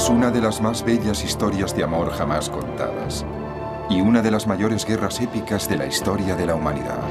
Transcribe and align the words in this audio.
Es 0.00 0.08
una 0.08 0.30
de 0.30 0.40
las 0.40 0.62
más 0.62 0.82
bellas 0.82 1.22
historias 1.22 1.76
de 1.76 1.84
amor 1.84 2.10
jamás 2.10 2.48
contadas 2.48 3.26
y 3.90 4.00
una 4.00 4.22
de 4.22 4.30
las 4.30 4.46
mayores 4.46 4.86
guerras 4.86 5.20
épicas 5.20 5.68
de 5.68 5.76
la 5.76 5.84
historia 5.84 6.34
de 6.34 6.46
la 6.46 6.54
humanidad. 6.54 7.02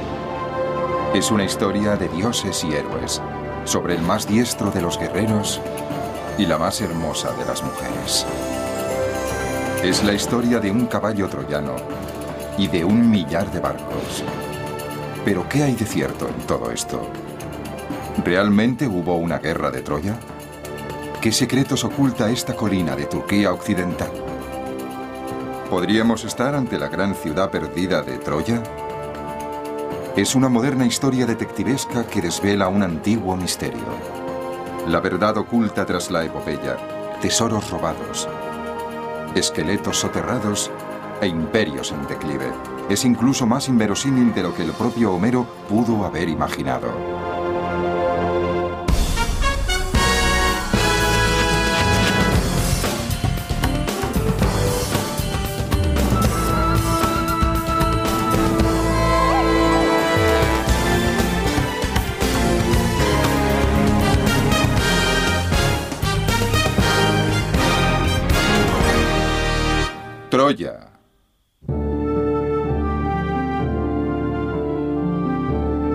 Es 1.14 1.30
una 1.30 1.44
historia 1.44 1.94
de 1.94 2.08
dioses 2.08 2.64
y 2.64 2.74
héroes, 2.74 3.22
sobre 3.62 3.94
el 3.94 4.02
más 4.02 4.26
diestro 4.26 4.72
de 4.72 4.82
los 4.82 4.98
guerreros 4.98 5.60
y 6.36 6.46
la 6.46 6.58
más 6.58 6.80
hermosa 6.80 7.30
de 7.34 7.44
las 7.44 7.62
mujeres. 7.62 8.26
Es 9.84 10.02
la 10.02 10.12
historia 10.12 10.58
de 10.58 10.72
un 10.72 10.86
caballo 10.86 11.28
troyano 11.28 11.76
y 12.58 12.66
de 12.66 12.84
un 12.84 13.08
millar 13.08 13.52
de 13.52 13.60
barcos. 13.60 14.24
Pero 15.24 15.48
¿qué 15.48 15.62
hay 15.62 15.76
de 15.76 15.86
cierto 15.86 16.26
en 16.26 16.44
todo 16.44 16.72
esto? 16.72 17.06
¿Realmente 18.24 18.88
hubo 18.88 19.14
una 19.14 19.38
guerra 19.38 19.70
de 19.70 19.80
Troya? 19.80 20.18
¿Qué 21.20 21.32
secretos 21.32 21.84
oculta 21.84 22.30
esta 22.30 22.56
colina 22.56 22.96
de 22.96 23.04
Turquía 23.04 23.52
occidental? 23.52 24.10
¿Podríamos 25.68 26.24
estar 26.24 26.54
ante 26.54 26.78
la 26.78 26.88
gran 26.88 27.14
ciudad 27.14 27.50
perdida 27.50 28.00
de 28.00 28.16
Troya? 28.16 28.62
Es 30.16 30.34
una 30.34 30.48
moderna 30.48 30.86
historia 30.86 31.26
detectivesca 31.26 32.06
que 32.06 32.22
desvela 32.22 32.68
un 32.68 32.82
antiguo 32.82 33.36
misterio. 33.36 33.84
La 34.88 35.00
verdad 35.00 35.36
oculta 35.36 35.84
tras 35.84 36.10
la 36.10 36.24
epopeya, 36.24 37.18
tesoros 37.20 37.68
robados, 37.68 38.26
esqueletos 39.34 39.98
soterrados 39.98 40.70
e 41.20 41.26
imperios 41.26 41.92
en 41.92 42.06
declive. 42.06 42.50
Es 42.88 43.04
incluso 43.04 43.46
más 43.46 43.68
inverosímil 43.68 44.32
de 44.32 44.42
lo 44.42 44.54
que 44.54 44.62
el 44.62 44.72
propio 44.72 45.12
Homero 45.12 45.46
pudo 45.68 46.06
haber 46.06 46.30
imaginado. 46.30 47.19
Troya. 70.50 70.90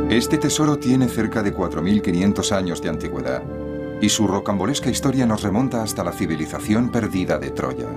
Este 0.10 0.38
tesoro 0.38 0.78
tiene 0.78 1.10
cerca 1.10 1.44
de 1.44 1.54
4.500 1.54 2.52
años 2.54 2.82
de 2.82 2.88
antigüedad 2.88 3.44
y 4.02 4.08
su 4.08 4.28
rocambolesca 4.28 4.90
historia 4.90 5.26
nos 5.26 5.44
remonta 5.44 5.84
hasta 5.84 6.06
la 6.06 6.14
civilización 6.14 6.90
perdida 6.90 7.38
de 7.38 7.50
Troya. 7.52 7.90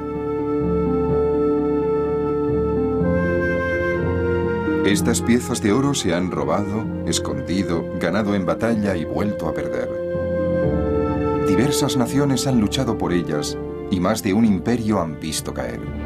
Estas 4.85 5.21
piezas 5.21 5.63
de 5.63 5.73
oro 5.73 5.95
se 5.95 6.13
han 6.13 6.33
robado, 6.33 6.85
escondido, 7.07 7.85
ganado 8.01 8.35
en 8.35 8.47
batalla 8.47 8.97
y 8.97 9.05
vuelto 9.05 9.49
a 9.49 9.55
perder. 9.55 9.89
Diversas 11.47 11.97
naciones 11.97 12.49
han 12.49 12.61
luchado 12.61 12.99
por 12.99 13.13
ellas 13.13 13.57
y 13.93 14.01
más 14.01 14.25
de 14.25 14.33
un 14.33 14.45
imperio 14.45 15.01
han 15.01 15.21
visto 15.21 15.55
caer. 15.55 15.98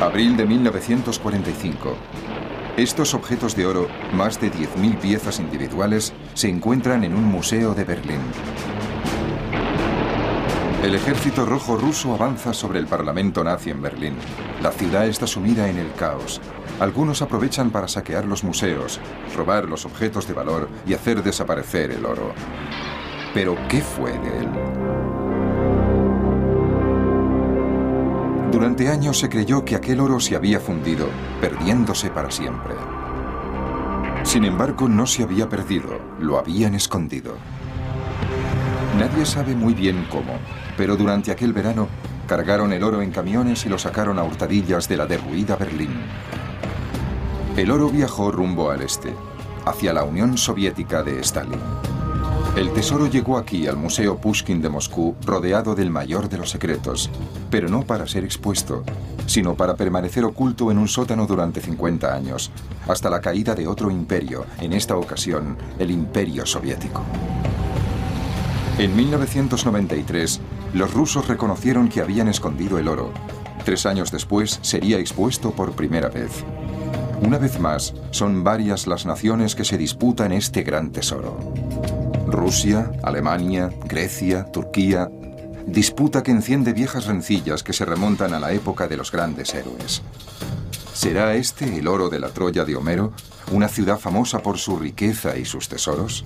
Abril 0.00 0.34
de 0.34 0.46
1945. 0.46 1.94
Estos 2.78 3.12
objetos 3.12 3.54
de 3.54 3.66
oro, 3.66 3.86
más 4.14 4.40
de 4.40 4.50
10.000 4.50 4.98
piezas 4.98 5.38
individuales, 5.38 6.14
se 6.32 6.48
encuentran 6.48 7.04
en 7.04 7.14
un 7.14 7.24
museo 7.24 7.74
de 7.74 7.84
Berlín. 7.84 8.20
El 10.82 10.94
ejército 10.94 11.44
rojo 11.44 11.76
ruso 11.76 12.14
avanza 12.14 12.54
sobre 12.54 12.78
el 12.78 12.86
parlamento 12.86 13.44
nazi 13.44 13.68
en 13.68 13.82
Berlín. 13.82 14.14
La 14.62 14.72
ciudad 14.72 15.06
está 15.06 15.26
sumida 15.26 15.68
en 15.68 15.76
el 15.76 15.92
caos. 15.92 16.40
Algunos 16.80 17.20
aprovechan 17.20 17.70
para 17.70 17.86
saquear 17.86 18.24
los 18.24 18.42
museos, 18.42 18.98
robar 19.36 19.66
los 19.66 19.84
objetos 19.84 20.26
de 20.26 20.32
valor 20.32 20.70
y 20.86 20.94
hacer 20.94 21.22
desaparecer 21.22 21.90
el 21.90 22.06
oro. 22.06 22.32
Pero, 23.34 23.54
¿qué 23.68 23.82
fue 23.82 24.12
de 24.12 24.38
él? 24.38 24.79
Durante 28.52 28.88
años 28.88 29.18
se 29.18 29.28
creyó 29.28 29.64
que 29.64 29.76
aquel 29.76 30.00
oro 30.00 30.18
se 30.18 30.34
había 30.34 30.58
fundido, 30.58 31.08
perdiéndose 31.40 32.10
para 32.10 32.30
siempre. 32.30 32.74
Sin 34.24 34.44
embargo, 34.44 34.88
no 34.88 35.06
se 35.06 35.22
había 35.22 35.48
perdido, 35.48 35.98
lo 36.18 36.36
habían 36.36 36.74
escondido. 36.74 37.34
Nadie 38.98 39.24
sabe 39.24 39.54
muy 39.54 39.72
bien 39.72 40.06
cómo, 40.10 40.38
pero 40.76 40.96
durante 40.96 41.30
aquel 41.30 41.52
verano 41.52 41.88
cargaron 42.26 42.72
el 42.72 42.82
oro 42.82 43.02
en 43.02 43.12
camiones 43.12 43.64
y 43.66 43.68
lo 43.68 43.78
sacaron 43.78 44.18
a 44.18 44.24
hurtadillas 44.24 44.88
de 44.88 44.96
la 44.96 45.06
derruida 45.06 45.56
Berlín. 45.56 45.94
El 47.56 47.70
oro 47.70 47.88
viajó 47.88 48.32
rumbo 48.32 48.70
al 48.70 48.82
este, 48.82 49.14
hacia 49.64 49.92
la 49.92 50.02
Unión 50.02 50.36
Soviética 50.36 51.02
de 51.02 51.20
Stalin. 51.20 51.60
El 52.56 52.72
tesoro 52.72 53.06
llegó 53.06 53.38
aquí, 53.38 53.68
al 53.68 53.76
Museo 53.76 54.16
Pushkin 54.18 54.60
de 54.60 54.68
Moscú, 54.68 55.14
rodeado 55.24 55.74
del 55.74 55.88
mayor 55.88 56.28
de 56.28 56.36
los 56.36 56.50
secretos, 56.50 57.08
pero 57.48 57.68
no 57.68 57.82
para 57.82 58.06
ser 58.08 58.24
expuesto, 58.24 58.82
sino 59.26 59.54
para 59.54 59.76
permanecer 59.76 60.24
oculto 60.24 60.70
en 60.70 60.78
un 60.78 60.88
sótano 60.88 61.26
durante 61.26 61.60
50 61.60 62.12
años, 62.12 62.50
hasta 62.88 63.08
la 63.08 63.20
caída 63.20 63.54
de 63.54 63.68
otro 63.68 63.90
imperio, 63.90 64.44
en 64.60 64.72
esta 64.72 64.96
ocasión 64.96 65.56
el 65.78 65.92
Imperio 65.92 66.44
Soviético. 66.44 67.02
En 68.78 68.96
1993, 68.96 70.40
los 70.74 70.92
rusos 70.92 71.28
reconocieron 71.28 71.88
que 71.88 72.00
habían 72.00 72.28
escondido 72.28 72.78
el 72.78 72.88
oro. 72.88 73.12
Tres 73.64 73.86
años 73.86 74.10
después 74.10 74.58
sería 74.62 74.98
expuesto 74.98 75.52
por 75.52 75.72
primera 75.72 76.08
vez. 76.08 76.44
Una 77.22 77.38
vez 77.38 77.60
más, 77.60 77.94
son 78.10 78.42
varias 78.42 78.86
las 78.86 79.06
naciones 79.06 79.54
que 79.54 79.64
se 79.64 79.78
disputan 79.78 80.32
este 80.32 80.62
gran 80.62 80.90
tesoro. 80.90 81.38
Rusia, 82.30 82.90
Alemania, 83.02 83.70
Grecia, 83.84 84.44
Turquía. 84.44 85.10
Disputa 85.66 86.22
que 86.22 86.30
enciende 86.30 86.72
viejas 86.72 87.06
rencillas 87.06 87.62
que 87.62 87.72
se 87.72 87.84
remontan 87.84 88.32
a 88.34 88.40
la 88.40 88.52
época 88.52 88.88
de 88.88 88.96
los 88.96 89.12
grandes 89.12 89.54
héroes. 89.54 90.02
¿Será 90.92 91.34
este 91.34 91.78
el 91.78 91.88
oro 91.88 92.08
de 92.08 92.18
la 92.18 92.28
Troya 92.28 92.64
de 92.64 92.76
Homero, 92.76 93.12
una 93.52 93.68
ciudad 93.68 93.98
famosa 93.98 94.40
por 94.40 94.58
su 94.58 94.78
riqueza 94.78 95.36
y 95.36 95.44
sus 95.44 95.68
tesoros? 95.68 96.24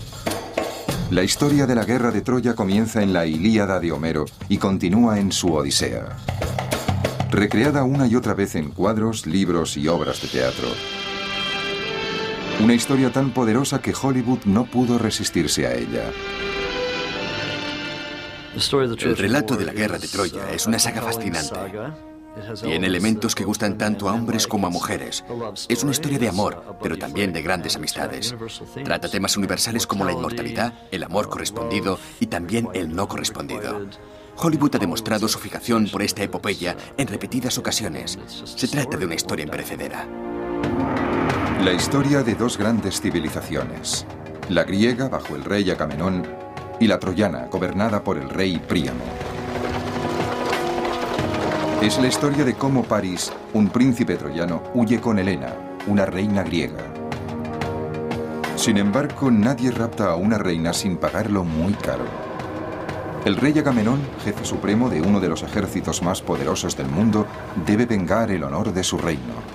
La 1.10 1.22
historia 1.22 1.66
de 1.66 1.74
la 1.74 1.84
guerra 1.84 2.10
de 2.10 2.22
Troya 2.22 2.54
comienza 2.54 3.02
en 3.02 3.12
la 3.12 3.26
Ilíada 3.26 3.78
de 3.78 3.92
Homero 3.92 4.24
y 4.48 4.58
continúa 4.58 5.18
en 5.18 5.32
su 5.32 5.52
Odisea. 5.52 6.16
Recreada 7.30 7.84
una 7.84 8.06
y 8.06 8.16
otra 8.16 8.34
vez 8.34 8.54
en 8.54 8.70
cuadros, 8.70 9.26
libros 9.26 9.76
y 9.76 9.88
obras 9.88 10.22
de 10.22 10.28
teatro, 10.28 10.68
una 12.64 12.72
historia 12.74 13.12
tan 13.12 13.30
poderosa 13.30 13.82
que 13.82 13.92
Hollywood 13.92 14.46
no 14.46 14.64
pudo 14.64 14.96
resistirse 14.96 15.66
a 15.66 15.74
ella. 15.74 16.10
El 19.00 19.16
relato 19.18 19.56
de 19.56 19.66
la 19.66 19.72
guerra 19.74 19.98
de 19.98 20.08
Troya 20.08 20.50
es 20.50 20.66
una 20.66 20.78
saga 20.78 21.02
fascinante. 21.02 21.60
Tiene 22.62 22.86
elementos 22.86 23.34
que 23.34 23.44
gustan 23.44 23.76
tanto 23.76 24.08
a 24.08 24.14
hombres 24.14 24.46
como 24.46 24.66
a 24.66 24.70
mujeres. 24.70 25.24
Es 25.68 25.82
una 25.82 25.92
historia 25.92 26.18
de 26.18 26.28
amor, 26.28 26.78
pero 26.82 26.96
también 26.96 27.34
de 27.34 27.42
grandes 27.42 27.76
amistades. 27.76 28.34
Trata 28.82 29.10
temas 29.10 29.36
universales 29.36 29.86
como 29.86 30.06
la 30.06 30.12
inmortalidad, 30.12 30.72
el 30.90 31.04
amor 31.04 31.28
correspondido 31.28 31.98
y 32.18 32.28
también 32.28 32.68
el 32.72 32.96
no 32.96 33.06
correspondido. 33.08 33.86
Hollywood 34.36 34.76
ha 34.76 34.78
demostrado 34.78 35.28
su 35.28 35.38
fijación 35.38 35.86
por 35.92 36.02
esta 36.02 36.22
epopeya 36.22 36.76
en 36.96 37.08
repetidas 37.08 37.58
ocasiones. 37.58 38.18
Se 38.42 38.68
trata 38.68 38.96
de 38.96 39.04
una 39.04 39.16
historia 39.16 39.44
imperecedera. 39.44 40.08
La 41.64 41.72
historia 41.72 42.22
de 42.22 42.34
dos 42.34 42.58
grandes 42.58 43.00
civilizaciones, 43.00 44.04
la 44.50 44.64
griega 44.64 45.08
bajo 45.08 45.34
el 45.34 45.44
rey 45.44 45.70
Agamenón 45.70 46.22
y 46.78 46.86
la 46.86 46.98
troyana 46.98 47.46
gobernada 47.50 48.04
por 48.04 48.18
el 48.18 48.28
rey 48.28 48.58
Príamo. 48.58 49.02
Es 51.80 51.98
la 51.98 52.08
historia 52.08 52.44
de 52.44 52.52
cómo 52.52 52.82
París, 52.82 53.32
un 53.54 53.70
príncipe 53.70 54.16
troyano, 54.16 54.62
huye 54.74 55.00
con 55.00 55.18
Helena, 55.18 55.54
una 55.86 56.04
reina 56.04 56.42
griega. 56.42 56.84
Sin 58.56 58.76
embargo, 58.76 59.30
nadie 59.30 59.70
rapta 59.70 60.10
a 60.10 60.16
una 60.16 60.36
reina 60.36 60.74
sin 60.74 60.98
pagarlo 60.98 61.44
muy 61.44 61.72
caro. 61.72 62.04
El 63.24 63.36
rey 63.36 63.58
Agamenón, 63.58 64.00
jefe 64.22 64.44
supremo 64.44 64.90
de 64.90 65.00
uno 65.00 65.18
de 65.18 65.30
los 65.30 65.42
ejércitos 65.42 66.02
más 66.02 66.20
poderosos 66.20 66.76
del 66.76 66.88
mundo, 66.88 67.26
debe 67.64 67.86
vengar 67.86 68.30
el 68.30 68.44
honor 68.44 68.74
de 68.74 68.84
su 68.84 68.98
reino. 68.98 69.53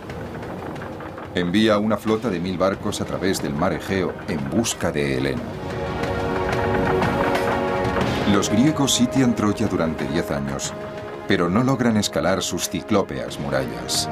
Envía 1.35 1.77
una 1.77 1.95
flota 1.95 2.29
de 2.29 2.39
mil 2.39 2.57
barcos 2.57 3.01
a 3.01 3.05
través 3.05 3.41
del 3.41 3.53
mar 3.53 3.71
Egeo 3.71 4.13
en 4.27 4.49
busca 4.49 4.91
de 4.91 5.17
Helena. 5.17 5.41
Los 8.33 8.49
griegos 8.49 8.95
sitian 8.95 9.35
Troya 9.35 9.67
durante 9.67 10.07
diez 10.07 10.31
años, 10.31 10.73
pero 11.27 11.47
no 11.47 11.63
logran 11.63 11.97
escalar 11.97 12.41
sus 12.41 12.67
ciclópeas 12.69 13.39
murallas. 13.39 14.09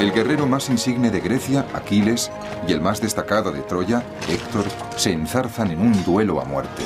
El 0.00 0.12
guerrero 0.12 0.46
más 0.46 0.70
insigne 0.70 1.10
de 1.10 1.20
Grecia, 1.20 1.66
Aquiles, 1.74 2.32
y 2.66 2.72
el 2.72 2.80
más 2.80 3.00
destacado 3.00 3.52
de 3.52 3.60
Troya, 3.60 4.02
Héctor, 4.28 4.64
se 4.96 5.12
enzarzan 5.12 5.70
en 5.70 5.80
un 5.80 6.04
duelo 6.04 6.40
a 6.40 6.44
muerte. 6.44 6.82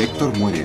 Héctor 0.00 0.36
muere, 0.38 0.64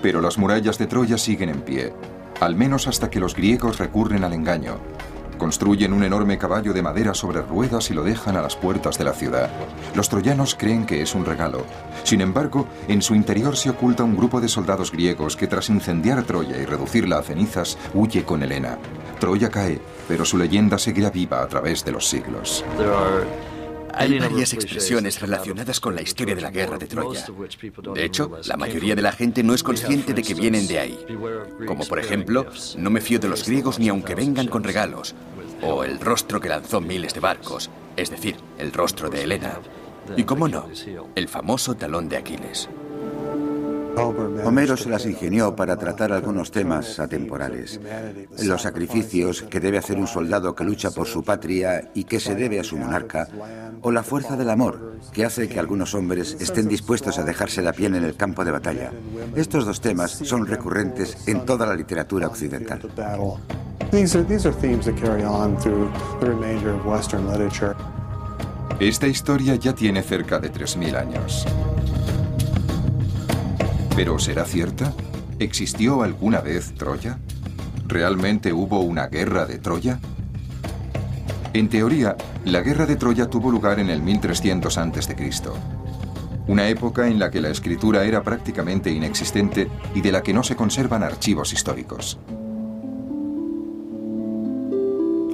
pero 0.00 0.20
las 0.20 0.38
murallas 0.38 0.78
de 0.78 0.86
Troya 0.86 1.18
siguen 1.18 1.50
en 1.50 1.60
pie, 1.60 1.92
al 2.40 2.54
menos 2.54 2.86
hasta 2.86 3.10
que 3.10 3.20
los 3.20 3.34
griegos 3.34 3.78
recurren 3.78 4.24
al 4.24 4.32
engaño. 4.32 4.78
Construyen 5.40 5.94
un 5.94 6.04
enorme 6.04 6.36
caballo 6.36 6.74
de 6.74 6.82
madera 6.82 7.14
sobre 7.14 7.40
ruedas 7.40 7.90
y 7.90 7.94
lo 7.94 8.04
dejan 8.04 8.36
a 8.36 8.42
las 8.42 8.56
puertas 8.56 8.98
de 8.98 9.04
la 9.04 9.14
ciudad. 9.14 9.48
Los 9.94 10.10
troyanos 10.10 10.54
creen 10.54 10.84
que 10.84 11.00
es 11.00 11.14
un 11.14 11.24
regalo. 11.24 11.64
Sin 12.04 12.20
embargo, 12.20 12.68
en 12.88 13.00
su 13.00 13.14
interior 13.14 13.56
se 13.56 13.70
oculta 13.70 14.04
un 14.04 14.18
grupo 14.18 14.42
de 14.42 14.48
soldados 14.48 14.92
griegos 14.92 15.36
que 15.36 15.46
tras 15.46 15.70
incendiar 15.70 16.24
Troya 16.24 16.58
y 16.58 16.66
reducirla 16.66 17.20
a 17.20 17.22
cenizas, 17.22 17.78
huye 17.94 18.22
con 18.22 18.42
Helena. 18.42 18.76
Troya 19.18 19.48
cae, 19.48 19.80
pero 20.06 20.26
su 20.26 20.36
leyenda 20.36 20.76
seguirá 20.76 21.08
viva 21.08 21.42
a 21.42 21.48
través 21.48 21.86
de 21.86 21.92
los 21.92 22.06
siglos. 22.06 22.62
Hay 23.94 24.18
varias 24.18 24.52
expresiones 24.54 25.20
relacionadas 25.20 25.80
con 25.80 25.94
la 25.94 26.02
historia 26.02 26.34
de 26.34 26.40
la 26.40 26.50
guerra 26.50 26.78
de 26.78 26.86
Troya. 26.86 27.24
De 27.94 28.04
hecho, 28.04 28.30
la 28.44 28.56
mayoría 28.56 28.94
de 28.94 29.02
la 29.02 29.12
gente 29.12 29.42
no 29.42 29.54
es 29.54 29.62
consciente 29.62 30.14
de 30.14 30.22
que 30.22 30.34
vienen 30.34 30.66
de 30.66 30.78
ahí. 30.78 30.98
Como 31.66 31.84
por 31.86 31.98
ejemplo, 31.98 32.46
no 32.76 32.90
me 32.90 33.00
fío 33.00 33.18
de 33.18 33.28
los 33.28 33.46
griegos 33.46 33.78
ni 33.78 33.88
aunque 33.88 34.14
vengan 34.14 34.48
con 34.48 34.64
regalos. 34.64 35.14
O 35.62 35.84
el 35.84 36.00
rostro 36.00 36.40
que 36.40 36.48
lanzó 36.48 36.80
miles 36.80 37.14
de 37.14 37.20
barcos, 37.20 37.70
es 37.96 38.10
decir, 38.10 38.36
el 38.58 38.72
rostro 38.72 39.10
de 39.10 39.22
Helena. 39.22 39.58
Y 40.16 40.24
cómo 40.24 40.48
no, 40.48 40.66
el 41.14 41.28
famoso 41.28 41.74
talón 41.74 42.08
de 42.08 42.16
Aquiles. 42.16 42.68
Homero 43.96 44.76
se 44.76 44.88
las 44.88 45.06
ingenió 45.06 45.54
para 45.54 45.76
tratar 45.76 46.12
algunos 46.12 46.50
temas 46.50 46.98
atemporales. 46.98 47.80
Los 48.42 48.62
sacrificios 48.62 49.42
que 49.42 49.60
debe 49.60 49.78
hacer 49.78 49.98
un 49.98 50.06
soldado 50.06 50.54
que 50.54 50.64
lucha 50.64 50.90
por 50.90 51.06
su 51.06 51.22
patria 51.22 51.90
y 51.94 52.04
que 52.04 52.20
se 52.20 52.34
debe 52.34 52.60
a 52.60 52.64
su 52.64 52.76
monarca, 52.76 53.28
o 53.82 53.90
la 53.90 54.02
fuerza 54.02 54.36
del 54.36 54.50
amor, 54.50 54.96
que 55.12 55.24
hace 55.24 55.48
que 55.48 55.58
algunos 55.58 55.94
hombres 55.94 56.36
estén 56.40 56.68
dispuestos 56.68 57.18
a 57.18 57.24
dejarse 57.24 57.62
la 57.62 57.72
piel 57.72 57.94
en 57.94 58.04
el 58.04 58.16
campo 58.16 58.44
de 58.44 58.50
batalla. 58.50 58.92
Estos 59.34 59.64
dos 59.64 59.80
temas 59.80 60.10
son 60.10 60.46
recurrentes 60.46 61.28
en 61.28 61.44
toda 61.44 61.66
la 61.66 61.74
literatura 61.74 62.26
occidental. 62.26 62.80
Esta 68.80 69.06
historia 69.06 69.56
ya 69.56 69.74
tiene 69.74 70.02
cerca 70.02 70.38
de 70.38 70.52
3.000 70.52 70.96
años. 70.96 71.46
¿Pero 73.96 74.18
será 74.18 74.44
cierta? 74.44 74.94
¿Existió 75.38 76.02
alguna 76.02 76.40
vez 76.40 76.74
Troya? 76.74 77.18
¿Realmente 77.86 78.52
hubo 78.52 78.80
una 78.80 79.08
guerra 79.08 79.46
de 79.46 79.58
Troya? 79.58 79.98
En 81.52 81.68
teoría, 81.68 82.16
la 82.44 82.60
guerra 82.60 82.86
de 82.86 82.96
Troya 82.96 83.28
tuvo 83.28 83.50
lugar 83.50 83.80
en 83.80 83.90
el 83.90 84.02
1300 84.02 84.78
a.C., 84.78 85.16
una 86.46 86.68
época 86.68 87.06
en 87.06 87.18
la 87.18 87.30
que 87.30 87.40
la 87.40 87.50
escritura 87.50 88.04
era 88.04 88.22
prácticamente 88.22 88.90
inexistente 88.90 89.68
y 89.94 90.00
de 90.00 90.12
la 90.12 90.22
que 90.22 90.32
no 90.32 90.42
se 90.42 90.56
conservan 90.56 91.02
archivos 91.02 91.52
históricos. 91.52 92.18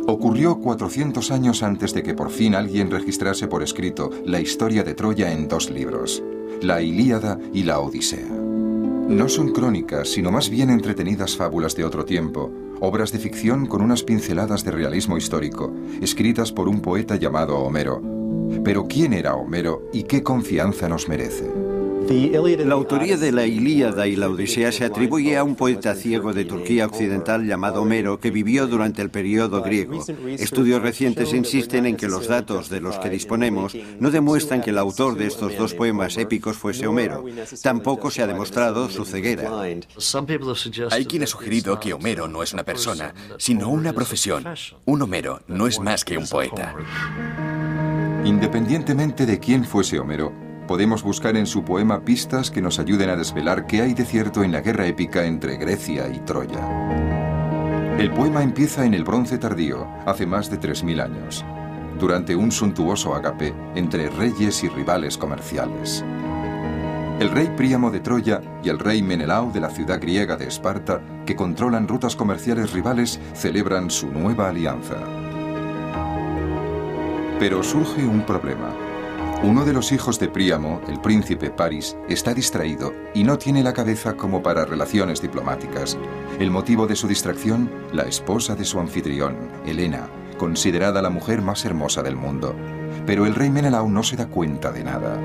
Ocurrió 0.06 0.60
400 0.60 1.30
años 1.30 1.62
antes 1.62 1.92
de 1.92 2.02
que 2.02 2.14
por 2.14 2.30
fin 2.30 2.54
alguien 2.54 2.90
registrase 2.90 3.48
por 3.48 3.62
escrito 3.62 4.10
la 4.24 4.40
historia 4.40 4.84
de 4.84 4.94
Troya 4.94 5.32
en 5.32 5.48
dos 5.48 5.70
libros, 5.70 6.22
la 6.62 6.80
Ilíada 6.80 7.38
y 7.52 7.64
la 7.64 7.80
Odisea. 7.80 8.45
No 9.08 9.28
son 9.28 9.52
crónicas, 9.52 10.08
sino 10.08 10.32
más 10.32 10.50
bien 10.50 10.68
entretenidas 10.68 11.36
fábulas 11.36 11.76
de 11.76 11.84
otro 11.84 12.04
tiempo, 12.04 12.50
obras 12.80 13.12
de 13.12 13.20
ficción 13.20 13.66
con 13.66 13.80
unas 13.80 14.02
pinceladas 14.02 14.64
de 14.64 14.72
realismo 14.72 15.16
histórico, 15.16 15.72
escritas 16.00 16.50
por 16.50 16.68
un 16.68 16.80
poeta 16.80 17.14
llamado 17.14 17.56
Homero. 17.58 18.02
Pero 18.64 18.86
¿quién 18.88 19.12
era 19.12 19.36
Homero 19.36 19.88
y 19.92 20.02
qué 20.02 20.24
confianza 20.24 20.88
nos 20.88 21.08
merece? 21.08 21.75
La 22.08 22.74
autoría 22.74 23.16
de 23.16 23.32
la 23.32 23.46
Ilíada 23.46 24.06
y 24.06 24.14
la 24.14 24.28
Odisea 24.28 24.70
se 24.70 24.84
atribuye 24.84 25.36
a 25.36 25.42
un 25.42 25.56
poeta 25.56 25.94
ciego 25.96 26.32
de 26.32 26.44
Turquía 26.44 26.86
occidental 26.86 27.44
llamado 27.44 27.82
Homero 27.82 28.20
que 28.20 28.30
vivió 28.30 28.68
durante 28.68 29.02
el 29.02 29.10
periodo 29.10 29.60
griego. 29.60 30.04
Estudios 30.38 30.82
recientes 30.82 31.32
insisten 31.32 31.84
en 31.84 31.96
que 31.96 32.06
los 32.06 32.28
datos 32.28 32.68
de 32.68 32.80
los 32.80 32.98
que 32.98 33.10
disponemos 33.10 33.76
no 33.98 34.12
demuestran 34.12 34.60
que 34.60 34.70
el 34.70 34.78
autor 34.78 35.16
de 35.16 35.26
estos 35.26 35.56
dos 35.56 35.74
poemas 35.74 36.16
épicos 36.16 36.56
fuese 36.56 36.86
Homero. 36.86 37.24
Tampoco 37.60 38.10
se 38.12 38.22
ha 38.22 38.28
demostrado 38.28 38.88
su 38.88 39.04
ceguera. 39.04 39.50
Hay 40.92 41.06
quien 41.06 41.24
ha 41.24 41.26
sugerido 41.26 41.80
que 41.80 41.92
Homero 41.92 42.28
no 42.28 42.44
es 42.44 42.52
una 42.52 42.62
persona, 42.62 43.14
sino 43.38 43.68
una 43.68 43.92
profesión. 43.92 44.44
Un 44.84 45.02
Homero 45.02 45.40
no 45.48 45.66
es 45.66 45.80
más 45.80 46.04
que 46.04 46.16
un 46.16 46.28
poeta. 46.28 46.72
Independientemente 48.24 49.26
de 49.26 49.40
quién 49.40 49.64
fuese 49.64 49.98
Homero, 49.98 50.45
podemos 50.66 51.02
buscar 51.02 51.36
en 51.36 51.46
su 51.46 51.64
poema 51.64 52.00
pistas 52.00 52.50
que 52.50 52.60
nos 52.60 52.78
ayuden 52.78 53.10
a 53.10 53.16
desvelar 53.16 53.66
qué 53.66 53.82
hay 53.82 53.94
de 53.94 54.04
cierto 54.04 54.42
en 54.42 54.52
la 54.52 54.60
guerra 54.60 54.86
épica 54.86 55.24
entre 55.24 55.56
Grecia 55.56 56.08
y 56.08 56.18
Troya. 56.20 56.60
El 57.98 58.10
poema 58.10 58.42
empieza 58.42 58.84
en 58.84 58.92
el 58.92 59.04
bronce 59.04 59.38
tardío, 59.38 59.86
hace 60.04 60.26
más 60.26 60.50
de 60.50 60.60
3.000 60.60 61.02
años, 61.02 61.44
durante 61.98 62.36
un 62.36 62.52
suntuoso 62.52 63.14
agape 63.14 63.54
entre 63.74 64.10
reyes 64.10 64.62
y 64.64 64.68
rivales 64.68 65.16
comerciales. 65.16 66.04
El 67.18 67.30
rey 67.30 67.50
Príamo 67.56 67.90
de 67.90 68.00
Troya 68.00 68.42
y 68.62 68.68
el 68.68 68.78
rey 68.78 69.02
Menelao 69.02 69.50
de 69.50 69.60
la 69.60 69.70
ciudad 69.70 69.98
griega 69.98 70.36
de 70.36 70.48
Esparta, 70.48 71.00
que 71.24 71.34
controlan 71.34 71.88
rutas 71.88 72.14
comerciales 72.14 72.72
rivales, 72.72 73.18
celebran 73.32 73.90
su 73.90 74.08
nueva 74.08 74.50
alianza. 74.50 74.96
Pero 77.38 77.62
surge 77.62 78.04
un 78.04 78.26
problema. 78.26 78.85
Uno 79.42 79.64
de 79.64 79.72
los 79.74 79.92
hijos 79.92 80.18
de 80.18 80.28
Príamo, 80.28 80.80
el 80.88 81.00
príncipe 81.00 81.50
Paris, 81.50 81.96
está 82.08 82.32
distraído 82.32 82.92
y 83.14 83.22
no 83.22 83.36
tiene 83.36 83.62
la 83.62 83.74
cabeza 83.74 84.16
como 84.16 84.42
para 84.42 84.64
relaciones 84.64 85.20
diplomáticas. 85.20 85.98
El 86.40 86.50
motivo 86.50 86.86
de 86.86 86.96
su 86.96 87.06
distracción, 87.06 87.70
la 87.92 88.04
esposa 88.04 88.56
de 88.56 88.64
su 88.64 88.80
anfitrión, 88.80 89.36
Helena, 89.66 90.08
considerada 90.38 91.02
la 91.02 91.10
mujer 91.10 91.42
más 91.42 91.64
hermosa 91.64 92.02
del 92.02 92.16
mundo. 92.16 92.56
Pero 93.06 93.26
el 93.26 93.34
rey 93.34 93.50
Menelao 93.50 93.88
no 93.88 94.02
se 94.02 94.16
da 94.16 94.26
cuenta 94.26 94.72
de 94.72 94.84
nada. 94.84 95.16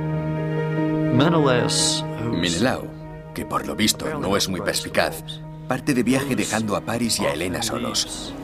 Menelao, 2.31 2.87
que 3.33 3.45
por 3.45 3.65
lo 3.65 3.75
visto 3.75 4.19
no 4.19 4.35
es 4.35 4.49
muy 4.49 4.61
perspicaz, 4.61 5.23
parte 5.67 5.93
de 5.93 6.03
viaje 6.03 6.35
dejando 6.35 6.75
a 6.75 6.81
Paris 6.81 7.19
y 7.21 7.25
a 7.25 7.33
Helena 7.33 7.63
solos. 7.63 8.35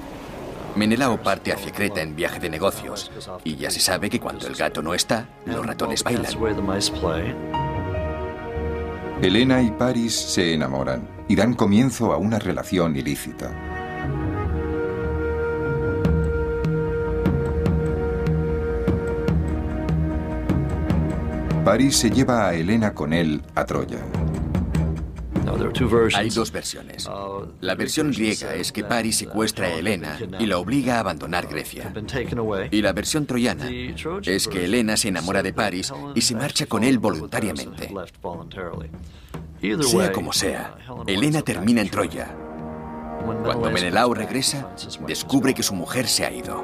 Menelao 0.77 1.17
parte 1.23 1.51
hacia 1.51 1.71
Creta 1.71 2.01
en 2.03 2.15
viaje 2.15 2.39
de 2.39 2.51
negocios, 2.51 3.11
y 3.43 3.55
ya 3.55 3.71
se 3.71 3.79
sabe 3.79 4.11
que 4.11 4.19
cuando 4.19 4.45
el 4.45 4.55
gato 4.55 4.83
no 4.83 4.93
está, 4.93 5.27
los 5.45 5.65
ratones 5.65 6.03
bailan. 6.03 6.25
Helena 9.19 9.63
y 9.63 9.71
Paris 9.71 10.13
se 10.13 10.53
enamoran 10.53 11.07
y 11.27 11.35
dan 11.35 11.55
comienzo 11.55 12.13
a 12.13 12.17
una 12.17 12.37
relación 12.37 12.95
ilícita. 12.95 13.51
Paris 21.65 21.97
se 21.97 22.11
lleva 22.11 22.47
a 22.47 22.53
Helena 22.53 22.93
con 22.93 23.13
él 23.13 23.41
a 23.55 23.65
Troya. 23.65 23.99
Hay 26.15 26.29
dos 26.29 26.51
versiones. 26.51 27.09
La 27.61 27.75
versión 27.75 28.11
griega 28.11 28.55
es 28.55 28.71
que 28.71 28.83
Paris 28.83 29.17
secuestra 29.17 29.67
a 29.67 29.73
Helena 29.73 30.17
y 30.39 30.45
la 30.45 30.57
obliga 30.57 30.97
a 30.97 30.99
abandonar 30.99 31.47
Grecia. 31.47 31.93
Y 32.71 32.81
la 32.81 32.93
versión 32.93 33.25
troyana 33.25 33.69
es 34.23 34.47
que 34.47 34.65
Helena 34.65 34.97
se 34.97 35.09
enamora 35.09 35.43
de 35.43 35.53
Paris 35.53 35.93
y 36.15 36.21
se 36.21 36.35
marcha 36.35 36.65
con 36.65 36.83
él 36.83 36.99
voluntariamente. 36.99 37.89
Sea 39.81 40.11
como 40.11 40.33
sea, 40.33 40.75
Helena 41.07 41.41
termina 41.41 41.81
en 41.81 41.89
Troya. 41.89 42.35
Cuando 43.43 43.71
Menelao 43.71 44.13
regresa, 44.13 44.69
descubre 45.05 45.53
que 45.53 45.63
su 45.63 45.73
mujer 45.73 46.07
se 46.07 46.25
ha 46.25 46.31
ido. 46.31 46.63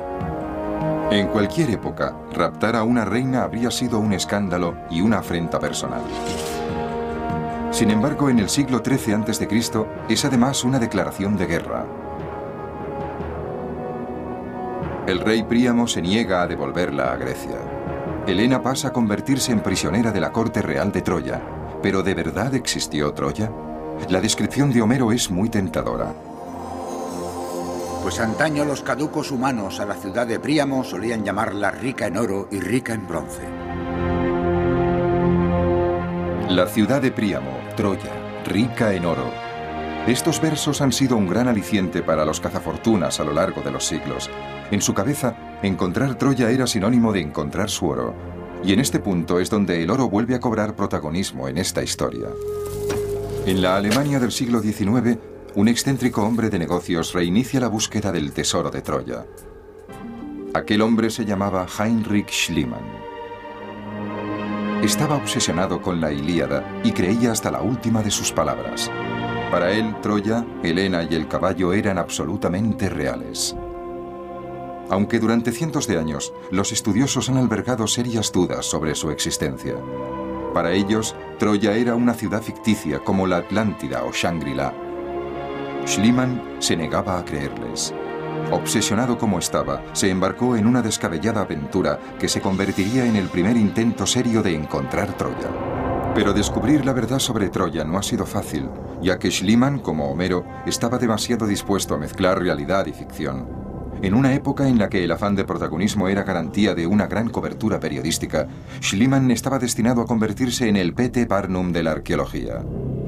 En 1.11 1.27
cualquier 1.27 1.69
época, 1.71 2.15
raptar 2.33 2.75
a 2.75 2.83
una 2.83 3.05
reina 3.05 3.43
habría 3.43 3.69
sido 3.71 3.99
un 3.99 4.13
escándalo 4.13 4.75
y 4.89 5.01
una 5.01 5.19
afrenta 5.19 5.59
personal. 5.59 6.01
Sin 7.73 7.89
embargo, 7.89 8.29
en 8.29 8.37
el 8.37 8.49
siglo 8.49 8.83
XIII 8.85 9.15
a.C. 9.15 9.47
es 10.07 10.25
además 10.25 10.63
una 10.63 10.77
declaración 10.77 11.35
de 11.35 11.47
guerra. 11.47 11.87
El 15.07 15.19
rey 15.19 15.41
Príamo 15.41 15.87
se 15.87 15.99
niega 15.99 16.43
a 16.43 16.47
devolverla 16.47 17.11
a 17.11 17.17
Grecia. 17.17 17.57
Helena 18.27 18.61
pasa 18.61 18.89
a 18.89 18.93
convertirse 18.93 19.51
en 19.51 19.61
prisionera 19.61 20.11
de 20.11 20.21
la 20.21 20.31
corte 20.31 20.61
real 20.61 20.91
de 20.91 21.01
Troya. 21.01 21.41
¿Pero 21.81 22.03
de 22.03 22.13
verdad 22.13 22.53
existió 22.53 23.11
Troya? 23.11 23.51
La 24.07 24.21
descripción 24.21 24.71
de 24.71 24.83
Homero 24.83 25.11
es 25.11 25.31
muy 25.31 25.49
tentadora. 25.49 26.13
Pues 28.03 28.19
antaño 28.19 28.65
los 28.65 28.83
caducos 28.83 29.31
humanos 29.31 29.79
a 29.79 29.85
la 29.85 29.95
ciudad 29.95 30.27
de 30.27 30.39
Príamo 30.39 30.83
solían 30.83 31.23
llamarla 31.23 31.71
rica 31.71 32.05
en 32.05 32.17
oro 32.17 32.47
y 32.51 32.59
rica 32.59 32.93
en 32.93 33.07
bronce. 33.07 33.62
La 36.49 36.67
ciudad 36.67 37.01
de 37.01 37.09
Príamo, 37.09 37.57
Troya, 37.75 38.11
rica 38.45 38.93
en 38.93 39.05
oro. 39.05 39.31
Estos 40.05 40.41
versos 40.41 40.81
han 40.81 40.91
sido 40.91 41.15
un 41.15 41.27
gran 41.27 41.47
aliciente 41.47 42.03
para 42.03 42.25
los 42.25 42.41
cazafortunas 42.41 43.19
a 43.19 43.23
lo 43.23 43.33
largo 43.33 43.61
de 43.61 43.71
los 43.71 43.85
siglos. 43.85 44.29
En 44.69 44.81
su 44.81 44.93
cabeza 44.93 45.35
encontrar 45.63 46.15
Troya 46.15 46.51
era 46.51 46.67
sinónimo 46.67 47.13
de 47.13 47.21
encontrar 47.21 47.69
su 47.69 47.87
oro. 47.87 48.13
Y 48.63 48.73
en 48.73 48.81
este 48.81 48.99
punto 48.99 49.39
es 49.39 49.49
donde 49.49 49.81
el 49.81 49.89
oro 49.89 50.09
vuelve 50.09 50.35
a 50.35 50.39
cobrar 50.39 50.75
protagonismo 50.75 51.47
en 51.47 51.57
esta 51.57 51.81
historia. 51.81 52.27
En 53.45 53.61
la 53.61 53.77
Alemania 53.77 54.19
del 54.19 54.31
siglo 54.31 54.61
XIX, 54.61 55.17
un 55.55 55.67
excéntrico 55.69 56.23
hombre 56.23 56.49
de 56.49 56.59
negocios 56.59 57.13
reinicia 57.13 57.61
la 57.61 57.69
búsqueda 57.69 58.11
del 58.11 58.33
tesoro 58.33 58.69
de 58.69 58.81
Troya. 58.81 59.25
Aquel 60.53 60.81
hombre 60.81 61.09
se 61.09 61.25
llamaba 61.25 61.65
Heinrich 61.79 62.31
Schliemann. 62.31 63.02
Estaba 64.83 65.15
obsesionado 65.15 65.81
con 65.81 66.01
la 66.01 66.11
Ilíada 66.11 66.81
y 66.83 66.91
creía 66.91 67.31
hasta 67.31 67.49
la 67.49 67.61
última 67.61 68.03
de 68.03 68.11
sus 68.11 68.33
palabras. 68.33 68.91
Para 69.49 69.71
él, 69.71 69.95
Troya, 70.01 70.45
Helena 70.61 71.07
y 71.09 71.15
el 71.15 71.29
caballo 71.29 71.71
eran 71.71 71.97
absolutamente 71.97 72.89
reales. 72.89 73.55
Aunque 74.89 75.19
durante 75.19 75.53
cientos 75.53 75.87
de 75.87 75.97
años 75.97 76.33
los 76.51 76.73
estudiosos 76.73 77.29
han 77.29 77.37
albergado 77.37 77.87
serias 77.87 78.33
dudas 78.33 78.65
sobre 78.65 78.93
su 78.93 79.09
existencia. 79.09 79.77
Para 80.53 80.73
ellos, 80.73 81.15
Troya 81.39 81.77
era 81.77 81.95
una 81.95 82.13
ciudad 82.13 82.41
ficticia 82.41 82.99
como 82.99 83.25
la 83.25 83.37
Atlántida 83.37 84.03
o 84.03 84.11
Shangri-La. 84.11 84.73
Schliemann 85.87 86.57
se 86.59 86.75
negaba 86.75 87.19
a 87.19 87.23
creerles. 87.23 87.93
Obsesionado 88.51 89.17
como 89.17 89.39
estaba, 89.39 89.83
se 89.93 90.09
embarcó 90.09 90.55
en 90.55 90.67
una 90.67 90.81
descabellada 90.81 91.41
aventura 91.41 91.99
que 92.19 92.29
se 92.29 92.41
convertiría 92.41 93.05
en 93.05 93.15
el 93.15 93.29
primer 93.29 93.57
intento 93.57 94.05
serio 94.05 94.43
de 94.43 94.55
encontrar 94.55 95.17
Troya. 95.17 95.49
Pero 96.15 96.33
descubrir 96.33 96.85
la 96.85 96.93
verdad 96.93 97.19
sobre 97.19 97.49
Troya 97.49 97.83
no 97.83 97.97
ha 97.97 98.03
sido 98.03 98.25
fácil, 98.25 98.69
ya 99.01 99.17
que 99.17 99.31
Schliemann, 99.31 99.79
como 99.79 100.11
Homero, 100.11 100.45
estaba 100.67 100.99
demasiado 100.99 101.47
dispuesto 101.47 101.95
a 101.95 101.97
mezclar 101.97 102.39
realidad 102.39 102.85
y 102.85 102.93
ficción. 102.93 103.63
En 104.03 104.13
una 104.13 104.33
época 104.33 104.67
en 104.67 104.77
la 104.77 104.89
que 104.89 105.03
el 105.03 105.11
afán 105.11 105.35
de 105.35 105.45
protagonismo 105.45 106.09
era 106.09 106.23
garantía 106.23 106.75
de 106.75 106.85
una 106.85 107.07
gran 107.07 107.29
cobertura 107.29 107.79
periodística, 107.79 108.47
Schliemann 108.81 109.31
estaba 109.31 109.59
destinado 109.59 110.01
a 110.01 110.05
convertirse 110.05 110.67
en 110.67 110.75
el 110.75 110.93
Pete 110.93 111.25
Barnum 111.25 111.71
de 111.71 111.83
la 111.83 111.91
arqueología. 111.91 112.63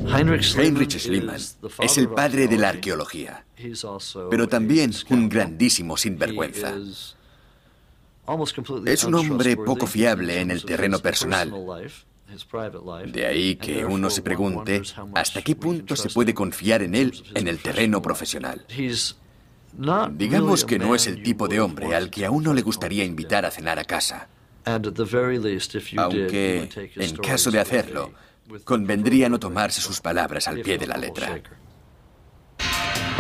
Heinrich 0.07 0.97
Schliemann 0.97 1.35
es 1.35 1.97
el 1.97 2.09
padre 2.09 2.47
de 2.47 2.57
la 2.57 2.69
arqueología, 2.69 3.44
pero 4.29 4.47
también 4.47 4.91
un 5.09 5.29
grandísimo 5.29 5.97
sinvergüenza. 5.97 6.73
Es 8.85 9.03
un 9.03 9.15
hombre 9.15 9.55
poco 9.55 9.87
fiable 9.87 10.41
en 10.41 10.51
el 10.51 10.65
terreno 10.65 10.99
personal. 10.99 11.53
De 13.05 13.25
ahí 13.25 13.55
que 13.55 13.85
uno 13.85 14.09
se 14.09 14.21
pregunte 14.21 14.81
hasta 15.13 15.41
qué 15.41 15.55
punto 15.55 15.95
se 15.95 16.09
puede 16.09 16.33
confiar 16.33 16.81
en 16.81 16.95
él 16.95 17.13
en 17.33 17.47
el 17.47 17.59
terreno 17.59 18.01
profesional. 18.01 18.65
Digamos 20.11 20.65
que 20.65 20.79
no 20.79 20.95
es 20.95 21.07
el 21.07 21.21
tipo 21.21 21.47
de 21.47 21.59
hombre 21.59 21.95
al 21.95 22.09
que 22.09 22.25
a 22.25 22.31
uno 22.31 22.53
le 22.53 22.61
gustaría 22.61 23.03
invitar 23.03 23.45
a 23.45 23.51
cenar 23.51 23.77
a 23.77 23.83
casa. 23.83 24.27
Aunque, 25.97 26.69
en 26.95 27.15
caso 27.17 27.51
de 27.51 27.59
hacerlo, 27.59 28.11
convendría 28.63 29.29
no 29.29 29.39
tomarse 29.39 29.81
sus 29.81 30.01
palabras 30.01 30.47
al 30.47 30.61
pie 30.61 30.77
de 30.77 30.87
la 30.87 30.97
letra. 30.97 31.41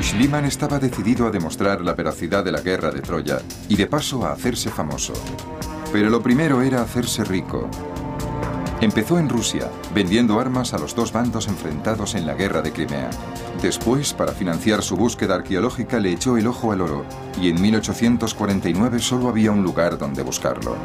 Schliemann 0.05 0.45
estaba 0.45 0.77
decidido 0.77 1.25
a 1.25 1.31
demostrar 1.31 1.81
la 1.81 1.95
veracidad 1.95 2.45
de 2.45 2.51
la 2.51 2.61
guerra 2.61 2.91
de 2.91 3.01
Troya 3.01 3.39
y 3.67 3.75
de 3.75 3.87
paso 3.87 4.23
a 4.23 4.33
hacerse 4.33 4.69
famoso. 4.69 5.13
Pero 5.91 6.11
lo 6.11 6.21
primero 6.21 6.61
era 6.61 6.83
hacerse 6.83 7.23
rico. 7.23 7.67
Empezó 8.81 9.17
en 9.17 9.29
Rusia, 9.29 9.71
vendiendo 9.95 10.39
armas 10.39 10.75
a 10.75 10.77
los 10.77 10.93
dos 10.93 11.11
bandos 11.11 11.47
enfrentados 11.47 12.13
en 12.13 12.27
la 12.27 12.35
guerra 12.35 12.61
de 12.61 12.71
Crimea. 12.71 13.09
Después, 13.63 14.13
para 14.13 14.33
financiar 14.33 14.83
su 14.83 14.95
búsqueda 14.95 15.35
arqueológica, 15.35 15.99
le 15.99 16.11
echó 16.11 16.37
el 16.37 16.45
ojo 16.45 16.71
al 16.71 16.81
oro, 16.81 17.03
y 17.41 17.49
en 17.49 17.59
1849 17.59 18.99
solo 18.99 19.27
había 19.27 19.51
un 19.51 19.63
lugar 19.63 19.97
donde 19.97 20.21
buscarlo. 20.21 20.75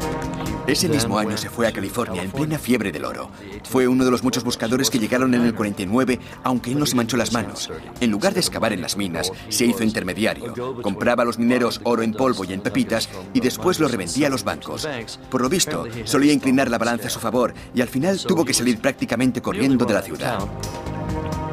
Ese 0.71 0.89
mismo 0.89 1.19
año 1.19 1.37
se 1.37 1.51
fue 1.51 1.67
a 1.67 1.73
California 1.73 2.23
en 2.23 2.31
plena 2.31 2.57
fiebre 2.57 2.93
del 2.93 3.05
oro. 3.05 3.29
Fue 3.65 3.89
uno 3.89 4.05
de 4.05 4.11
los 4.13 4.23
muchos 4.23 4.45
buscadores 4.45 4.89
que 4.89 5.01
llegaron 5.01 5.35
en 5.35 5.41
el 5.41 5.53
49, 5.53 6.21
aunque 6.45 6.71
él 6.71 6.79
no 6.79 6.87
se 6.87 6.95
manchó 6.95 7.17
las 7.17 7.33
manos. 7.33 7.69
En 8.01 8.13
lugar 8.13 8.35
de 8.35 8.41
excavar 8.41 8.73
en 8.73 8.81
las 8.81 8.97
minas, 8.97 9.33
se 9.49 9.67
hizo 9.67 9.83
intermediario. 9.83 10.55
Compraba 10.81 11.25
a 11.25 11.27
los 11.27 11.41
mineros 11.41 11.81
oro 11.83 12.05
en 12.05 12.13
polvo 12.13 12.45
y 12.45 12.53
en 12.53 12.61
pepitas 12.61 13.09
y 13.35 13.41
después 13.41 13.81
lo 13.81 13.89
revendía 13.89 14.29
a 14.29 14.31
los 14.31 14.45
bancos. 14.45 14.89
Por 15.29 15.41
lo 15.43 15.49
visto, 15.49 15.87
solía 16.05 16.33
inclinar 16.33 16.71
la 16.71 16.79
balanza 16.79 17.09
a 17.09 17.11
su 17.11 17.19
favor 17.19 17.53
y 17.75 17.81
al 17.81 17.89
final 17.89 18.21
tuvo 18.25 18.45
que 18.45 18.55
salir 18.55 18.79
prácticamente 18.81 19.43
corriendo 19.43 19.85
de 19.85 19.95
la 19.95 20.03
ciudad. 20.03 20.39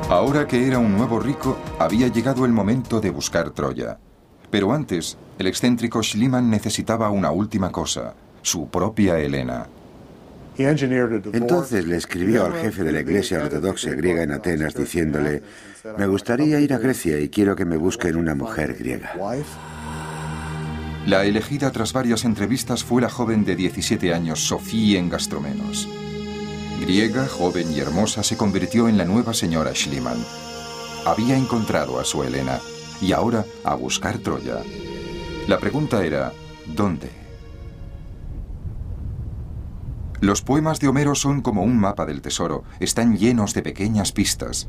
Ahora 0.10 0.46
que 0.46 0.68
era 0.68 0.78
un 0.78 0.96
nuevo 0.96 1.20
rico, 1.20 1.58
había 1.80 2.08
llegado 2.08 2.46
el 2.46 2.52
momento 2.52 3.02
de 3.02 3.10
buscar 3.10 3.50
Troya. 3.50 3.98
Pero 4.52 4.72
antes, 4.72 5.18
el 5.40 5.48
excéntrico 5.48 6.04
Schliemann 6.04 6.52
necesitaba 6.52 7.10
una 7.10 7.32
última 7.32 7.72
cosa, 7.72 8.14
su 8.48 8.70
propia 8.70 9.20
Helena. 9.20 9.68
Entonces 10.58 11.86
le 11.86 11.98
escribió 11.98 12.46
al 12.46 12.54
jefe 12.54 12.84
de 12.84 12.92
la 12.94 13.02
iglesia 13.02 13.44
ortodoxa 13.44 13.92
griega 13.92 14.24
en 14.24 14.32
Atenas 14.32 14.74
diciéndole, 14.74 15.44
me 15.98 16.08
gustaría 16.08 16.60
ir 16.60 16.74
a 16.74 16.80
Grecia 16.80 17.20
y 17.20 17.30
quiero 17.30 17.56
que 17.56 17.66
me 17.66 17.78
busquen 17.78 18.16
una 18.16 18.34
mujer 18.36 18.74
griega. 18.74 19.14
La 21.06 21.26
elegida 21.26 21.72
tras 21.72 21.94
varias 21.94 22.24
entrevistas 22.24 22.84
fue 22.84 23.02
la 23.02 23.10
joven 23.10 23.46
de 23.46 23.56
17 23.56 24.14
años, 24.14 24.48
Sofía 24.48 25.00
Engastromenos. 25.00 25.88
Griega, 26.82 27.28
joven 27.28 27.72
y 27.72 27.80
hermosa, 27.80 28.24
se 28.24 28.38
convirtió 28.38 28.88
en 28.88 28.98
la 28.98 29.06
nueva 29.06 29.34
señora 29.34 29.76
Schliemann. 29.76 30.24
Había 31.06 31.38
encontrado 31.38 32.00
a 32.00 32.06
su 32.06 32.24
Helena 32.24 32.60
y 33.02 33.12
ahora 33.12 33.46
a 33.64 33.76
buscar 33.76 34.18
Troya. 34.20 34.62
La 35.48 35.60
pregunta 35.60 36.04
era, 36.04 36.34
¿dónde? 36.66 37.17
Los 40.20 40.42
poemas 40.42 40.80
de 40.80 40.88
Homero 40.88 41.14
son 41.14 41.42
como 41.42 41.62
un 41.62 41.78
mapa 41.78 42.08
del 42.08 42.22
tesoro, 42.22 42.64
están 42.80 43.18
llenos 43.18 43.54
de 43.54 43.62
pequeñas 43.62 44.12
pistas. 44.12 44.68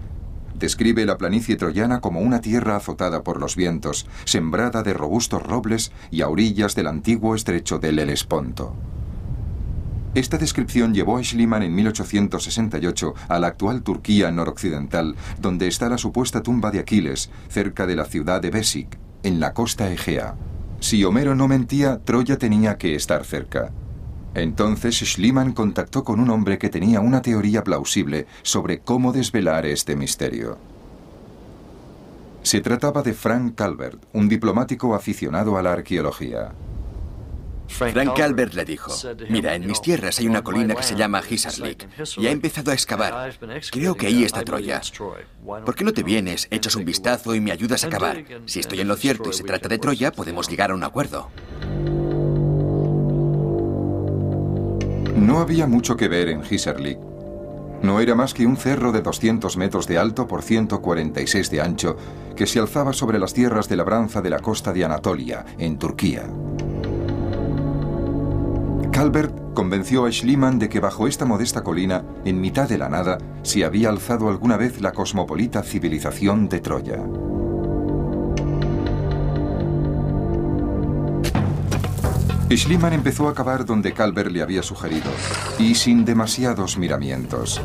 Describe 0.58 1.06
la 1.06 1.16
planicie 1.16 1.56
troyana 1.56 2.00
como 2.00 2.20
una 2.20 2.40
tierra 2.40 2.76
azotada 2.76 3.22
por 3.22 3.40
los 3.40 3.56
vientos, 3.56 4.06
sembrada 4.24 4.82
de 4.82 4.92
robustos 4.92 5.42
robles 5.42 5.90
y 6.10 6.20
a 6.20 6.28
orillas 6.28 6.74
del 6.74 6.88
antiguo 6.88 7.34
estrecho 7.34 7.78
del 7.78 7.98
Helesponto. 7.98 8.74
Esta 10.14 10.36
descripción 10.36 10.92
llevó 10.92 11.16
a 11.16 11.24
Schliemann 11.24 11.62
en 11.62 11.74
1868 11.74 13.14
a 13.28 13.38
la 13.38 13.46
actual 13.46 13.82
Turquía 13.82 14.30
noroccidental, 14.30 15.16
donde 15.40 15.68
está 15.68 15.88
la 15.88 15.96
supuesta 15.96 16.42
tumba 16.42 16.70
de 16.70 16.80
Aquiles, 16.80 17.30
cerca 17.48 17.86
de 17.86 17.96
la 17.96 18.04
ciudad 18.04 18.42
de 18.42 18.50
Besik, 18.50 18.98
en 19.22 19.40
la 19.40 19.54
costa 19.54 19.90
Egea. 19.90 20.34
Si 20.80 21.04
Homero 21.04 21.34
no 21.34 21.48
mentía, 21.48 22.00
Troya 22.04 22.36
tenía 22.36 22.76
que 22.78 22.94
estar 22.94 23.24
cerca. 23.24 23.70
Entonces 24.40 24.96
Schliemann 24.96 25.52
contactó 25.52 26.04
con 26.04 26.20
un 26.20 26.30
hombre 26.30 26.58
que 26.58 26.68
tenía 26.68 27.00
una 27.00 27.22
teoría 27.22 27.64
plausible 27.64 28.26
sobre 28.42 28.80
cómo 28.80 29.12
desvelar 29.12 29.66
este 29.66 29.96
misterio. 29.96 30.58
Se 32.42 32.60
trataba 32.60 33.02
de 33.02 33.14
Frank 33.14 33.54
Calvert, 33.56 34.02
un 34.12 34.28
diplomático 34.28 34.94
aficionado 34.94 35.58
a 35.58 35.62
la 35.62 35.72
arqueología. 35.72 36.52
Frank 37.68 38.16
Calvert 38.16 38.54
le 38.54 38.64
dijo, 38.64 38.92
mira, 39.28 39.54
en 39.54 39.66
mis 39.66 39.82
tierras 39.82 40.18
hay 40.18 40.26
una 40.26 40.42
colina 40.42 40.74
que 40.74 40.82
se 40.82 40.96
llama 40.96 41.22
Hisarlik 41.28 41.86
y 42.16 42.26
ha 42.26 42.30
empezado 42.30 42.70
a 42.70 42.74
excavar. 42.74 43.36
Creo 43.70 43.94
que 43.94 44.06
ahí 44.06 44.24
está 44.24 44.42
Troya. 44.42 44.80
¿Por 45.44 45.74
qué 45.74 45.84
no 45.84 45.92
te 45.92 46.02
vienes, 46.02 46.48
echas 46.50 46.76
un 46.76 46.84
vistazo 46.86 47.34
y 47.34 47.40
me 47.40 47.52
ayudas 47.52 47.84
a 47.84 47.90
cavar? 47.90 48.24
Si 48.46 48.60
estoy 48.60 48.80
en 48.80 48.88
lo 48.88 48.96
cierto 48.96 49.28
y 49.30 49.34
se 49.34 49.44
trata 49.44 49.68
de 49.68 49.78
Troya, 49.78 50.12
podemos 50.12 50.48
llegar 50.48 50.70
a 50.70 50.74
un 50.74 50.84
acuerdo. 50.84 51.28
No 55.18 55.40
había 55.40 55.66
mucho 55.66 55.96
que 55.96 56.08
ver 56.08 56.28
en 56.28 56.42
Hisarlik. 56.48 56.98
No 57.82 58.00
era 58.00 58.14
más 58.14 58.34
que 58.34 58.46
un 58.46 58.56
cerro 58.56 58.92
de 58.92 59.02
200 59.02 59.56
metros 59.56 59.86
de 59.86 59.98
alto 59.98 60.26
por 60.26 60.42
146 60.42 61.50
de 61.50 61.60
ancho 61.60 61.96
que 62.36 62.46
se 62.46 62.58
alzaba 62.58 62.92
sobre 62.92 63.18
las 63.18 63.34
tierras 63.34 63.68
de 63.68 63.76
labranza 63.76 64.20
de 64.20 64.30
la 64.30 64.38
costa 64.38 64.72
de 64.72 64.84
Anatolia, 64.84 65.44
en 65.58 65.78
Turquía. 65.78 66.24
Calvert 68.92 69.54
convenció 69.54 70.06
a 70.06 70.12
Schliemann 70.12 70.58
de 70.58 70.68
que 70.68 70.80
bajo 70.80 71.06
esta 71.06 71.24
modesta 71.24 71.62
colina, 71.62 72.04
en 72.24 72.40
mitad 72.40 72.68
de 72.68 72.78
la 72.78 72.88
nada, 72.88 73.18
se 73.42 73.64
había 73.64 73.90
alzado 73.90 74.28
alguna 74.28 74.56
vez 74.56 74.80
la 74.80 74.92
cosmopolita 74.92 75.62
civilización 75.62 76.48
de 76.48 76.60
Troya. 76.60 77.02
Schliemann 82.56 82.94
empezó 82.94 83.28
a 83.28 83.34
cavar 83.34 83.64
donde 83.64 83.92
Calvert 83.92 84.30
le 84.30 84.42
había 84.42 84.62
sugerido, 84.62 85.10
y 85.58 85.74
sin 85.74 86.04
demasiados 86.04 86.78
miramientos. 86.78 87.60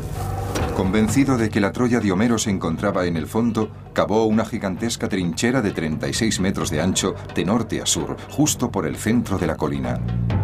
Convencido 0.75 1.37
de 1.37 1.49
que 1.49 1.61
la 1.61 1.71
Troya 1.71 1.99
de 1.99 2.11
Homero 2.11 2.37
se 2.37 2.49
encontraba 2.49 3.05
en 3.05 3.15
el 3.15 3.27
fondo, 3.27 3.69
cavó 3.93 4.25
una 4.25 4.43
gigantesca 4.43 5.07
trinchera 5.07 5.61
de 5.61 5.71
36 5.71 6.39
metros 6.39 6.69
de 6.69 6.81
ancho 6.81 7.15
de 7.33 7.45
norte 7.45 7.81
a 7.81 7.85
sur, 7.85 8.17
justo 8.29 8.71
por 8.71 8.85
el 8.85 8.97
centro 8.97 9.37
de 9.37 9.47
la 9.47 9.55
colina. 9.55 9.99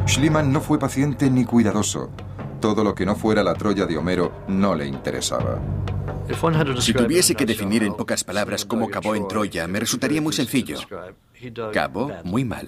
Schliemann 0.07 0.53
no 0.53 0.61
fue 0.61 0.79
paciente 0.79 1.29
ni 1.29 1.45
cuidadoso. 1.45 2.09
Todo 2.61 2.83
lo 2.83 2.93
que 2.93 3.05
no 3.05 3.15
fuera 3.15 3.43
la 3.43 3.55
Troya 3.55 3.85
de 3.85 3.97
Homero 3.97 4.31
no 4.47 4.75
le 4.75 4.87
interesaba. 4.87 5.59
Si 6.79 6.93
tuviese 6.93 7.35
que 7.35 7.45
definir 7.45 7.83
en 7.83 7.93
pocas 7.93 8.23
palabras 8.23 8.65
cómo 8.65 8.89
cavó 8.89 9.15
en 9.15 9.27
Troya, 9.27 9.67
me 9.67 9.79
resultaría 9.79 10.21
muy 10.21 10.33
sencillo. 10.33 10.79
Cavó 11.73 12.11
muy 12.23 12.43
mal. 12.43 12.67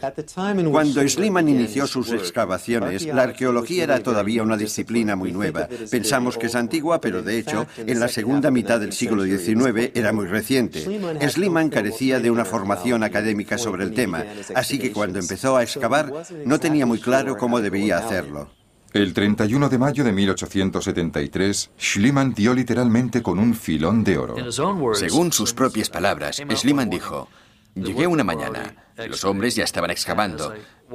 Cuando 0.72 1.08
Schliemann 1.08 1.50
inició 1.50 1.88
sus 1.88 2.12
excavaciones, 2.12 3.06
la 3.06 3.24
arqueología 3.24 3.84
era 3.84 4.02
todavía 4.02 4.44
una 4.44 4.58
disciplina 4.58 5.16
muy 5.16 5.32
nueva. 5.32 5.68
Pensamos 5.90 6.38
que 6.38 6.48
es 6.48 6.56
antigua, 6.56 7.02
pero 7.02 7.22
de 7.22 7.38
hecho, 7.38 7.68
en 7.78 8.00
la 8.00 8.08
segunda 8.08 8.50
mitad 8.50 8.80
del 8.80 8.94
siglo 8.94 9.24
XIX 9.24 9.92
era 9.94 10.14
muy 10.14 10.28
reciente. 10.28 10.86
Schliemann 11.30 11.70
carecía 11.70 12.20
de 12.20 12.32
una 12.32 12.46
formación 12.46 13.04
académica 13.04 13.58
sobre 13.58 13.84
el 13.84 13.94
tema, 13.94 14.26
así 14.56 14.80
que 14.80 14.92
cuando 14.92 15.20
empezó 15.20 15.58
a 15.58 15.64
excavar 15.64 16.12
no 16.46 16.60
tenía 16.60 16.86
muy 16.86 17.00
claro 17.00 17.38
cómo 17.38 17.62
debía 17.62 17.98
hacerlo. 17.98 18.50
El 18.94 19.14
31 19.14 19.70
de 19.70 19.78
mayo 19.78 20.04
de 20.04 20.12
1873, 20.12 21.72
Schliemann 21.80 22.34
dio 22.34 22.54
literalmente 22.54 23.22
con 23.22 23.40
un 23.40 23.56
filón 23.56 24.04
de 24.04 24.18
oro. 24.18 24.36
Según 24.96 25.32
sus 25.32 25.54
propias 25.54 25.90
palabras, 25.90 26.42
Schliemann 26.56 26.90
dijo, 26.90 27.30
Llegué 27.76 28.06
una 28.06 28.24
mañana. 28.24 28.76
Los 29.08 29.24
hombres 29.24 29.56
ya 29.56 29.64
estaban 29.64 29.92
excavando. 29.92 30.54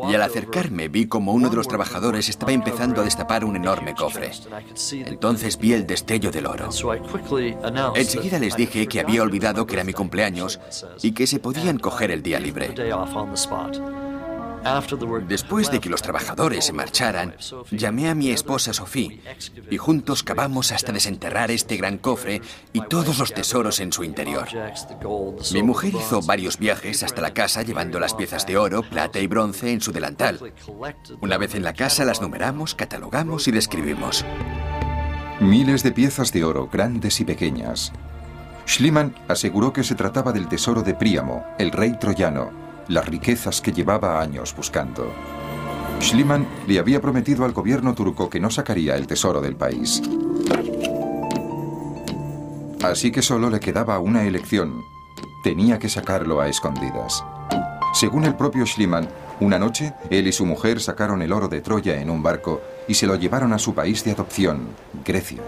Y 0.08 0.14
al 0.14 0.20
acercarme 0.20 0.88
vi 0.88 1.06
como 1.06 1.32
uno 1.32 1.48
de 1.48 1.56
los 1.56 1.66
trabajadores 1.66 2.28
estaba 2.28 2.52
empezando 2.52 3.00
a 3.00 3.04
destapar 3.04 3.44
un 3.44 3.56
enorme 3.56 3.94
cofre. 3.94 4.30
Entonces 4.92 5.58
vi 5.58 5.72
el 5.72 5.86
destello 5.86 6.30
del 6.30 6.46
oro. 6.46 6.68
Enseguida 7.94 8.38
les 8.38 8.56
dije 8.56 8.86
que 8.86 9.00
había 9.00 9.22
olvidado 9.22 9.66
que 9.66 9.74
era 9.74 9.84
mi 9.84 9.94
cumpleaños 9.94 10.60
y 11.02 11.12
que 11.12 11.26
se 11.26 11.38
podían 11.38 11.78
coger 11.78 12.10
el 12.10 12.22
día 12.22 12.38
libre. 12.40 12.74
Después 15.28 15.70
de 15.70 15.80
que 15.80 15.88
los 15.88 16.02
trabajadores 16.02 16.64
se 16.66 16.72
marcharan, 16.72 17.34
llamé 17.70 18.08
a 18.08 18.14
mi 18.14 18.30
esposa 18.30 18.72
Sophie 18.72 19.20
y 19.70 19.76
juntos 19.76 20.22
cavamos 20.22 20.72
hasta 20.72 20.92
desenterrar 20.92 21.50
este 21.50 21.76
gran 21.76 21.98
cofre 21.98 22.42
y 22.72 22.80
todos 22.80 23.18
los 23.18 23.32
tesoros 23.32 23.80
en 23.80 23.92
su 23.92 24.04
interior. 24.04 24.48
Mi 25.52 25.62
mujer 25.62 25.94
hizo 25.94 26.20
varios 26.22 26.58
viajes 26.58 27.02
hasta 27.02 27.20
la 27.20 27.34
casa 27.34 27.62
llevando 27.62 28.00
las 28.00 28.14
piezas 28.14 28.46
de 28.46 28.56
oro, 28.56 28.82
plata 28.82 29.20
y 29.20 29.26
bronce 29.26 29.72
en 29.72 29.80
su 29.80 29.92
delantal. 29.92 30.52
Una 31.20 31.38
vez 31.38 31.54
en 31.54 31.62
la 31.62 31.74
casa 31.74 32.04
las 32.04 32.20
numeramos, 32.20 32.74
catalogamos 32.74 33.48
y 33.48 33.52
describimos. 33.52 34.24
Miles 35.40 35.82
de 35.82 35.92
piezas 35.92 36.32
de 36.32 36.44
oro, 36.44 36.68
grandes 36.72 37.20
y 37.20 37.24
pequeñas. 37.24 37.92
Schliemann 38.66 39.14
aseguró 39.28 39.72
que 39.72 39.84
se 39.84 39.94
trataba 39.94 40.32
del 40.32 40.48
tesoro 40.48 40.82
de 40.82 40.94
Príamo, 40.94 41.44
el 41.58 41.70
rey 41.70 41.96
troyano, 42.00 42.65
las 42.88 43.06
riquezas 43.06 43.60
que 43.60 43.72
llevaba 43.72 44.20
años 44.20 44.54
buscando. 44.56 45.12
Schliemann 46.00 46.46
le 46.66 46.78
había 46.78 47.00
prometido 47.00 47.44
al 47.44 47.52
gobierno 47.52 47.94
turco 47.94 48.28
que 48.28 48.40
no 48.40 48.50
sacaría 48.50 48.96
el 48.96 49.06
tesoro 49.06 49.40
del 49.40 49.56
país. 49.56 50.02
Así 52.82 53.10
que 53.10 53.22
solo 53.22 53.50
le 53.50 53.60
quedaba 53.60 53.98
una 53.98 54.24
elección. 54.24 54.82
Tenía 55.42 55.78
que 55.78 55.88
sacarlo 55.88 56.40
a 56.40 56.48
escondidas. 56.48 57.24
Según 57.94 58.24
el 58.24 58.36
propio 58.36 58.66
Schliemann, 58.66 59.08
una 59.40 59.58
noche 59.58 59.94
él 60.10 60.26
y 60.26 60.32
su 60.32 60.44
mujer 60.46 60.80
sacaron 60.80 61.22
el 61.22 61.32
oro 61.32 61.48
de 61.48 61.60
Troya 61.60 62.00
en 62.00 62.10
un 62.10 62.22
barco 62.22 62.60
y 62.86 62.94
se 62.94 63.06
lo 63.06 63.16
llevaron 63.16 63.52
a 63.52 63.58
su 63.58 63.74
país 63.74 64.04
de 64.04 64.12
adopción, 64.12 64.68
Grecia. 65.04 65.42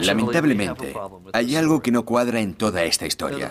Lamentablemente, 0.00 0.94
hay 1.32 1.56
algo 1.56 1.82
que 1.82 1.90
no 1.90 2.04
cuadra 2.04 2.40
en 2.40 2.54
toda 2.54 2.84
esta 2.84 3.06
historia. 3.06 3.50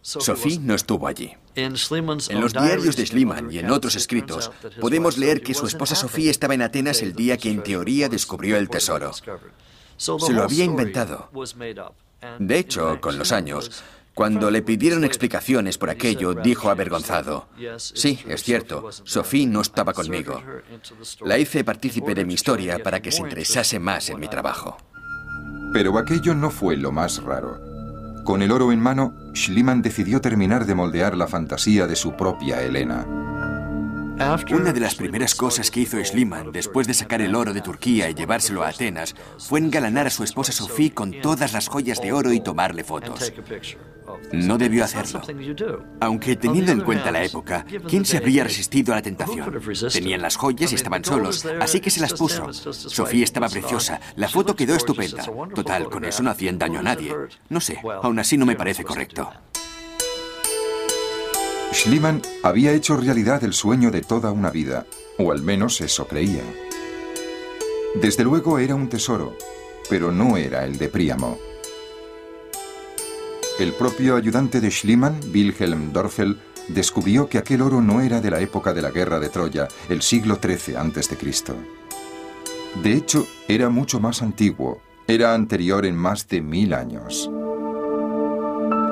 Sophie 0.00 0.58
no 0.58 0.74
estuvo 0.74 1.06
allí. 1.06 1.34
En 1.54 1.72
los 2.40 2.52
diarios 2.52 2.96
de 2.96 3.06
Schliemann 3.06 3.52
y 3.52 3.58
en 3.58 3.70
otros 3.70 3.96
escritos 3.96 4.50
podemos 4.80 5.18
leer 5.18 5.42
que 5.42 5.54
su 5.54 5.66
esposa 5.66 5.94
Sophie 5.94 6.30
estaba 6.30 6.54
en 6.54 6.62
Atenas 6.62 7.02
el 7.02 7.14
día 7.14 7.36
que 7.36 7.50
en 7.50 7.62
teoría 7.62 8.08
descubrió 8.08 8.56
el 8.56 8.68
tesoro. 8.68 9.12
Se 9.96 10.32
lo 10.32 10.42
había 10.42 10.64
inventado. 10.64 11.30
De 12.38 12.58
hecho, 12.58 13.00
con 13.00 13.18
los 13.18 13.32
años, 13.32 13.82
cuando 14.14 14.50
le 14.50 14.62
pidieron 14.62 15.04
explicaciones 15.04 15.78
por 15.78 15.88
aquello, 15.88 16.34
dijo 16.34 16.68
avergonzado, 16.68 17.48
sí, 17.78 18.20
es 18.28 18.42
cierto, 18.42 18.90
Sophie 19.04 19.46
no 19.46 19.62
estaba 19.62 19.94
conmigo. 19.94 20.42
La 21.22 21.38
hice 21.38 21.64
partícipe 21.64 22.14
de 22.14 22.24
mi 22.24 22.34
historia 22.34 22.82
para 22.82 23.00
que 23.00 23.10
se 23.10 23.22
interesase 23.22 23.78
más 23.78 24.10
en 24.10 24.20
mi 24.20 24.28
trabajo. 24.28 24.76
Pero 25.72 25.98
aquello 25.98 26.34
no 26.34 26.50
fue 26.50 26.76
lo 26.76 26.92
más 26.92 27.22
raro. 27.22 27.60
Con 28.24 28.42
el 28.42 28.52
oro 28.52 28.72
en 28.72 28.80
mano, 28.80 29.14
Schliemann 29.34 29.82
decidió 29.82 30.20
terminar 30.20 30.66
de 30.66 30.74
moldear 30.74 31.16
la 31.16 31.26
fantasía 31.26 31.86
de 31.86 31.96
su 31.96 32.12
propia 32.12 32.62
Helena. 32.62 33.06
Una 34.52 34.72
de 34.72 34.78
las 34.78 34.94
primeras 34.94 35.34
cosas 35.34 35.70
que 35.70 35.80
hizo 35.80 36.02
Schliemann 36.02 36.52
después 36.52 36.86
de 36.86 36.94
sacar 36.94 37.20
el 37.20 37.34
oro 37.34 37.52
de 37.52 37.60
Turquía 37.60 38.08
y 38.08 38.14
llevárselo 38.14 38.62
a 38.62 38.68
Atenas 38.68 39.16
fue 39.38 39.58
engalanar 39.58 40.06
a 40.06 40.10
su 40.10 40.22
esposa 40.22 40.52
Sophie 40.52 40.92
con 40.92 41.20
todas 41.20 41.52
las 41.52 41.66
joyas 41.66 42.00
de 42.00 42.12
oro 42.12 42.32
y 42.32 42.40
tomarle 42.40 42.84
fotos. 42.84 43.32
No 44.32 44.58
debió 44.58 44.84
hacerlo. 44.84 45.22
Aunque 46.00 46.36
teniendo 46.36 46.70
en 46.70 46.82
cuenta 46.82 47.10
la 47.10 47.24
época, 47.24 47.66
¿quién 47.88 48.04
se 48.04 48.18
habría 48.18 48.44
resistido 48.44 48.92
a 48.92 48.96
la 48.96 49.02
tentación? 49.02 49.60
Tenían 49.92 50.22
las 50.22 50.36
joyas 50.36 50.70
y 50.70 50.76
estaban 50.76 51.04
solos, 51.04 51.44
así 51.60 51.80
que 51.80 51.90
se 51.90 52.00
las 52.00 52.14
puso. 52.14 52.52
Sofía 52.52 53.24
estaba 53.24 53.48
preciosa, 53.48 54.00
la 54.14 54.28
foto 54.28 54.54
quedó 54.54 54.76
estupenda. 54.76 55.24
Total, 55.54 55.90
con 55.90 56.04
eso 56.04 56.22
no 56.22 56.30
hacían 56.30 56.58
daño 56.58 56.78
a 56.78 56.82
nadie. 56.82 57.12
No 57.48 57.60
sé, 57.60 57.78
aún 58.02 58.18
así 58.20 58.36
no 58.36 58.46
me 58.46 58.56
parece 58.56 58.84
correcto. 58.84 59.32
Schliemann 61.72 62.20
había 62.42 62.72
hecho 62.72 62.96
realidad 62.96 63.42
el 63.44 63.54
sueño 63.54 63.90
de 63.90 64.02
toda 64.02 64.30
una 64.30 64.50
vida, 64.50 64.86
o 65.18 65.32
al 65.32 65.42
menos 65.42 65.80
eso 65.80 66.06
creía. 66.06 66.42
Desde 67.94 68.24
luego 68.24 68.58
era 68.58 68.74
un 68.74 68.88
tesoro, 68.88 69.36
pero 69.88 70.12
no 70.12 70.36
era 70.36 70.64
el 70.64 70.76
de 70.76 70.88
Príamo. 70.88 71.38
El 73.58 73.72
propio 73.72 74.16
ayudante 74.16 74.60
de 74.60 74.70
Schliemann, 74.70 75.18
Wilhelm 75.32 75.92
Dorfel, 75.92 76.38
descubrió 76.68 77.28
que 77.28 77.38
aquel 77.38 77.62
oro 77.62 77.80
no 77.80 78.00
era 78.00 78.20
de 78.20 78.30
la 78.30 78.40
época 78.40 78.72
de 78.72 78.82
la 78.82 78.90
guerra 78.90 79.18
de 79.18 79.28
Troya, 79.28 79.68
el 79.88 80.02
siglo 80.02 80.38
XIII 80.42 80.76
a.C. 80.76 81.16
De 82.82 82.92
hecho, 82.92 83.26
era 83.48 83.68
mucho 83.68 84.00
más 84.00 84.22
antiguo, 84.22 84.80
era 85.06 85.34
anterior 85.34 85.84
en 85.86 85.96
más 85.96 86.28
de 86.28 86.40
mil 86.40 86.72
años. 86.74 87.30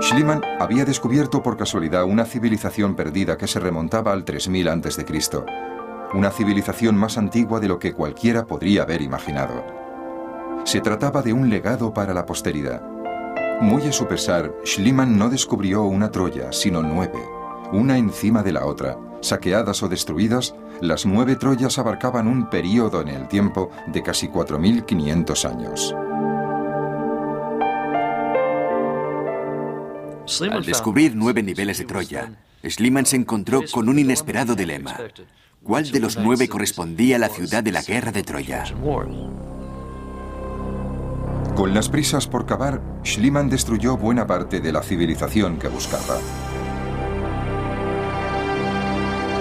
Schliemann 0.01 0.43
había 0.59 0.87
descubierto 0.87 1.43
por 1.43 1.59
casualidad 1.59 2.05
una 2.05 2.25
civilización 2.25 2.95
perdida 2.95 3.37
que 3.37 3.47
se 3.47 3.61
remontaba 3.61 4.13
al 4.13 4.25
3000 4.25 4.69
a.C., 4.69 5.05
una 6.15 6.31
civilización 6.31 6.97
más 6.97 7.19
antigua 7.19 7.61
de 7.61 7.69
lo 7.69 7.79
que 7.79 7.93
cualquiera 7.93 8.47
podría 8.47 8.83
haber 8.83 9.03
imaginado. 9.03 9.63
Se 10.65 10.81
trataba 10.81 11.21
de 11.23 11.35
un 11.35 11.51
legado 11.51 11.93
para 11.93 12.15
la 12.15 12.25
posteridad. 12.25 12.83
Muy 13.61 13.83
a 13.83 13.93
su 13.93 14.07
pesar, 14.07 14.55
Schliemann 14.65 15.19
no 15.19 15.29
descubrió 15.29 15.83
una 15.83 16.11
Troya, 16.11 16.51
sino 16.51 16.83
nueve, 16.83 17.21
una 17.73 17.99
encima 17.99 18.43
de 18.43 18.53
la 18.53 18.65
otra. 18.65 18.99
Saqueadas 19.21 19.83
o 19.83 19.89
destruidas, 19.89 20.55
las 20.81 21.05
nueve 21.05 21.37
Troyas 21.37 21.79
abarcaban 21.79 22.27
un 22.27 22.49
período 22.49 23.03
en 23.03 23.09
el 23.09 23.29
tiempo 23.29 23.71
de 23.87 24.03
casi 24.03 24.29
4.500 24.29 25.45
años. 25.49 25.95
Al 30.39 30.65
descubrir 30.65 31.17
nueve 31.17 31.43
niveles 31.43 31.79
de 31.79 31.85
Troya, 31.85 32.31
Schliemann 32.65 33.07
se 33.07 33.17
encontró 33.17 33.63
con 33.73 33.89
un 33.89 33.99
inesperado 33.99 34.55
dilema. 34.55 34.97
¿Cuál 35.63 35.91
de 35.91 35.99
los 35.99 36.17
nueve 36.17 36.49
correspondía 36.49 37.17
a 37.17 37.19
la 37.19 37.29
ciudad 37.29 37.65
de 37.65 37.73
la 37.73 37.83
guerra 37.83 38.13
de 38.13 38.23
Troya? 38.23 38.65
Con 41.57 41.75
las 41.75 41.89
prisas 41.89 42.29
por 42.29 42.47
cavar, 42.47 42.81
Schliemann 43.05 43.51
destruyó 43.51 43.97
buena 43.97 44.27
parte 44.27 44.61
de 44.61 44.73
la 44.73 44.83
civilización 44.83 45.59
que 45.59 45.69
buscaba. 45.69 46.19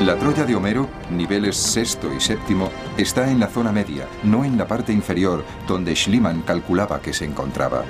La 0.01 0.17
Troya 0.17 0.45
de 0.45 0.55
Homero, 0.55 0.89
niveles 1.11 1.57
sexto 1.57 2.11
y 2.13 2.19
séptimo, 2.19 2.69
está 2.97 3.29
en 3.29 3.39
la 3.39 3.47
zona 3.47 3.71
media, 3.71 4.07
no 4.23 4.43
en 4.43 4.57
la 4.57 4.65
parte 4.65 4.91
inferior, 4.91 5.43
donde 5.67 5.95
Schliemann 5.95 6.41
calculaba 6.41 7.01
que 7.01 7.13
se 7.13 7.25
encontraba. 7.25 7.83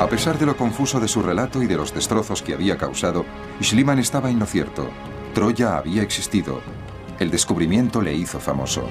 A 0.00 0.08
pesar 0.08 0.38
de 0.38 0.46
lo 0.46 0.56
confuso 0.56 0.98
de 0.98 1.06
su 1.06 1.22
relato 1.22 1.62
y 1.62 1.66
de 1.66 1.76
los 1.76 1.94
destrozos 1.94 2.42
que 2.42 2.52
había 2.52 2.76
causado, 2.76 3.24
Schliemann 3.62 4.00
estaba 4.00 4.28
en 4.28 4.40
lo 4.40 4.46
cierto. 4.46 4.88
Troya 5.34 5.76
había 5.76 6.02
existido. 6.02 6.60
El 7.20 7.30
descubrimiento 7.30 8.02
le 8.02 8.12
hizo 8.12 8.40
famoso. 8.40 8.88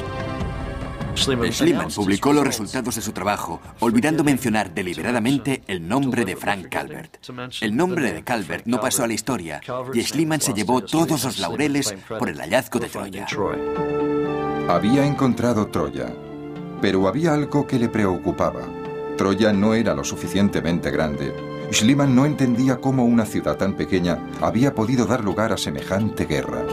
Schliemann 1.16 1.90
publicó 1.94 2.34
los 2.34 2.46
resultados 2.46 2.96
de 2.96 3.02
su 3.02 3.12
trabajo, 3.12 3.62
olvidando 3.82 4.24
mencionar 4.24 4.74
deliberadamente 4.74 5.62
el 5.68 5.88
nombre 5.88 6.26
de 6.26 6.36
Frank 6.38 6.70
Calvert. 6.70 7.18
El 7.62 7.76
nombre 7.76 8.14
de 8.14 8.24
Calvert 8.24 8.66
no 8.66 8.80
pasó 8.80 9.04
a 9.04 9.08
la 9.08 9.14
historia 9.14 9.62
y 9.94 10.02
Schliemann 10.02 10.42
se 10.42 10.54
llevó 10.54 10.82
todos 10.82 11.24
los 11.26 11.38
laureles 11.38 11.96
por 12.18 12.30
el 12.30 12.40
hallazgo 12.40 12.80
de 12.80 12.88
Troya. 12.88 13.28
Había 14.70 15.06
encontrado 15.06 15.68
Troya, 15.68 16.08
pero 16.82 17.08
había 17.08 17.34
algo 17.34 17.68
que 17.68 17.78
le 17.78 17.90
preocupaba. 17.90 18.83
Troya 19.18 19.54
no 19.54 19.74
era 19.74 19.94
lo 19.94 20.04
suficientemente 20.04 20.90
grande. 20.90 21.34
Schliemann 21.72 22.16
no 22.16 22.26
entendía 22.26 22.78
cómo 22.78 23.06
una 23.06 23.26
ciudad 23.26 23.58
tan 23.58 23.74
pequeña 23.74 24.20
había 24.42 24.74
podido 24.74 25.06
dar 25.06 25.24
lugar 25.24 25.54
a 25.54 25.58
semejante 25.58 26.26
guerra. 26.26 26.64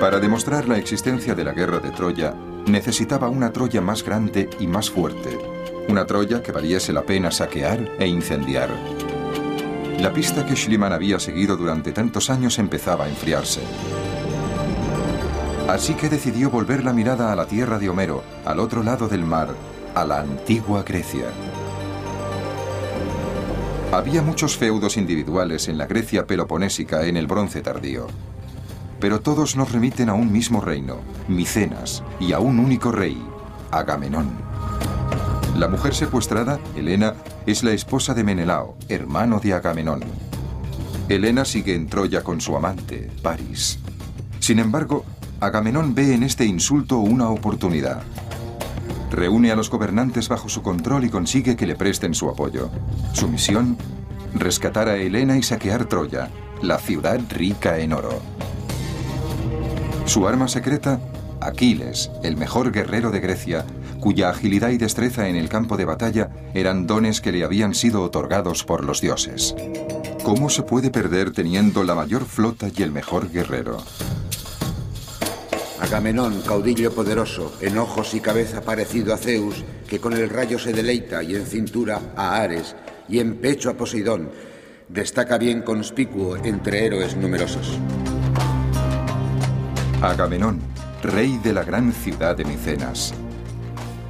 Para 0.00 0.20
demostrar 0.20 0.68
la 0.68 0.78
existencia 0.78 1.34
de 1.34 1.44
la 1.44 1.52
guerra 1.52 1.80
de 1.80 1.90
Troya, 1.90 2.34
necesitaba 2.66 3.28
una 3.28 3.52
Troya 3.52 3.80
más 3.80 4.02
grande 4.02 4.48
y 4.58 4.66
más 4.66 4.90
fuerte. 4.90 5.38
Una 5.88 6.06
Troya 6.06 6.42
que 6.42 6.52
valiese 6.52 6.92
la 6.92 7.02
pena 7.02 7.30
saquear 7.30 7.80
e 7.98 8.06
incendiar. 8.06 8.70
La 10.00 10.12
pista 10.12 10.46
que 10.46 10.54
Schliemann 10.54 10.92
había 10.92 11.18
seguido 11.18 11.56
durante 11.56 11.92
tantos 11.92 12.30
años 12.30 12.58
empezaba 12.58 13.06
a 13.06 13.08
enfriarse. 13.08 13.60
Así 15.68 15.94
que 15.94 16.08
decidió 16.08 16.50
volver 16.50 16.84
la 16.84 16.92
mirada 16.92 17.32
a 17.32 17.36
la 17.36 17.46
tierra 17.46 17.78
de 17.78 17.90
Homero, 17.90 18.22
al 18.44 18.60
otro 18.60 18.82
lado 18.82 19.08
del 19.08 19.24
mar, 19.24 19.54
a 20.00 20.04
la 20.04 20.20
antigua 20.20 20.84
Grecia. 20.84 21.26
Había 23.90 24.22
muchos 24.22 24.56
feudos 24.56 24.96
individuales 24.96 25.66
en 25.66 25.76
la 25.76 25.86
Grecia 25.86 26.24
peloponésica 26.24 27.04
en 27.06 27.16
el 27.16 27.26
bronce 27.26 27.62
tardío. 27.62 28.06
Pero 29.00 29.20
todos 29.20 29.56
nos 29.56 29.72
remiten 29.72 30.08
a 30.08 30.14
un 30.14 30.30
mismo 30.30 30.60
reino, 30.60 30.98
Micenas, 31.26 32.04
y 32.20 32.32
a 32.32 32.38
un 32.38 32.60
único 32.60 32.92
rey, 32.92 33.20
Agamenón. 33.72 34.30
La 35.56 35.66
mujer 35.66 35.96
secuestrada, 35.96 36.60
Helena, 36.76 37.14
es 37.46 37.64
la 37.64 37.72
esposa 37.72 38.14
de 38.14 38.22
Menelao, 38.22 38.76
hermano 38.88 39.40
de 39.40 39.54
Agamenón. 39.54 40.04
Helena 41.08 41.44
sigue 41.44 41.74
en 41.74 41.88
Troya 41.88 42.22
con 42.22 42.40
su 42.40 42.56
amante, 42.56 43.10
Paris. 43.20 43.80
Sin 44.38 44.60
embargo, 44.60 45.04
Agamenón 45.40 45.96
ve 45.96 46.14
en 46.14 46.22
este 46.22 46.44
insulto 46.44 46.98
una 46.98 47.30
oportunidad. 47.30 48.02
Reúne 49.10 49.50
a 49.50 49.56
los 49.56 49.70
gobernantes 49.70 50.28
bajo 50.28 50.48
su 50.48 50.62
control 50.62 51.04
y 51.04 51.10
consigue 51.10 51.56
que 51.56 51.66
le 51.66 51.76
presten 51.76 52.14
su 52.14 52.28
apoyo. 52.28 52.70
Su 53.12 53.28
misión, 53.28 53.76
rescatar 54.34 54.88
a 54.88 54.96
Helena 54.96 55.36
y 55.36 55.42
saquear 55.42 55.86
Troya, 55.86 56.30
la 56.62 56.78
ciudad 56.78 57.20
rica 57.30 57.78
en 57.78 57.92
oro. 57.92 58.20
Su 60.04 60.26
arma 60.26 60.48
secreta, 60.48 61.00
Aquiles, 61.40 62.10
el 62.22 62.36
mejor 62.36 62.72
guerrero 62.72 63.10
de 63.10 63.20
Grecia, 63.20 63.64
cuya 64.00 64.30
agilidad 64.30 64.70
y 64.70 64.78
destreza 64.78 65.28
en 65.28 65.36
el 65.36 65.48
campo 65.48 65.76
de 65.76 65.84
batalla 65.84 66.30
eran 66.54 66.86
dones 66.86 67.20
que 67.20 67.32
le 67.32 67.44
habían 67.44 67.74
sido 67.74 68.02
otorgados 68.02 68.64
por 68.64 68.84
los 68.84 69.00
dioses. 69.00 69.54
¿Cómo 70.24 70.50
se 70.50 70.62
puede 70.62 70.90
perder 70.90 71.32
teniendo 71.32 71.84
la 71.84 71.94
mayor 71.94 72.24
flota 72.24 72.68
y 72.74 72.82
el 72.82 72.92
mejor 72.92 73.30
guerrero? 73.30 73.78
Agamenón, 75.80 76.42
caudillo 76.42 76.92
poderoso, 76.92 77.52
en 77.60 77.78
ojos 77.78 78.12
y 78.14 78.20
cabeza 78.20 78.62
parecido 78.62 79.14
a 79.14 79.16
Zeus, 79.16 79.64
que 79.86 80.00
con 80.00 80.12
el 80.12 80.28
rayo 80.28 80.58
se 80.58 80.72
deleita 80.72 81.22
y 81.22 81.36
en 81.36 81.46
cintura 81.46 82.00
a 82.16 82.36
Ares 82.36 82.74
y 83.08 83.20
en 83.20 83.36
pecho 83.36 83.70
a 83.70 83.74
Poseidón, 83.74 84.30
destaca 84.88 85.38
bien 85.38 85.62
conspicuo 85.62 86.36
entre 86.36 86.84
héroes 86.84 87.16
numerosos. 87.16 87.78
Agamenón, 90.02 90.60
rey 91.02 91.38
de 91.44 91.52
la 91.52 91.62
gran 91.62 91.92
ciudad 91.92 92.36
de 92.36 92.44
Micenas. 92.44 93.14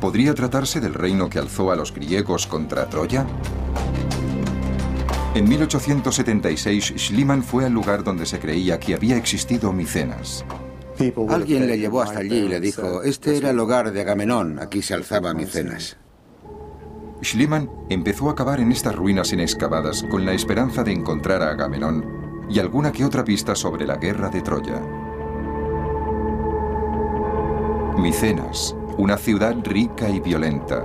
¿Podría 0.00 0.35
tratarse 0.35 0.81
del 0.81 0.94
reino 0.94 1.28
que 1.28 1.38
alzó 1.38 1.70
a 1.70 1.76
los 1.76 1.92
griegos 1.92 2.46
contra 2.46 2.88
Troya? 2.88 3.26
En 5.35 5.48
1876, 5.48 6.94
Schliemann 6.96 7.42
fue 7.42 7.66
al 7.66 7.72
lugar 7.72 8.04
donde 8.04 8.24
se 8.24 8.38
creía 8.38 8.81
que 8.81 8.94
había 8.94 9.16
existido 9.16 9.72
Micenas. 9.72 10.44
Alguien 11.28 11.66
le 11.66 11.78
llevó 11.78 12.02
hasta 12.02 12.20
allí 12.20 12.37
y 12.37 12.48
le 12.48 12.61
dijo, 12.61 13.02
este 13.02 13.37
era 13.37 13.50
el 13.50 13.58
hogar 13.58 13.92
de 13.92 14.00
Agamenón, 14.00 14.58
aquí 14.58 14.82
se 14.82 14.94
alzaba 14.94 15.34
Micenas. 15.34 15.96
Schliemann 17.22 17.68
empezó 17.88 18.30
a 18.30 18.34
cavar 18.34 18.61
en 18.61 18.70
estas 18.70 18.94
ruinas 18.94 19.32
inexcavadas 19.32 20.04
con 20.04 20.24
la 20.24 20.32
esperanza 20.32 20.84
de 20.84 20.92
encontrar 20.92 21.42
a 21.42 21.50
Agamenón 21.50 22.46
y 22.48 22.58
alguna 22.61 22.92
que 22.92 23.04
otra 23.04 23.24
pista 23.24 23.54
sobre 23.54 23.87
la 23.87 23.96
guerra 23.96 24.28
de 24.28 24.40
Troya. 24.40 24.80
Micenas, 27.98 28.76
una 28.96 29.16
ciudad 29.16 29.56
rica 29.64 30.08
y 30.08 30.20
violenta. 30.20 30.84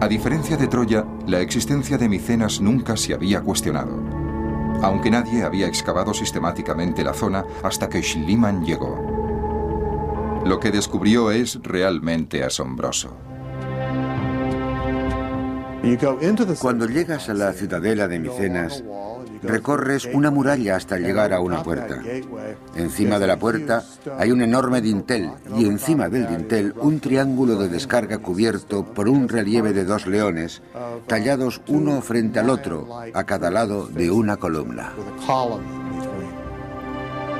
A 0.00 0.08
diferencia 0.08 0.56
de 0.56 0.66
Troya, 0.66 1.04
la 1.26 1.40
existencia 1.40 1.98
de 1.98 2.08
Micenas 2.08 2.60
nunca 2.62 2.96
se 2.96 3.12
había 3.12 3.42
cuestionado, 3.42 4.02
aunque 4.82 5.10
nadie 5.10 5.42
había 5.42 5.66
excavado 5.66 6.14
sistemáticamente 6.14 7.04
la 7.04 7.14
zona 7.14 7.44
hasta 7.62 7.88
que 7.88 8.02
Schliemann 8.02 8.64
llegó. 8.64 10.42
Lo 10.44 10.58
que 10.58 10.70
descubrió 10.70 11.30
es 11.30 11.58
realmente 11.62 12.42
asombroso. 12.42 13.16
Cuando 16.60 16.86
llegas 16.86 17.28
a 17.28 17.34
la 17.34 17.52
ciudadela 17.52 18.06
de 18.06 18.18
Micenas, 18.18 18.84
recorres 19.42 20.08
una 20.12 20.30
muralla 20.30 20.76
hasta 20.76 20.98
llegar 20.98 21.32
a 21.32 21.40
una 21.40 21.62
puerta. 21.62 22.00
Encima 22.74 23.18
de 23.18 23.26
la 23.26 23.38
puerta 23.38 23.84
hay 24.18 24.30
un 24.30 24.42
enorme 24.42 24.80
dintel 24.80 25.30
y 25.56 25.66
encima 25.66 26.08
del 26.08 26.26
dintel 26.28 26.74
un 26.80 27.00
triángulo 27.00 27.56
de 27.56 27.68
descarga 27.68 28.18
cubierto 28.18 28.84
por 28.84 29.08
un 29.08 29.28
relieve 29.28 29.72
de 29.72 29.84
dos 29.84 30.06
leones, 30.06 30.62
tallados 31.06 31.60
uno 31.68 32.00
frente 32.02 32.38
al 32.38 32.50
otro, 32.50 32.88
a 33.12 33.24
cada 33.24 33.50
lado 33.50 33.86
de 33.86 34.10
una 34.10 34.36
columna. 34.36 34.92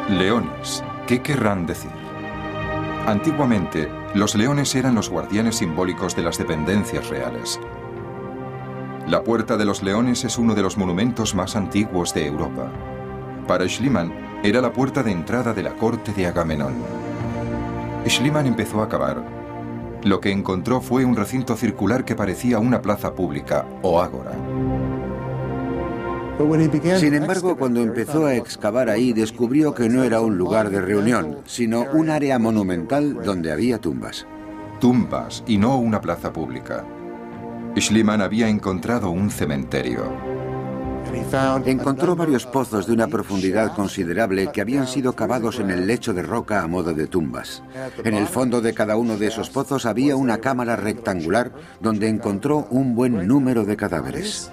Leones, 0.09 0.83
¿qué 1.07 1.23
querrán 1.23 1.67
decir? 1.67 1.91
Antiguamente, 3.07 3.89
los 4.15 4.35
leones 4.35 4.75
eran 4.75 4.95
los 4.95 5.09
guardianes 5.09 5.57
simbólicos 5.57 6.15
de 6.17 6.23
las 6.23 6.39
dependencias 6.39 7.09
reales. 7.09 7.59
La 9.11 9.25
Puerta 9.25 9.57
de 9.57 9.65
los 9.65 9.83
Leones 9.83 10.23
es 10.25 10.39
uno 10.39 10.55
de 10.55 10.63
los 10.63 10.79
monumentos 10.79 11.35
más 11.35 11.57
antiguos 11.57 12.15
de 12.15 12.29
Europa. 12.29 12.71
Para 13.49 13.69
Schliemann 13.69 14.13
era 14.45 14.61
la 14.61 14.73
puerta 14.73 15.03
de 15.03 15.11
entrada 15.11 15.53
de 15.53 15.65
la 15.65 15.75
corte 15.75 16.13
de 16.13 16.29
Agamenón. 16.29 16.75
Schliemann 18.07 18.47
empezó 18.47 18.83
a 18.83 18.89
cavar. 18.89 19.21
Lo 20.05 20.21
que 20.21 20.31
encontró 20.31 20.81
fue 20.81 21.05
un 21.05 21.17
recinto 21.17 21.57
circular 21.57 22.05
que 22.05 22.15
parecía 22.15 22.61
una 22.61 22.81
plaza 22.81 23.13
pública 23.13 23.67
o 23.83 24.01
ágora. 24.01 24.31
Sin 26.97 27.15
embargo, 27.15 27.57
cuando 27.57 27.81
empezó 27.81 28.27
a 28.27 28.37
excavar 28.37 28.89
ahí, 28.89 29.13
descubrió 29.13 29.75
que 29.75 29.89
no 29.89 30.05
era 30.05 30.21
un 30.21 30.39
lugar 30.39 30.71
de 30.71 30.81
reunión, 30.81 31.39
sino 31.47 31.85
un 31.95 32.11
área 32.11 32.39
monumental 32.39 33.21
donde 33.25 33.51
había 33.51 33.81
tumbas. 33.81 34.25
Tumbas 34.79 35.43
y 35.49 35.59
no 35.59 35.79
una 35.79 36.01
plaza 36.01 36.33
pública. 36.33 36.85
Schliemann 37.77 38.21
había 38.21 38.49
encontrado 38.49 39.11
un 39.11 39.31
cementerio. 39.31 40.31
Encontró 41.65 42.17
varios 42.17 42.47
pozos 42.47 42.87
de 42.87 42.93
una 42.93 43.07
profundidad 43.07 43.75
considerable 43.75 44.51
que 44.53 44.61
habían 44.61 44.87
sido 44.87 45.15
cavados 45.15 45.59
en 45.59 45.71
el 45.71 45.87
lecho 45.87 46.13
de 46.13 46.23
roca 46.23 46.63
a 46.63 46.67
modo 46.67 46.93
de 46.93 47.07
tumbas. 47.07 47.63
En 48.05 48.15
el 48.15 48.27
fondo 48.27 48.61
de 48.61 48.75
cada 48.75 48.97
uno 48.97 49.17
de 49.17 49.29
esos 49.29 49.51
pozos 49.51 49.87
había 49.87 50.17
una 50.17 50.39
cámara 50.39 50.77
rectangular 50.77 51.53
donde 51.81 52.09
encontró 52.09 52.67
un 52.71 52.95
buen 52.95 53.27
número 53.27 53.65
de 53.65 53.77
cadáveres. 53.77 54.51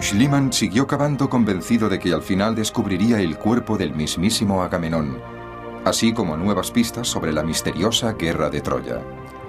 Schliemann 0.00 0.52
siguió 0.52 0.86
cavando 0.86 1.30
convencido 1.30 1.88
de 1.88 1.98
que 1.98 2.12
al 2.12 2.22
final 2.22 2.54
descubriría 2.54 3.20
el 3.20 3.38
cuerpo 3.38 3.78
del 3.78 3.94
mismísimo 3.94 4.62
Agamenón, 4.62 5.18
así 5.84 6.12
como 6.12 6.36
nuevas 6.36 6.70
pistas 6.70 7.08
sobre 7.08 7.32
la 7.32 7.42
misteriosa 7.42 8.12
guerra 8.12 8.50
de 8.50 8.60
Troya. 8.60 9.00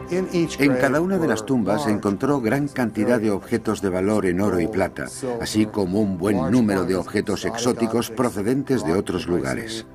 En 0.10 0.76
cada 0.80 1.02
una 1.02 1.18
de 1.18 1.28
las 1.28 1.46
tumbas 1.46 1.88
encontró 1.88 2.40
gran 2.40 2.68
cantidad 2.68 3.20
de 3.20 3.32
objetos 3.32 3.82
de 3.82 3.90
valor 3.90 4.26
en 4.26 4.40
oro 4.40 4.60
y 4.60 4.68
plata, 4.68 5.08
así 5.42 5.66
como 5.66 6.00
un 6.00 6.18
buen 6.18 6.52
número 6.52 6.86
de 6.86 6.96
objetos 6.96 7.46
exóticos 7.46 8.10
procedentes 8.10 8.86
de 8.86 8.94
otros 8.94 9.28
lugares. 9.28 9.86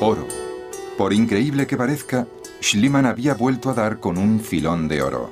Oro. 0.00 0.26
Por 0.96 1.12
increíble 1.12 1.66
que 1.66 1.76
parezca, 1.76 2.26
Schliemann 2.62 3.06
había 3.06 3.34
vuelto 3.34 3.70
a 3.70 3.74
dar 3.74 4.00
con 4.00 4.18
un 4.18 4.40
filón 4.40 4.88
de 4.88 5.02
oro. 5.02 5.30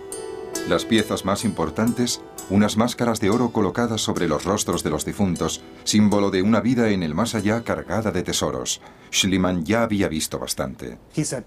Las 0.68 0.84
piezas 0.84 1.24
más 1.24 1.44
importantes, 1.44 2.20
unas 2.50 2.76
máscaras 2.76 3.20
de 3.20 3.30
oro 3.30 3.50
colocadas 3.50 4.00
sobre 4.00 4.28
los 4.28 4.44
rostros 4.44 4.82
de 4.82 4.90
los 4.90 5.04
difuntos, 5.04 5.62
símbolo 5.84 6.30
de 6.30 6.42
una 6.42 6.60
vida 6.60 6.90
en 6.90 7.02
el 7.02 7.14
más 7.14 7.34
allá 7.34 7.62
cargada 7.62 8.10
de 8.10 8.22
tesoros. 8.22 8.80
Schliemann 9.12 9.64
ya 9.64 9.82
había 9.82 10.08
visto 10.08 10.38
bastante. 10.38 10.98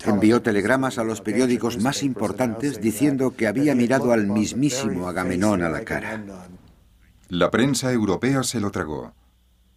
Envió 0.05 0.41
telegramas 0.41 0.97
a 0.97 1.03
los 1.03 1.21
periódicos 1.21 1.77
más 1.81 2.03
importantes 2.03 2.81
diciendo 2.81 3.35
que 3.35 3.47
había 3.47 3.75
mirado 3.75 4.11
al 4.11 4.27
mismísimo 4.27 5.07
Agamenón 5.07 5.63
a 5.63 5.69
la 5.69 5.83
cara. 5.83 6.23
La 7.29 7.49
prensa 7.49 7.91
europea 7.91 8.43
se 8.43 8.59
lo 8.59 8.71
tragó. 8.71 9.13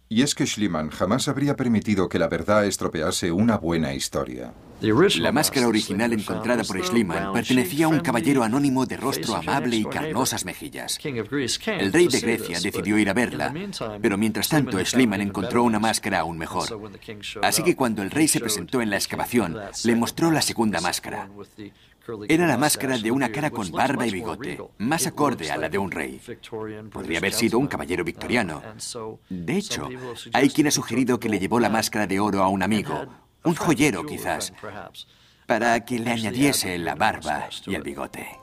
Y 0.07 0.21
es 0.21 0.35
que 0.35 0.45
Schliemann 0.45 0.89
jamás 0.89 1.27
habría 1.27 1.55
permitido 1.55 2.09
que 2.09 2.19
la 2.19 2.27
verdad 2.27 2.65
estropease 2.65 3.31
una 3.31 3.57
buena 3.57 3.93
historia. 3.93 4.53
La 4.81 5.31
máscara 5.31 5.67
original 5.67 6.13
encontrada 6.13 6.63
por 6.63 6.83
Schliemann 6.83 7.31
pertenecía 7.33 7.85
a 7.85 7.89
un 7.89 7.99
caballero 7.99 8.43
anónimo 8.43 8.85
de 8.85 8.97
rostro 8.97 9.35
amable 9.35 9.77
y 9.77 9.85
carnosas 9.85 10.45
mejillas. 10.45 10.99
El 11.03 11.93
rey 11.93 12.07
de 12.07 12.19
Grecia 12.19 12.59
decidió 12.59 12.97
ir 12.97 13.09
a 13.09 13.13
verla, 13.13 13.53
pero 14.01 14.17
mientras 14.17 14.49
tanto 14.49 14.83
Schliemann 14.83 15.21
encontró 15.21 15.63
una 15.63 15.79
máscara 15.79 16.19
aún 16.19 16.37
mejor. 16.37 16.67
Así 17.41 17.63
que 17.63 17.75
cuando 17.75 18.01
el 18.01 18.11
rey 18.11 18.27
se 18.27 18.39
presentó 18.39 18.81
en 18.81 18.89
la 18.89 18.97
excavación, 18.97 19.57
le 19.83 19.95
mostró 19.95 20.31
la 20.31 20.41
segunda 20.41 20.81
máscara. 20.81 21.29
Era 22.27 22.45
la 22.45 22.57
máscara 22.57 22.97
de 22.97 23.09
una 23.09 23.31
cara 23.31 23.49
con 23.49 23.71
barba 23.71 24.05
y 24.05 24.11
bigote, 24.11 24.59
más 24.77 25.07
acorde 25.07 25.49
a 25.49 25.57
la 25.57 25.69
de 25.69 25.77
un 25.77 25.89
rey. 25.89 26.21
Podría 26.91 27.17
haber 27.17 27.33
sido 27.33 27.57
un 27.57 27.67
caballero 27.67 28.03
victoriano. 28.03 28.61
De 29.29 29.57
hecho, 29.57 29.89
hay 30.33 30.49
quien 30.49 30.67
ha 30.67 30.71
sugerido 30.71 31.19
que 31.19 31.29
le 31.29 31.39
llevó 31.39 31.59
la 31.59 31.69
máscara 31.69 32.05
de 32.05 32.19
oro 32.19 32.43
a 32.43 32.47
un 32.47 32.61
amigo, 32.61 33.07
un 33.45 33.55
joyero 33.55 34.05
quizás, 34.05 34.53
para 35.45 35.85
que 35.85 35.99
le 35.99 36.11
añadiese 36.11 36.77
la 36.77 36.95
barba 36.95 37.47
y 37.65 37.75
el 37.75 37.83
bigote. 37.83 38.39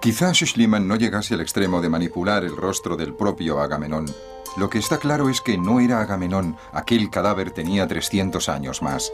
Quizá 0.00 0.32
Schliemann 0.32 0.88
no 0.88 0.96
llegase 0.96 1.34
al 1.34 1.40
extremo 1.40 1.80
de 1.80 1.88
manipular 1.88 2.42
el 2.42 2.56
rostro 2.56 2.96
del 2.96 3.14
propio 3.14 3.60
Agamenón. 3.60 4.06
Lo 4.56 4.70
que 4.70 4.78
está 4.78 4.98
claro 4.98 5.28
es 5.28 5.40
que 5.40 5.58
no 5.58 5.78
era 5.78 6.00
Agamenón, 6.00 6.56
aquel 6.72 7.10
cadáver 7.10 7.50
tenía 7.50 7.86
300 7.86 8.48
años 8.48 8.82
más. 8.82 9.12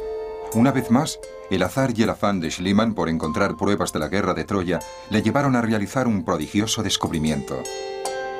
Una 0.54 0.70
vez 0.70 0.90
más, 0.90 1.18
el 1.50 1.62
azar 1.64 1.92
y 1.96 2.04
el 2.04 2.10
afán 2.10 2.40
de 2.40 2.50
Schliemann 2.50 2.94
por 2.94 3.08
encontrar 3.08 3.56
pruebas 3.56 3.92
de 3.92 3.98
la 3.98 4.08
guerra 4.08 4.32
de 4.32 4.44
Troya 4.44 4.78
le 5.10 5.22
llevaron 5.22 5.56
a 5.56 5.60
realizar 5.60 6.06
un 6.06 6.24
prodigioso 6.24 6.82
descubrimiento. 6.82 7.62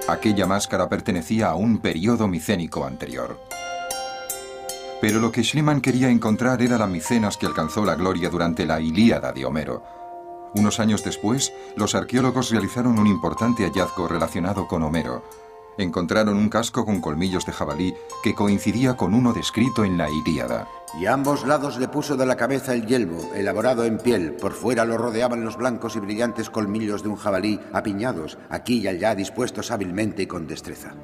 Aquella 0.09 0.47
máscara 0.47 0.89
pertenecía 0.89 1.49
a 1.49 1.57
un 1.57 1.79
periodo 1.79 2.29
micénico 2.29 2.85
anterior. 2.85 3.41
Pero 5.07 5.21
lo 5.21 5.31
que 5.31 5.45
Schliemann 5.45 5.81
quería 5.81 6.11
encontrar 6.11 6.61
era 6.61 6.77
la 6.77 6.89
Micenas 6.89 7.37
que 7.37 7.47
alcanzó 7.47 7.85
la 7.85 7.95
gloria 7.95 8.29
durante 8.29 8.67
la 8.67 8.81
Ilíada 8.81 9.31
de 9.31 9.45
Homero. 9.45 9.85
Unos 10.57 10.81
años 10.81 11.05
después, 11.05 11.53
los 11.77 11.95
arqueólogos 11.95 12.51
realizaron 12.51 12.99
un 12.99 13.07
importante 13.07 13.63
hallazgo 13.63 14.09
relacionado 14.09 14.67
con 14.67 14.83
Homero. 14.83 15.23
Encontraron 15.79 16.37
un 16.37 16.49
casco 16.49 16.85
con 16.85 17.01
colmillos 17.01 17.47
de 17.47 17.53
jabalí 17.53 17.95
que 18.25 18.35
coincidía 18.35 18.97
con 18.97 19.15
uno 19.15 19.33
descrito 19.33 19.85
en 19.85 19.97
la 19.97 20.11
Ilíada. 20.11 20.67
Y 20.99 21.07
a 21.07 21.13
ambos 21.13 21.47
lados 21.47 21.79
le 21.79 21.87
puso 21.87 22.17
de 22.17 22.27
la 22.27 22.35
cabeza 22.35 22.75
el 22.75 22.85
yelmo, 22.85 23.31
elaborado 23.33 23.85
en 23.85 23.99
piel. 23.99 24.33
Por 24.33 24.55
fuera 24.55 24.85
lo 24.85 24.99
rodeaban 24.99 25.45
los 25.45 25.57
blancos 25.57 25.95
y 25.95 26.01
brillantes 26.01 26.51
colmillos 26.51 27.05
de 27.05 27.11
un 27.11 27.17
jabalí, 27.17 27.61
apiñados, 27.73 28.39
aquí 28.51 28.79
y 28.79 28.89
allá 28.89 29.15
dispuestos 29.15 29.71
hábilmente 29.71 30.23
y 30.23 30.27
con 30.27 30.49
destreza. 30.49 30.95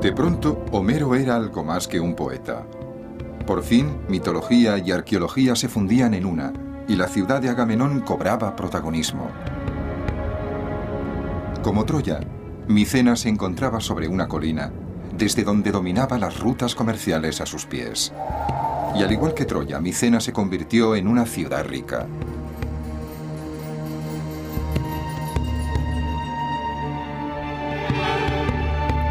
De 0.00 0.12
pronto, 0.12 0.64
Homero 0.72 1.14
era 1.14 1.36
algo 1.36 1.62
más 1.62 1.86
que 1.86 2.00
un 2.00 2.14
poeta. 2.14 2.64
Por 3.46 3.62
fin, 3.62 3.98
mitología 4.08 4.78
y 4.78 4.92
arqueología 4.92 5.54
se 5.54 5.68
fundían 5.68 6.14
en 6.14 6.24
una, 6.24 6.54
y 6.88 6.96
la 6.96 7.06
ciudad 7.06 7.42
de 7.42 7.50
Agamenón 7.50 8.00
cobraba 8.00 8.56
protagonismo. 8.56 9.28
Como 11.62 11.84
Troya, 11.84 12.20
Micenas 12.66 13.20
se 13.20 13.28
encontraba 13.28 13.80
sobre 13.80 14.08
una 14.08 14.26
colina, 14.26 14.72
desde 15.18 15.44
donde 15.44 15.70
dominaba 15.70 16.16
las 16.16 16.40
rutas 16.40 16.74
comerciales 16.74 17.42
a 17.42 17.46
sus 17.46 17.66
pies. 17.66 18.10
Y 18.96 19.02
al 19.02 19.12
igual 19.12 19.34
que 19.34 19.44
Troya, 19.44 19.80
Micenas 19.80 20.24
se 20.24 20.32
convirtió 20.32 20.96
en 20.96 21.08
una 21.08 21.26
ciudad 21.26 21.66
rica. 21.66 22.06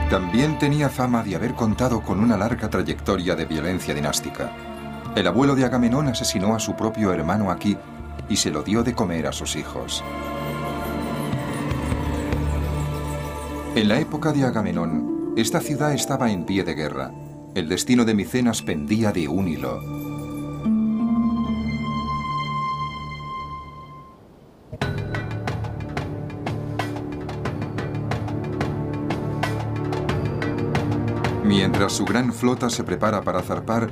También 0.09 0.57
tenía 0.57 0.89
fama 0.89 1.21
de 1.21 1.35
haber 1.35 1.53
contado 1.53 2.01
con 2.01 2.19
una 2.19 2.35
larga 2.35 2.67
trayectoria 2.67 3.35
de 3.35 3.45
violencia 3.45 3.93
dinástica. 3.93 4.51
El 5.15 5.27
abuelo 5.27 5.55
de 5.55 5.65
Agamenón 5.65 6.07
asesinó 6.07 6.55
a 6.55 6.59
su 6.59 6.75
propio 6.75 7.13
hermano 7.13 7.51
aquí 7.51 7.77
y 8.27 8.35
se 8.35 8.49
lo 8.49 8.63
dio 8.63 8.81
de 8.81 8.95
comer 8.95 9.27
a 9.27 9.31
sus 9.31 9.55
hijos. 9.55 10.03
En 13.75 13.87
la 13.87 13.99
época 13.99 14.31
de 14.31 14.45
Agamenón, 14.45 15.33
esta 15.37 15.61
ciudad 15.61 15.93
estaba 15.93 16.31
en 16.31 16.43
pie 16.43 16.63
de 16.63 16.73
guerra. 16.73 17.11
El 17.53 17.69
destino 17.69 18.03
de 18.03 18.15
Micenas 18.15 18.63
pendía 18.63 19.11
de 19.11 19.27
un 19.27 19.47
hilo. 19.47 20.08
Mientras 31.79 31.97
su 31.97 32.03
gran 32.03 32.33
flota 32.33 32.69
se 32.69 32.83
prepara 32.83 33.21
para 33.21 33.41
zarpar, 33.41 33.89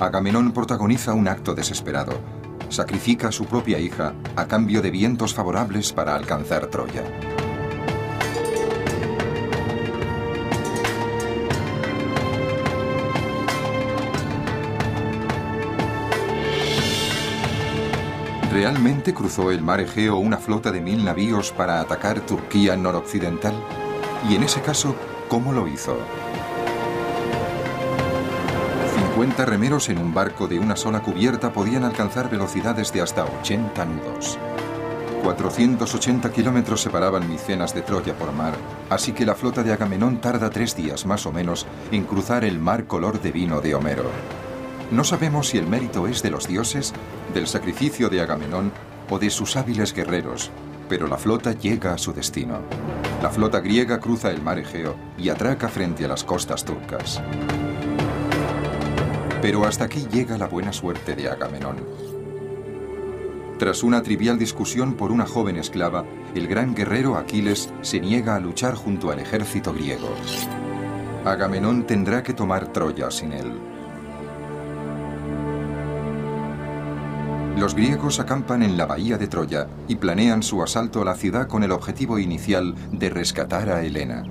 Agamenón 0.00 0.50
protagoniza 0.50 1.14
un 1.14 1.28
acto 1.28 1.54
desesperado. 1.54 2.18
Sacrifica 2.68 3.28
a 3.28 3.32
su 3.32 3.44
propia 3.44 3.78
hija 3.78 4.12
a 4.34 4.48
cambio 4.48 4.82
de 4.82 4.90
vientos 4.90 5.34
favorables 5.34 5.92
para 5.92 6.16
alcanzar 6.16 6.66
Troya. 6.66 7.04
¿Realmente 18.50 19.14
cruzó 19.14 19.52
el 19.52 19.62
mar 19.62 19.78
Egeo 19.78 20.16
una 20.16 20.38
flota 20.38 20.72
de 20.72 20.80
mil 20.80 21.04
navíos 21.04 21.52
para 21.52 21.80
atacar 21.80 22.18
Turquía 22.22 22.76
noroccidental? 22.76 23.54
Y 24.28 24.34
en 24.34 24.42
ese 24.42 24.60
caso, 24.60 24.96
¿cómo 25.28 25.52
lo 25.52 25.68
hizo? 25.68 25.96
50 29.18 29.46
remeros 29.46 29.88
en 29.88 29.98
un 29.98 30.14
barco 30.14 30.46
de 30.46 30.60
una 30.60 30.76
sola 30.76 31.00
cubierta 31.00 31.52
podían 31.52 31.82
alcanzar 31.82 32.30
velocidades 32.30 32.92
de 32.92 33.00
hasta 33.00 33.24
80 33.24 33.84
nudos. 33.84 34.38
480 35.24 36.30
kilómetros 36.30 36.82
separaban 36.82 37.28
Micenas 37.28 37.74
de 37.74 37.82
Troya 37.82 38.16
por 38.16 38.30
mar, 38.32 38.54
así 38.88 39.10
que 39.10 39.26
la 39.26 39.34
flota 39.34 39.64
de 39.64 39.72
Agamenón 39.72 40.20
tarda 40.20 40.50
tres 40.50 40.76
días 40.76 41.04
más 41.04 41.26
o 41.26 41.32
menos 41.32 41.66
en 41.90 42.04
cruzar 42.04 42.44
el 42.44 42.60
mar 42.60 42.86
color 42.86 43.20
de 43.20 43.32
vino 43.32 43.60
de 43.60 43.74
Homero. 43.74 44.04
No 44.92 45.02
sabemos 45.02 45.48
si 45.48 45.58
el 45.58 45.66
mérito 45.66 46.06
es 46.06 46.22
de 46.22 46.30
los 46.30 46.46
dioses, 46.46 46.94
del 47.34 47.48
sacrificio 47.48 48.10
de 48.10 48.20
Agamenón 48.20 48.70
o 49.10 49.18
de 49.18 49.30
sus 49.30 49.56
hábiles 49.56 49.94
guerreros, 49.94 50.52
pero 50.88 51.08
la 51.08 51.18
flota 51.18 51.50
llega 51.54 51.92
a 51.92 51.98
su 51.98 52.12
destino. 52.12 52.60
La 53.20 53.30
flota 53.30 53.58
griega 53.58 53.98
cruza 53.98 54.30
el 54.30 54.42
mar 54.42 54.60
Egeo 54.60 54.94
y 55.18 55.28
atraca 55.28 55.68
frente 55.68 56.04
a 56.04 56.08
las 56.08 56.22
costas 56.22 56.64
turcas. 56.64 57.20
Pero 59.40 59.64
hasta 59.64 59.84
aquí 59.84 60.06
llega 60.10 60.36
la 60.36 60.46
buena 60.46 60.72
suerte 60.72 61.14
de 61.14 61.28
Agamenón. 61.28 61.76
Tras 63.58 63.82
una 63.82 64.02
trivial 64.02 64.38
discusión 64.38 64.94
por 64.94 65.10
una 65.10 65.26
joven 65.26 65.56
esclava, 65.56 66.04
el 66.34 66.46
gran 66.46 66.74
guerrero 66.74 67.16
Aquiles 67.16 67.72
se 67.82 68.00
niega 68.00 68.36
a 68.36 68.40
luchar 68.40 68.74
junto 68.74 69.10
al 69.10 69.18
ejército 69.18 69.72
griego. 69.72 70.08
Agamenón 71.24 71.84
tendrá 71.84 72.22
que 72.22 72.34
tomar 72.34 72.72
Troya 72.72 73.10
sin 73.10 73.32
él. 73.32 73.52
Los 77.58 77.74
griegos 77.74 78.20
acampan 78.20 78.62
en 78.62 78.76
la 78.76 78.86
bahía 78.86 79.18
de 79.18 79.26
Troya 79.26 79.66
y 79.88 79.96
planean 79.96 80.44
su 80.44 80.62
asalto 80.62 81.02
a 81.02 81.04
la 81.04 81.16
ciudad 81.16 81.48
con 81.48 81.64
el 81.64 81.72
objetivo 81.72 82.20
inicial 82.20 82.76
de 82.92 83.10
rescatar 83.10 83.68
a 83.70 83.82
Helena. 83.82 84.22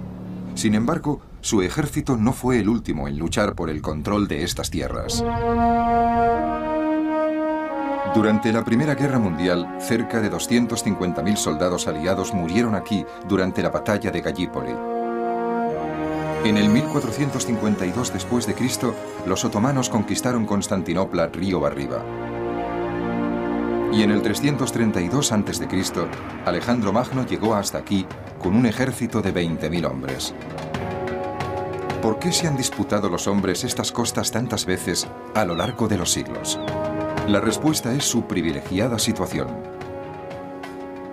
Sin 0.55 0.73
embargo, 0.73 1.21
su 1.47 1.61
ejército 1.61 2.17
no 2.17 2.33
fue 2.33 2.59
el 2.59 2.67
último 2.67 3.07
en 3.07 3.17
luchar 3.17 3.55
por 3.55 3.69
el 3.69 3.81
control 3.81 4.27
de 4.27 4.43
estas 4.43 4.69
tierras. 4.69 5.23
Durante 8.13 8.51
la 8.51 8.65
Primera 8.65 8.95
Guerra 8.95 9.17
Mundial, 9.17 9.77
cerca 9.79 10.19
de 10.19 10.29
250.000 10.29 11.37
soldados 11.37 11.87
aliados 11.87 12.33
murieron 12.33 12.75
aquí 12.75 13.05
durante 13.29 13.63
la 13.63 13.69
batalla 13.69 14.11
de 14.11 14.19
Gallipoli. 14.19 14.73
En 16.43 16.57
el 16.57 16.67
1452 16.67 18.11
después 18.11 18.45
de 18.45 18.53
Cristo, 18.53 18.93
los 19.25 19.45
otomanos 19.45 19.87
conquistaron 19.87 20.45
Constantinopla 20.45 21.27
río 21.27 21.65
arriba. 21.65 22.03
Y 23.93 24.03
en 24.03 24.11
el 24.11 24.21
332 24.21 25.31
a.C., 25.31 25.67
Alejandro 26.43 26.91
Magno 26.91 27.25
llegó 27.25 27.55
hasta 27.55 27.77
aquí 27.77 28.05
con 28.37 28.53
un 28.53 28.65
ejército 28.65 29.21
de 29.21 29.33
20.000 29.33 29.89
hombres. 29.89 30.35
¿Por 32.01 32.19
qué 32.19 32.31
se 32.31 32.47
han 32.47 32.55
disputado 32.55 33.09
los 33.09 33.27
hombres 33.27 33.63
estas 33.63 33.91
costas 33.91 34.31
tantas 34.31 34.65
veces 34.65 35.07
a 35.33 35.45
lo 35.45 35.55
largo 35.55 35.87
de 35.87 35.97
los 35.97 36.11
siglos? 36.11 36.59
La 37.27 37.41
respuesta 37.41 37.91
es 37.93 38.05
su 38.05 38.27
privilegiada 38.27 38.99
situación. 38.99 39.47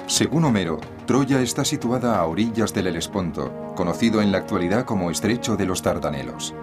Según 0.07 0.45
Homero, 0.45 0.81
Troya 1.07 1.41
está 1.41 1.65
situada 1.65 2.19
a 2.19 2.27
orillas 2.27 2.75
del 2.75 2.89
Helesponto, 2.89 3.73
conocido 3.75 4.21
en 4.21 4.31
la 4.31 4.39
actualidad 4.39 4.85
como 4.85 5.11
Estrecho 5.11 5.57
de 5.57 5.65
los 5.65 5.83
Dardanelos, 5.83 6.55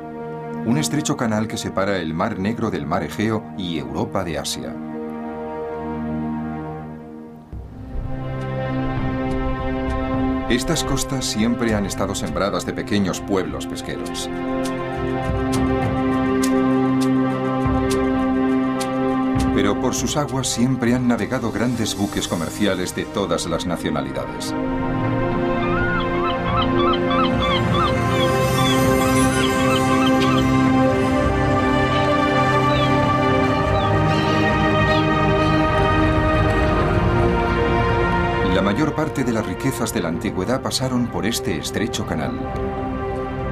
un 0.66 0.78
estrecho 0.78 1.18
canal 1.18 1.48
que 1.48 1.58
separa 1.58 1.98
el 1.98 2.14
Mar 2.14 2.38
Negro 2.38 2.70
del 2.70 2.86
Mar 2.86 3.02
Egeo 3.02 3.44
y 3.58 3.80
Europa 3.80 4.24
de 4.24 4.38
Asia. 4.38 4.76
Estas 10.52 10.84
costas 10.84 11.28
siempre 11.28 11.74
han 11.76 11.86
estado 11.86 12.14
sembradas 12.14 12.66
de 12.66 12.74
pequeños 12.74 13.22
pueblos 13.22 13.68
pesqueros. 13.68 14.30
Pero 19.56 19.80
por 19.80 19.96
sus 19.96 20.18
aguas 20.18 20.50
siempre 20.50 20.94
han 20.94 21.08
navegado 21.08 21.54
grandes 21.54 21.96
buques 21.96 22.28
comerciales 22.28 22.94
de 22.94 23.06
todas 23.06 23.46
las 23.46 23.66
nacionalidades. 23.66 24.54
Mayor 38.82 38.96
parte 38.96 39.24
de 39.24 39.32
las 39.32 39.46
riquezas 39.46 39.94
de 39.94 40.02
la 40.02 40.10
antigüedad 40.10 40.60
pasaron 40.60 41.06
por 41.06 41.28
este 41.28 41.56
estrecho 41.56 42.04
canal. 42.08 42.32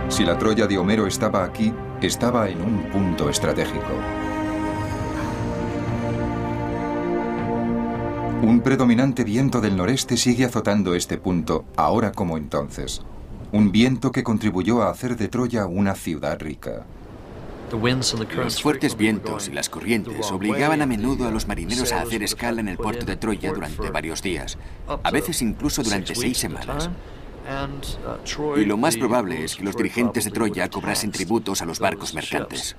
Si 0.08 0.26
la 0.26 0.40
Troya 0.40 0.66
de 0.66 0.80
Homero 0.80 1.06
estaba 1.06 1.44
aquí, 1.44 1.72
estaba 2.02 2.50
en 2.50 2.60
un 2.64 2.90
punto 2.90 3.30
estratégico. 3.30 3.94
Un 8.42 8.62
predominante 8.62 9.24
viento 9.24 9.62
del 9.62 9.78
noreste 9.78 10.18
sigue 10.18 10.46
azotando 10.46 10.96
este 10.96 11.20
punto, 11.20 11.64
ahora 11.76 12.12
como 12.12 12.36
entonces. 12.36 13.04
Un 13.52 13.72
viento 13.72 14.12
que 14.12 14.24
contribuyó 14.24 14.82
a 14.82 14.90
hacer 14.90 15.16
de 15.16 15.28
Troya 15.28 15.68
una 15.68 15.94
ciudad 15.94 16.40
rica. 16.40 16.88
Los 18.36 18.62
fuertes 18.62 18.98
vientos 18.98 19.48
y 19.48 19.52
las 19.52 19.70
corrientes 19.70 20.32
obligaban 20.32 20.82
a 20.82 20.86
menudo 20.86 21.28
a 21.28 21.32
los 21.32 21.48
marineros 21.48 21.92
a 21.92 22.02
hacer 22.02 22.24
escala 22.24 22.62
en 22.62 22.68
el 22.68 22.78
puerto 22.78 23.06
de 23.06 23.16
Troya 23.16 23.52
durante 23.52 23.90
varios 23.90 24.22
días, 24.22 24.58
a 24.88 25.12
veces 25.12 25.42
incluso 25.42 25.84
durante 25.84 26.16
seis 26.16 26.38
semanas. 26.38 26.90
Y 28.58 28.66
lo 28.66 28.78
más 28.78 28.98
probable 28.98 29.44
es 29.44 29.56
que 29.56 29.64
los 29.64 29.76
dirigentes 29.76 30.26
de 30.26 30.32
Troya 30.32 30.70
cobrasen 30.70 31.12
tributos 31.12 31.62
a 31.62 31.66
los 31.66 31.80
barcos 31.80 32.14
mercantes. 32.14 32.76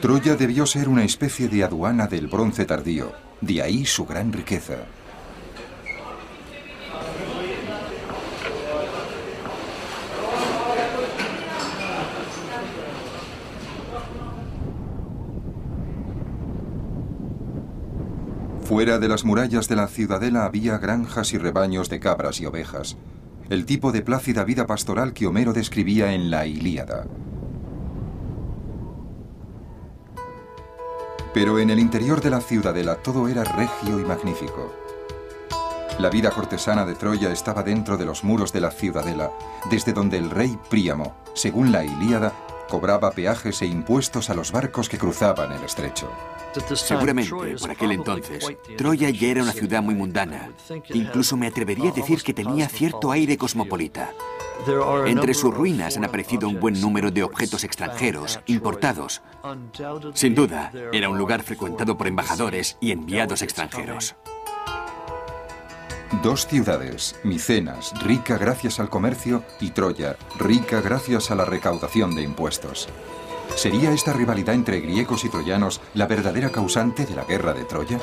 Troya 0.00 0.36
debió 0.36 0.66
ser 0.66 0.88
una 0.88 1.04
especie 1.04 1.48
de 1.48 1.64
aduana 1.64 2.06
del 2.06 2.26
bronce 2.26 2.64
tardío, 2.64 3.12
de 3.40 3.62
ahí 3.62 3.86
su 3.86 4.04
gran 4.04 4.32
riqueza. 4.32 4.86
Fuera 18.72 18.98
de 18.98 19.06
las 19.06 19.22
murallas 19.26 19.68
de 19.68 19.76
la 19.76 19.86
ciudadela 19.86 20.46
había 20.46 20.78
granjas 20.78 21.34
y 21.34 21.36
rebaños 21.36 21.90
de 21.90 22.00
cabras 22.00 22.40
y 22.40 22.46
ovejas, 22.46 22.96
el 23.50 23.66
tipo 23.66 23.92
de 23.92 24.00
plácida 24.00 24.44
vida 24.44 24.66
pastoral 24.66 25.12
que 25.12 25.26
Homero 25.26 25.52
describía 25.52 26.14
en 26.14 26.30
la 26.30 26.46
Ilíada. 26.46 27.04
Pero 31.34 31.58
en 31.58 31.68
el 31.68 31.78
interior 31.78 32.22
de 32.22 32.30
la 32.30 32.40
ciudadela 32.40 32.94
todo 32.94 33.28
era 33.28 33.44
regio 33.44 34.00
y 34.00 34.04
magnífico. 34.06 34.72
La 35.98 36.08
vida 36.08 36.30
cortesana 36.30 36.86
de 36.86 36.94
Troya 36.94 37.30
estaba 37.30 37.62
dentro 37.62 37.98
de 37.98 38.06
los 38.06 38.24
muros 38.24 38.54
de 38.54 38.62
la 38.62 38.70
ciudadela, 38.70 39.32
desde 39.70 39.92
donde 39.92 40.16
el 40.16 40.30
rey 40.30 40.58
Príamo, 40.70 41.14
según 41.34 41.72
la 41.72 41.84
Ilíada, 41.84 42.32
cobraba 42.70 43.10
peajes 43.10 43.60
e 43.60 43.66
impuestos 43.66 44.30
a 44.30 44.34
los 44.34 44.50
barcos 44.50 44.88
que 44.88 44.96
cruzaban 44.96 45.52
el 45.52 45.62
estrecho. 45.62 46.08
Seguramente, 46.74 47.56
por 47.60 47.70
aquel 47.70 47.92
entonces, 47.92 48.46
Troya 48.76 49.10
ya 49.10 49.28
era 49.28 49.42
una 49.42 49.52
ciudad 49.52 49.82
muy 49.82 49.94
mundana. 49.94 50.50
Incluso 50.92 51.36
me 51.36 51.46
atrevería 51.46 51.90
a 51.90 51.94
decir 51.94 52.22
que 52.22 52.34
tenía 52.34 52.68
cierto 52.68 53.10
aire 53.10 53.36
cosmopolita. 53.36 54.10
Entre 55.06 55.34
sus 55.34 55.52
ruinas 55.52 55.96
han 55.96 56.04
aparecido 56.04 56.48
un 56.48 56.60
buen 56.60 56.80
número 56.80 57.10
de 57.10 57.22
objetos 57.22 57.64
extranjeros, 57.64 58.40
importados. 58.46 59.22
Sin 60.14 60.34
duda, 60.34 60.72
era 60.92 61.08
un 61.08 61.18
lugar 61.18 61.42
frecuentado 61.42 61.96
por 61.96 62.06
embajadores 62.06 62.76
y 62.80 62.92
enviados 62.92 63.42
extranjeros. 63.42 64.14
Dos 66.22 66.46
ciudades, 66.46 67.16
Micenas, 67.24 67.92
rica 68.04 68.36
gracias 68.36 68.78
al 68.78 68.90
comercio, 68.90 69.42
y 69.60 69.70
Troya, 69.70 70.16
rica 70.38 70.82
gracias 70.82 71.30
a 71.30 71.34
la 71.34 71.46
recaudación 71.46 72.14
de 72.14 72.22
impuestos. 72.22 72.88
¿Sería 73.54 73.92
esta 73.92 74.12
rivalidad 74.12 74.54
entre 74.54 74.80
griegos 74.80 75.24
y 75.24 75.28
troyanos 75.28 75.80
la 75.94 76.06
verdadera 76.06 76.50
causante 76.50 77.06
de 77.06 77.14
la 77.14 77.24
guerra 77.24 77.52
de 77.52 77.64
Troya? 77.64 77.98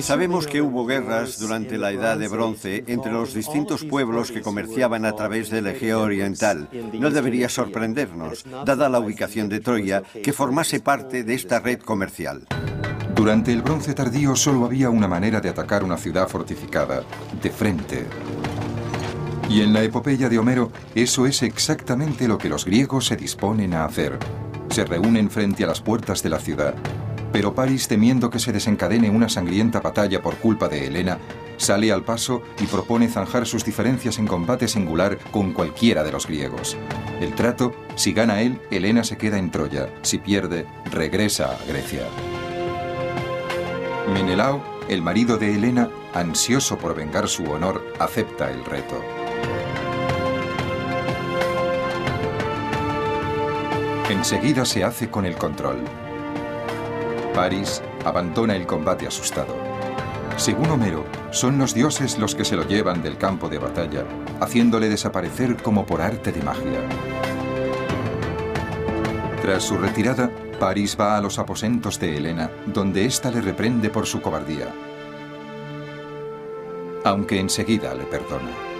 Sabemos 0.00 0.46
que 0.46 0.62
hubo 0.62 0.86
guerras 0.86 1.40
durante 1.40 1.76
la 1.76 1.90
Edad 1.90 2.16
de 2.18 2.28
Bronce 2.28 2.84
entre 2.86 3.10
los 3.10 3.34
distintos 3.34 3.84
pueblos 3.84 4.30
que 4.30 4.40
comerciaban 4.40 5.04
a 5.04 5.12
través 5.12 5.50
del 5.50 5.66
Egeo 5.66 6.02
Oriental. 6.02 6.68
No 6.92 7.10
debería 7.10 7.48
sorprendernos, 7.48 8.44
dada 8.64 8.88
la 8.88 9.00
ubicación 9.00 9.48
de 9.48 9.60
Troya, 9.60 10.02
que 10.22 10.32
formase 10.32 10.80
parte 10.80 11.24
de 11.24 11.34
esta 11.34 11.58
red 11.58 11.80
comercial. 11.80 12.46
Durante 13.14 13.52
el 13.52 13.62
bronce 13.62 13.94
tardío 13.94 14.36
solo 14.36 14.66
había 14.66 14.90
una 14.90 15.08
manera 15.08 15.40
de 15.40 15.48
atacar 15.48 15.82
una 15.82 15.96
ciudad 15.96 16.28
fortificada, 16.28 17.02
de 17.42 17.50
frente. 17.50 18.06
Y 19.48 19.60
en 19.60 19.72
la 19.72 19.82
epopeya 19.82 20.28
de 20.28 20.38
Homero, 20.38 20.72
eso 20.94 21.26
es 21.26 21.42
exactamente 21.42 22.26
lo 22.26 22.36
que 22.36 22.48
los 22.48 22.64
griegos 22.64 23.06
se 23.06 23.16
disponen 23.16 23.74
a 23.74 23.84
hacer. 23.84 24.18
Se 24.70 24.84
reúnen 24.84 25.30
frente 25.30 25.64
a 25.64 25.68
las 25.68 25.80
puertas 25.80 26.22
de 26.22 26.30
la 26.30 26.40
ciudad. 26.40 26.74
Pero 27.32 27.54
París, 27.54 27.86
temiendo 27.86 28.30
que 28.30 28.38
se 28.38 28.52
desencadene 28.52 29.10
una 29.10 29.28
sangrienta 29.28 29.80
batalla 29.80 30.20
por 30.20 30.36
culpa 30.36 30.68
de 30.68 30.86
Helena, 30.86 31.18
sale 31.58 31.92
al 31.92 32.02
paso 32.02 32.42
y 32.60 32.66
propone 32.66 33.08
zanjar 33.08 33.46
sus 33.46 33.64
diferencias 33.64 34.18
en 34.18 34.26
combate 34.26 34.68
singular 34.68 35.18
con 35.30 35.52
cualquiera 35.52 36.02
de 36.02 36.12
los 36.12 36.26
griegos. 36.26 36.76
El 37.20 37.34
trato, 37.34 37.72
si 37.94 38.12
gana 38.12 38.40
él, 38.40 38.60
Helena 38.70 39.04
se 39.04 39.16
queda 39.16 39.38
en 39.38 39.50
Troya, 39.50 39.90
si 40.02 40.18
pierde, 40.18 40.66
regresa 40.90 41.52
a 41.52 41.64
Grecia. 41.66 42.06
Menelao, 44.12 44.62
el 44.88 45.02
marido 45.02 45.36
de 45.36 45.54
Helena, 45.54 45.90
ansioso 46.14 46.78
por 46.78 46.94
vengar 46.94 47.28
su 47.28 47.44
honor, 47.44 47.82
acepta 47.98 48.50
el 48.50 48.64
reto. 48.64 49.15
Enseguida 54.08 54.64
se 54.64 54.84
hace 54.84 55.10
con 55.10 55.26
el 55.26 55.34
control. 55.34 55.78
París 57.34 57.82
abandona 58.04 58.54
el 58.54 58.64
combate 58.64 59.04
asustado. 59.04 59.52
Según 60.36 60.70
Homero, 60.70 61.04
son 61.32 61.58
los 61.58 61.74
dioses 61.74 62.16
los 62.16 62.36
que 62.36 62.44
se 62.44 62.54
lo 62.54 62.62
llevan 62.68 63.02
del 63.02 63.18
campo 63.18 63.48
de 63.48 63.58
batalla, 63.58 64.04
haciéndole 64.40 64.88
desaparecer 64.88 65.56
como 65.56 65.84
por 65.84 66.00
arte 66.00 66.30
de 66.30 66.40
magia. 66.40 66.80
Tras 69.42 69.64
su 69.64 69.76
retirada, 69.76 70.30
París 70.60 70.96
va 70.98 71.16
a 71.16 71.20
los 71.20 71.40
aposentos 71.40 71.98
de 71.98 72.16
Helena, 72.16 72.48
donde 72.66 73.06
ésta 73.06 73.32
le 73.32 73.40
reprende 73.40 73.90
por 73.90 74.06
su 74.06 74.20
cobardía. 74.20 74.72
Aunque 77.04 77.40
enseguida 77.40 77.92
le 77.92 78.04
perdona. 78.04 78.75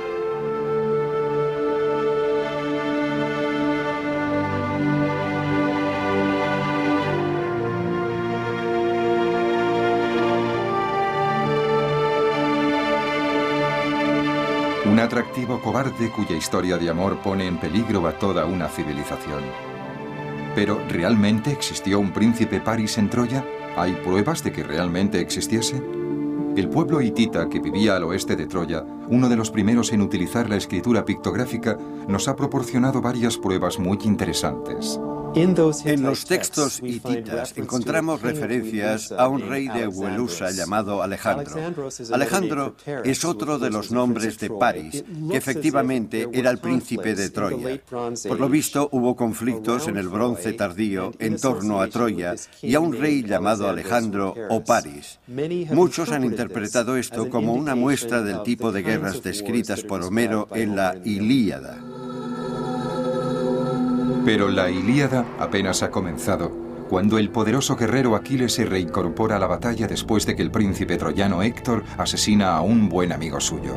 Atractivo 15.06 15.60
cobarde 15.60 16.10
cuya 16.10 16.36
historia 16.36 16.76
de 16.76 16.90
amor 16.90 17.18
pone 17.22 17.46
en 17.46 17.58
peligro 17.58 18.06
a 18.06 18.18
toda 18.18 18.44
una 18.44 18.68
civilización. 18.68 19.42
Pero, 20.54 20.80
¿realmente 20.88 21.50
existió 21.50 21.98
un 21.98 22.12
príncipe 22.12 22.60
Paris 22.60 22.98
en 22.98 23.08
Troya? 23.08 23.44
¿Hay 23.76 23.92
pruebas 23.92 24.42
de 24.42 24.52
que 24.52 24.62
realmente 24.62 25.20
existiese? 25.20 25.76
El 26.56 26.68
pueblo 26.68 27.00
hitita 27.00 27.48
que 27.48 27.60
vivía 27.60 27.96
al 27.96 28.04
oeste 28.04 28.34
de 28.34 28.46
Troya, 28.46 28.84
uno 29.08 29.28
de 29.28 29.36
los 29.36 29.50
primeros 29.50 29.92
en 29.92 30.00
utilizar 30.00 30.48
la 30.48 30.56
escritura 30.56 31.04
pictográfica, 31.04 31.78
nos 32.08 32.28
ha 32.28 32.34
proporcionado 32.34 33.00
varias 33.00 33.36
pruebas 33.36 33.78
muy 33.78 33.98
interesantes. 34.04 34.98
En 35.34 36.02
los 36.02 36.24
textos 36.24 36.80
hititas 36.82 37.52
encontramos 37.56 38.22
referencias 38.22 39.12
a 39.12 39.28
un 39.28 39.48
rey 39.48 39.68
de 39.68 39.86
Huelusa 39.86 40.50
llamado 40.50 41.02
Alejandro. 41.02 41.56
Alejandro 42.12 42.74
es 43.04 43.24
otro 43.24 43.58
de 43.58 43.70
los 43.70 43.90
nombres 43.90 44.38
de 44.38 44.50
París, 44.50 45.04
que 45.30 45.36
efectivamente 45.36 46.28
era 46.32 46.50
el 46.50 46.58
príncipe 46.58 47.14
de 47.14 47.30
Troya. 47.30 47.80
Por 47.86 48.40
lo 48.40 48.48
visto 48.48 48.88
hubo 48.92 49.14
conflictos 49.14 49.88
en 49.88 49.96
el 49.96 50.08
bronce 50.08 50.52
tardío 50.54 51.12
en 51.18 51.38
torno 51.38 51.80
a 51.80 51.88
Troya 51.88 52.34
y 52.62 52.74
a 52.74 52.80
un 52.80 52.92
rey 52.92 53.22
llamado 53.22 53.68
Alejandro 53.68 54.34
o 54.48 54.64
París. 54.64 55.18
Muchos 55.70 56.12
han 56.12 56.24
interpretado 56.24 56.96
esto 56.96 57.28
como 57.28 57.54
una 57.54 57.74
muestra 57.74 58.22
del 58.22 58.42
tipo 58.42 58.72
de 58.72 58.82
guerras 58.82 59.22
descritas 59.22 59.82
por 59.82 60.02
Homero 60.02 60.48
en 60.52 60.76
la 60.76 60.96
Ilíada. 61.04 61.95
Pero 64.26 64.48
la 64.48 64.68
Ilíada 64.68 65.24
apenas 65.38 65.84
ha 65.84 65.92
comenzado, 65.92 66.50
cuando 66.88 67.16
el 67.16 67.30
poderoso 67.30 67.76
guerrero 67.76 68.16
Aquiles 68.16 68.54
se 68.54 68.64
reincorpora 68.64 69.36
a 69.36 69.38
la 69.38 69.46
batalla 69.46 69.86
después 69.86 70.26
de 70.26 70.34
que 70.34 70.42
el 70.42 70.50
príncipe 70.50 70.96
troyano 70.96 71.44
Héctor 71.44 71.84
asesina 71.96 72.56
a 72.56 72.60
un 72.60 72.88
buen 72.88 73.12
amigo 73.12 73.40
suyo. 73.40 73.76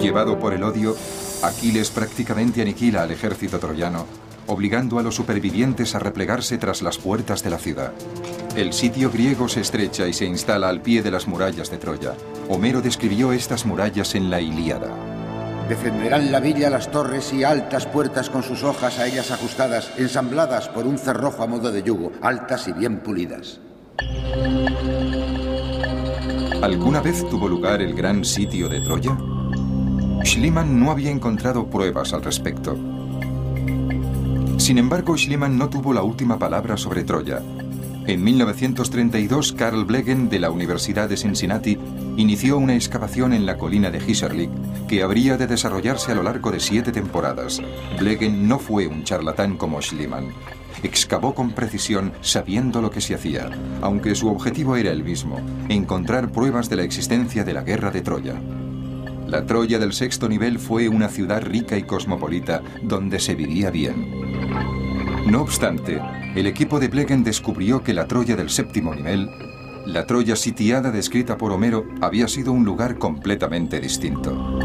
Llevado 0.00 0.38
por 0.38 0.54
el 0.54 0.62
odio, 0.62 0.94
Aquiles 1.42 1.90
prácticamente 1.90 2.62
aniquila 2.62 3.02
al 3.02 3.10
ejército 3.10 3.58
troyano, 3.58 4.06
obligando 4.46 4.98
a 4.98 5.02
los 5.02 5.14
supervivientes 5.14 5.94
a 5.94 5.98
replegarse 5.98 6.58
tras 6.58 6.82
las 6.82 6.98
puertas 6.98 7.42
de 7.42 7.50
la 7.50 7.58
ciudad. 7.58 7.92
El 8.56 8.72
sitio 8.72 9.10
griego 9.10 9.48
se 9.48 9.60
estrecha 9.60 10.08
y 10.08 10.12
se 10.12 10.26
instala 10.26 10.68
al 10.68 10.82
pie 10.82 11.02
de 11.02 11.10
las 11.10 11.28
murallas 11.28 11.70
de 11.70 11.78
Troya. 11.78 12.14
Homero 12.48 12.80
describió 12.80 13.32
estas 13.32 13.64
murallas 13.64 14.14
en 14.14 14.30
la 14.30 14.40
Ilíada. 14.40 14.94
Defenderán 15.68 16.32
la 16.32 16.40
villa 16.40 16.68
las 16.68 16.90
torres 16.90 17.32
y 17.32 17.44
altas 17.44 17.86
puertas 17.86 18.28
con 18.28 18.42
sus 18.42 18.64
hojas 18.64 18.98
a 18.98 19.06
ellas 19.06 19.30
ajustadas, 19.30 19.92
ensambladas 19.98 20.68
por 20.68 20.84
un 20.84 20.98
cerrojo 20.98 21.44
a 21.44 21.46
modo 21.46 21.70
de 21.70 21.84
yugo, 21.84 22.10
altas 22.22 22.66
y 22.66 22.72
bien 22.72 22.98
pulidas. 22.98 23.60
¿Alguna 26.60 27.00
vez 27.00 27.24
tuvo 27.30 27.48
lugar 27.48 27.80
el 27.80 27.94
gran 27.94 28.24
sitio 28.24 28.68
de 28.68 28.80
Troya? 28.80 29.16
Schliemann 30.24 30.78
no 30.78 30.90
había 30.90 31.10
encontrado 31.10 31.70
pruebas 31.70 32.12
al 32.12 32.22
respecto. 32.22 32.76
Sin 34.70 34.78
embargo, 34.78 35.18
Schliemann 35.18 35.58
no 35.58 35.68
tuvo 35.68 35.92
la 35.92 36.04
última 36.04 36.38
palabra 36.38 36.76
sobre 36.76 37.02
Troya. 37.02 37.42
En 38.06 38.22
1932, 38.22 39.52
Carl 39.54 39.84
Blegen, 39.84 40.28
de 40.28 40.38
la 40.38 40.52
Universidad 40.52 41.08
de 41.08 41.16
Cincinnati, 41.16 41.76
inició 42.16 42.56
una 42.56 42.76
excavación 42.76 43.32
en 43.32 43.46
la 43.46 43.58
colina 43.58 43.90
de 43.90 43.98
Hiserlik 43.98 44.48
que 44.86 45.02
habría 45.02 45.36
de 45.36 45.48
desarrollarse 45.48 46.12
a 46.12 46.14
lo 46.14 46.22
largo 46.22 46.52
de 46.52 46.60
siete 46.60 46.92
temporadas. 46.92 47.60
Blegen 47.98 48.46
no 48.46 48.60
fue 48.60 48.86
un 48.86 49.02
charlatán 49.02 49.56
como 49.56 49.82
Schliemann. 49.82 50.28
Excavó 50.84 51.34
con 51.34 51.50
precisión 51.50 52.12
sabiendo 52.20 52.80
lo 52.80 52.92
que 52.92 53.00
se 53.00 53.16
hacía, 53.16 53.50
aunque 53.82 54.14
su 54.14 54.28
objetivo 54.28 54.76
era 54.76 54.92
el 54.92 55.02
mismo, 55.02 55.40
encontrar 55.68 56.30
pruebas 56.30 56.70
de 56.70 56.76
la 56.76 56.84
existencia 56.84 57.42
de 57.42 57.54
la 57.54 57.64
guerra 57.64 57.90
de 57.90 58.02
Troya. 58.02 58.40
La 59.26 59.46
Troya 59.46 59.80
del 59.80 59.94
sexto 59.94 60.28
nivel 60.28 60.60
fue 60.60 60.88
una 60.88 61.08
ciudad 61.08 61.42
rica 61.42 61.76
y 61.76 61.82
cosmopolita 61.82 62.62
donde 62.84 63.18
se 63.18 63.34
vivía 63.34 63.70
bien. 63.70 64.29
No 65.26 65.42
obstante, 65.42 66.00
el 66.34 66.46
equipo 66.46 66.80
de 66.80 66.88
Blegen 66.88 67.22
descubrió 67.22 67.82
que 67.82 67.94
la 67.94 68.06
Troya 68.06 68.36
del 68.36 68.50
séptimo 68.50 68.94
nivel, 68.94 69.30
la 69.86 70.06
Troya 70.06 70.36
sitiada 70.36 70.90
descrita 70.90 71.36
por 71.36 71.52
Homero, 71.52 71.84
había 72.00 72.28
sido 72.28 72.52
un 72.52 72.64
lugar 72.64 72.98
completamente 72.98 73.80
distinto. 73.80 74.58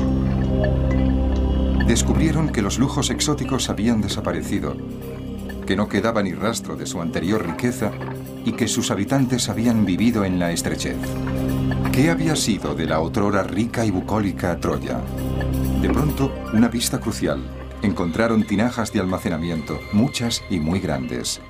Descubrieron 1.88 2.50
que 2.50 2.62
los 2.62 2.80
lujos 2.80 3.10
exóticos 3.10 3.70
habían 3.70 4.02
desaparecido, 4.02 4.76
que 5.66 5.76
no 5.76 5.88
quedaba 5.88 6.24
ni 6.24 6.34
rastro 6.34 6.76
de 6.76 6.86
su 6.86 7.02
anterior 7.02 7.46
riqueza 7.46 7.92
y 8.44 8.54
que 8.54 8.68
sus 8.68 8.92
habitantes 8.92 9.50
habían 9.50 9.86
vivido 9.86 10.26
en 10.26 10.40
la 10.40 10.52
estrechez. 10.52 10.98
¿Qué 11.92 12.10
había 12.10 12.36
sido 12.36 12.76
de 12.76 12.86
la 12.86 13.00
otrora 13.00 13.44
rica 13.44 13.86
y 13.86 13.92
bucólica 13.92 14.60
Troya? 14.60 15.00
De 15.82 15.90
pronto, 15.90 16.32
una 16.54 16.70
pista 16.70 17.00
crucial. 17.00 17.55
Encontraron 17.82 18.44
tinajas 18.44 18.92
de 18.94 19.00
almacenamiento, 19.00 19.80
muchas 19.92 20.44
y 20.50 20.60
muy 20.60 20.80
grandes. 20.80 21.42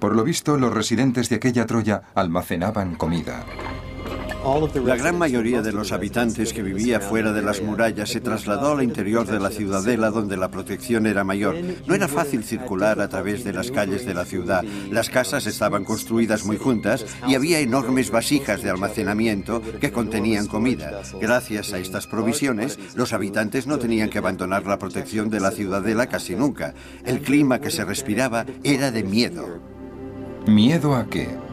Por 0.00 0.14
lo 0.14 0.24
visto, 0.24 0.56
los 0.56 0.72
residentes 0.72 1.28
de 1.28 1.36
aquella 1.36 1.66
Troya 1.66 2.02
almacenaban 2.14 2.94
comida. 2.94 3.44
La 4.84 4.96
gran 4.96 5.18
mayoría 5.18 5.60
de 5.60 5.72
los 5.72 5.92
habitantes 5.92 6.54
que 6.54 6.62
vivía 6.62 7.00
fuera 7.00 7.32
de 7.34 7.42
las 7.42 7.60
murallas 7.60 8.08
se 8.08 8.22
trasladó 8.22 8.72
al 8.72 8.82
interior 8.82 9.26
de 9.26 9.38
la 9.38 9.50
ciudadela 9.50 10.10
donde 10.10 10.38
la 10.38 10.50
protección 10.50 11.06
era 11.06 11.22
mayor. 11.22 11.54
No 11.86 11.94
era 11.94 12.08
fácil 12.08 12.42
circular 12.42 12.98
a 13.02 13.08
través 13.08 13.44
de 13.44 13.52
las 13.52 13.70
calles 13.70 14.06
de 14.06 14.14
la 14.14 14.24
ciudad. 14.24 14.64
Las 14.90 15.10
casas 15.10 15.46
estaban 15.46 15.84
construidas 15.84 16.46
muy 16.46 16.56
juntas 16.56 17.04
y 17.26 17.34
había 17.34 17.60
enormes 17.60 18.10
vasijas 18.10 18.62
de 18.62 18.70
almacenamiento 18.70 19.60
que 19.80 19.92
contenían 19.92 20.46
comida. 20.46 21.02
Gracias 21.20 21.74
a 21.74 21.78
estas 21.78 22.06
provisiones, 22.06 22.78
los 22.94 23.12
habitantes 23.12 23.66
no 23.66 23.78
tenían 23.78 24.08
que 24.08 24.18
abandonar 24.18 24.64
la 24.64 24.78
protección 24.78 25.28
de 25.28 25.40
la 25.40 25.50
ciudadela 25.50 26.06
casi 26.06 26.34
nunca. 26.34 26.72
El 27.04 27.20
clima 27.20 27.60
que 27.60 27.70
se 27.70 27.84
respiraba 27.84 28.46
era 28.64 28.90
de 28.92 29.02
miedo. 29.02 29.60
¿Miedo 30.46 30.94
a 30.94 31.06
qué? 31.06 31.47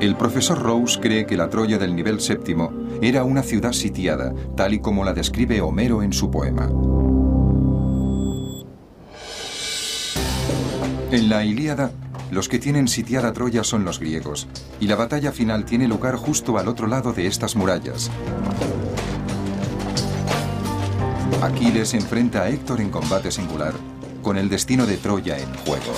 El 0.00 0.16
profesor 0.16 0.60
Rose 0.60 1.00
cree 1.00 1.24
que 1.24 1.36
la 1.36 1.48
Troya 1.48 1.78
del 1.78 1.94
nivel 1.94 2.20
séptimo 2.20 2.72
era 3.00 3.24
una 3.24 3.42
ciudad 3.42 3.72
sitiada, 3.72 4.34
tal 4.56 4.74
y 4.74 4.80
como 4.80 5.04
la 5.04 5.14
describe 5.14 5.60
Homero 5.60 6.02
en 6.02 6.12
su 6.12 6.30
poema. 6.30 6.68
En 11.10 11.28
la 11.28 11.44
Ilíada, 11.44 11.92
los 12.30 12.48
que 12.48 12.58
tienen 12.58 12.88
sitiada 12.88 13.32
Troya 13.32 13.62
son 13.62 13.84
los 13.84 14.00
griegos, 14.00 14.48
y 14.80 14.88
la 14.88 14.96
batalla 14.96 15.30
final 15.30 15.64
tiene 15.64 15.86
lugar 15.86 16.16
justo 16.16 16.58
al 16.58 16.66
otro 16.68 16.88
lado 16.88 17.12
de 17.12 17.26
estas 17.26 17.54
murallas. 17.54 18.10
Aquiles 21.40 21.94
enfrenta 21.94 22.42
a 22.42 22.48
Héctor 22.48 22.80
en 22.80 22.90
combate 22.90 23.30
singular, 23.30 23.74
con 24.22 24.36
el 24.36 24.48
destino 24.48 24.86
de 24.86 24.96
Troya 24.96 25.38
en 25.38 25.54
juego. 25.54 25.92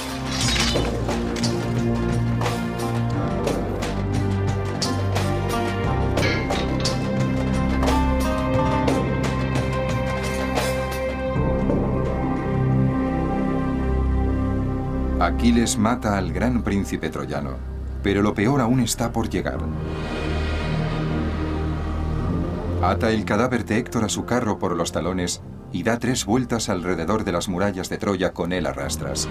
Aquiles 15.46 15.78
mata 15.78 16.18
al 16.18 16.32
gran 16.32 16.64
príncipe 16.64 17.08
troyano, 17.08 17.50
pero 18.02 18.20
lo 18.20 18.34
peor 18.34 18.60
aún 18.60 18.80
está 18.80 19.12
por 19.12 19.30
llegar. 19.30 19.60
Ata 22.82 23.12
el 23.12 23.24
cadáver 23.24 23.64
de 23.64 23.78
Héctor 23.78 24.02
a 24.02 24.08
su 24.08 24.24
carro 24.24 24.58
por 24.58 24.74
los 24.74 24.90
talones 24.90 25.42
y 25.70 25.84
da 25.84 26.00
tres 26.00 26.26
vueltas 26.26 26.68
alrededor 26.68 27.22
de 27.22 27.30
las 27.30 27.48
murallas 27.48 27.88
de 27.88 27.96
Troya 27.96 28.32
con 28.32 28.52
él 28.52 28.66
a 28.66 28.72
rastras. 28.72 29.28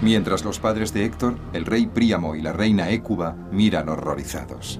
Mientras 0.00 0.44
los 0.44 0.60
padres 0.60 0.94
de 0.94 1.06
Héctor, 1.06 1.34
el 1.52 1.66
rey 1.66 1.86
Príamo 1.88 2.36
y 2.36 2.40
la 2.40 2.52
reina 2.52 2.90
Écuba, 2.90 3.34
miran 3.50 3.88
horrorizados. 3.88 4.78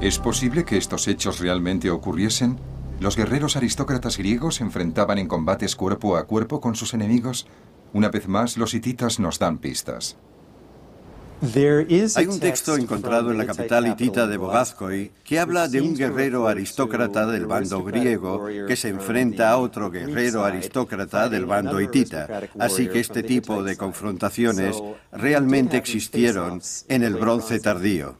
¿Es 0.00 0.18
posible 0.18 0.64
que 0.64 0.76
estos 0.76 1.06
hechos 1.06 1.38
realmente 1.38 1.88
ocurriesen? 1.88 2.58
¿Los 2.98 3.14
guerreros 3.16 3.56
aristócratas 3.56 4.18
griegos 4.18 4.56
se 4.56 4.64
enfrentaban 4.64 5.18
en 5.18 5.28
combates 5.28 5.76
cuerpo 5.76 6.16
a 6.16 6.26
cuerpo 6.26 6.60
con 6.60 6.74
sus 6.74 6.94
enemigos? 6.94 7.46
Una 7.94 8.08
vez 8.08 8.26
más, 8.26 8.58
los 8.58 8.74
hititas 8.74 9.20
nos 9.20 9.38
dan 9.38 9.58
pistas. 9.58 10.16
Hay 11.40 12.26
un 12.26 12.40
texto 12.40 12.76
encontrado 12.76 13.30
en 13.30 13.38
la 13.38 13.46
capital 13.46 13.86
hitita 13.86 14.26
de 14.26 14.36
Bogazkoi 14.36 15.12
que 15.22 15.38
habla 15.38 15.68
de 15.68 15.80
un 15.80 15.94
guerrero 15.94 16.48
aristócrata 16.48 17.26
del 17.26 17.46
bando 17.46 17.84
griego 17.84 18.46
que 18.66 18.74
se 18.74 18.88
enfrenta 18.88 19.50
a 19.50 19.58
otro 19.58 19.90
guerrero 19.90 20.44
aristócrata 20.44 21.28
del 21.28 21.46
bando 21.46 21.80
hitita. 21.80 22.48
Así 22.58 22.88
que 22.88 22.98
este 22.98 23.22
tipo 23.22 23.62
de 23.62 23.76
confrontaciones 23.76 24.76
realmente 25.12 25.76
existieron 25.76 26.60
en 26.88 27.04
el 27.04 27.14
bronce 27.14 27.60
tardío. 27.60 28.16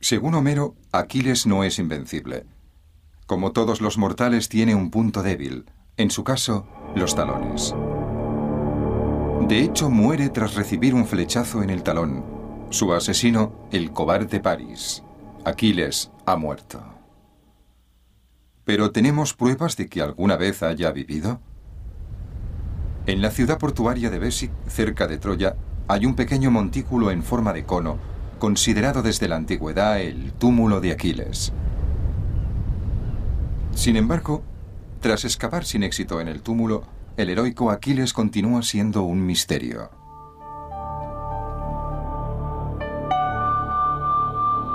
Según 0.00 0.34
Homero, 0.34 0.74
Aquiles 0.90 1.46
no 1.46 1.62
es 1.62 1.78
invencible. 1.78 2.46
Como 3.26 3.52
todos 3.52 3.80
los 3.80 3.98
mortales 3.98 4.48
tiene 4.48 4.74
un 4.74 4.90
punto 4.90 5.22
débil, 5.22 5.66
en 5.96 6.10
su 6.10 6.24
caso, 6.24 6.66
los 6.96 7.14
talones. 7.14 7.74
De 9.46 9.62
hecho, 9.62 9.88
muere 9.88 10.28
tras 10.28 10.54
recibir 10.54 10.94
un 10.94 11.06
flechazo 11.06 11.62
en 11.62 11.70
el 11.70 11.82
talón. 11.82 12.24
Su 12.70 12.92
asesino, 12.92 13.52
el 13.72 13.92
cobarde 13.92 14.40
París. 14.40 15.02
Aquiles 15.44 16.10
ha 16.26 16.36
muerto. 16.36 16.82
¿Pero 18.64 18.90
tenemos 18.90 19.32
pruebas 19.32 19.76
de 19.76 19.88
que 19.88 20.02
alguna 20.02 20.36
vez 20.36 20.62
haya 20.62 20.90
vivido? 20.92 21.40
En 23.06 23.22
la 23.22 23.30
ciudad 23.30 23.58
portuaria 23.58 24.10
de 24.10 24.18
Besic, 24.18 24.50
cerca 24.66 25.06
de 25.06 25.16
Troya, 25.16 25.56
hay 25.86 26.04
un 26.04 26.14
pequeño 26.14 26.50
montículo 26.50 27.10
en 27.10 27.22
forma 27.22 27.54
de 27.54 27.64
cono, 27.64 27.96
considerado 28.38 29.02
desde 29.02 29.28
la 29.28 29.36
antigüedad 29.36 29.98
el 30.00 30.34
túmulo 30.34 30.82
de 30.82 30.92
Aquiles. 30.92 31.54
Sin 33.74 33.96
embargo, 33.96 34.42
tras 35.00 35.24
excavar 35.24 35.64
sin 35.64 35.82
éxito 35.84 36.20
en 36.20 36.28
el 36.28 36.42
túmulo, 36.42 36.84
el 37.18 37.30
heroico 37.30 37.72
Aquiles 37.72 38.12
continúa 38.12 38.62
siendo 38.62 39.02
un 39.02 39.26
misterio. 39.26 39.90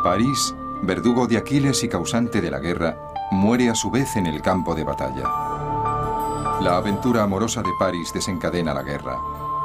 París, 0.04 0.54
verdugo 0.82 1.26
de 1.26 1.38
Aquiles 1.38 1.82
y 1.86 1.88
causante 1.88 2.42
de 2.42 2.52
la 2.52 2.60
guerra, 2.60 2.98
muere 3.32 3.70
a 3.70 3.76
su 3.76 3.90
vez 3.90 4.18
en 4.18 4.28
el 4.28 4.42
campo 4.42 4.76
de 4.76 4.84
batalla. 4.84 5.24
La 6.60 6.76
aventura 6.76 7.24
amorosa 7.24 7.62
de 7.62 7.72
París 7.80 8.12
desencadena 8.14 8.74
la 8.74 8.84
guerra. 8.84 9.18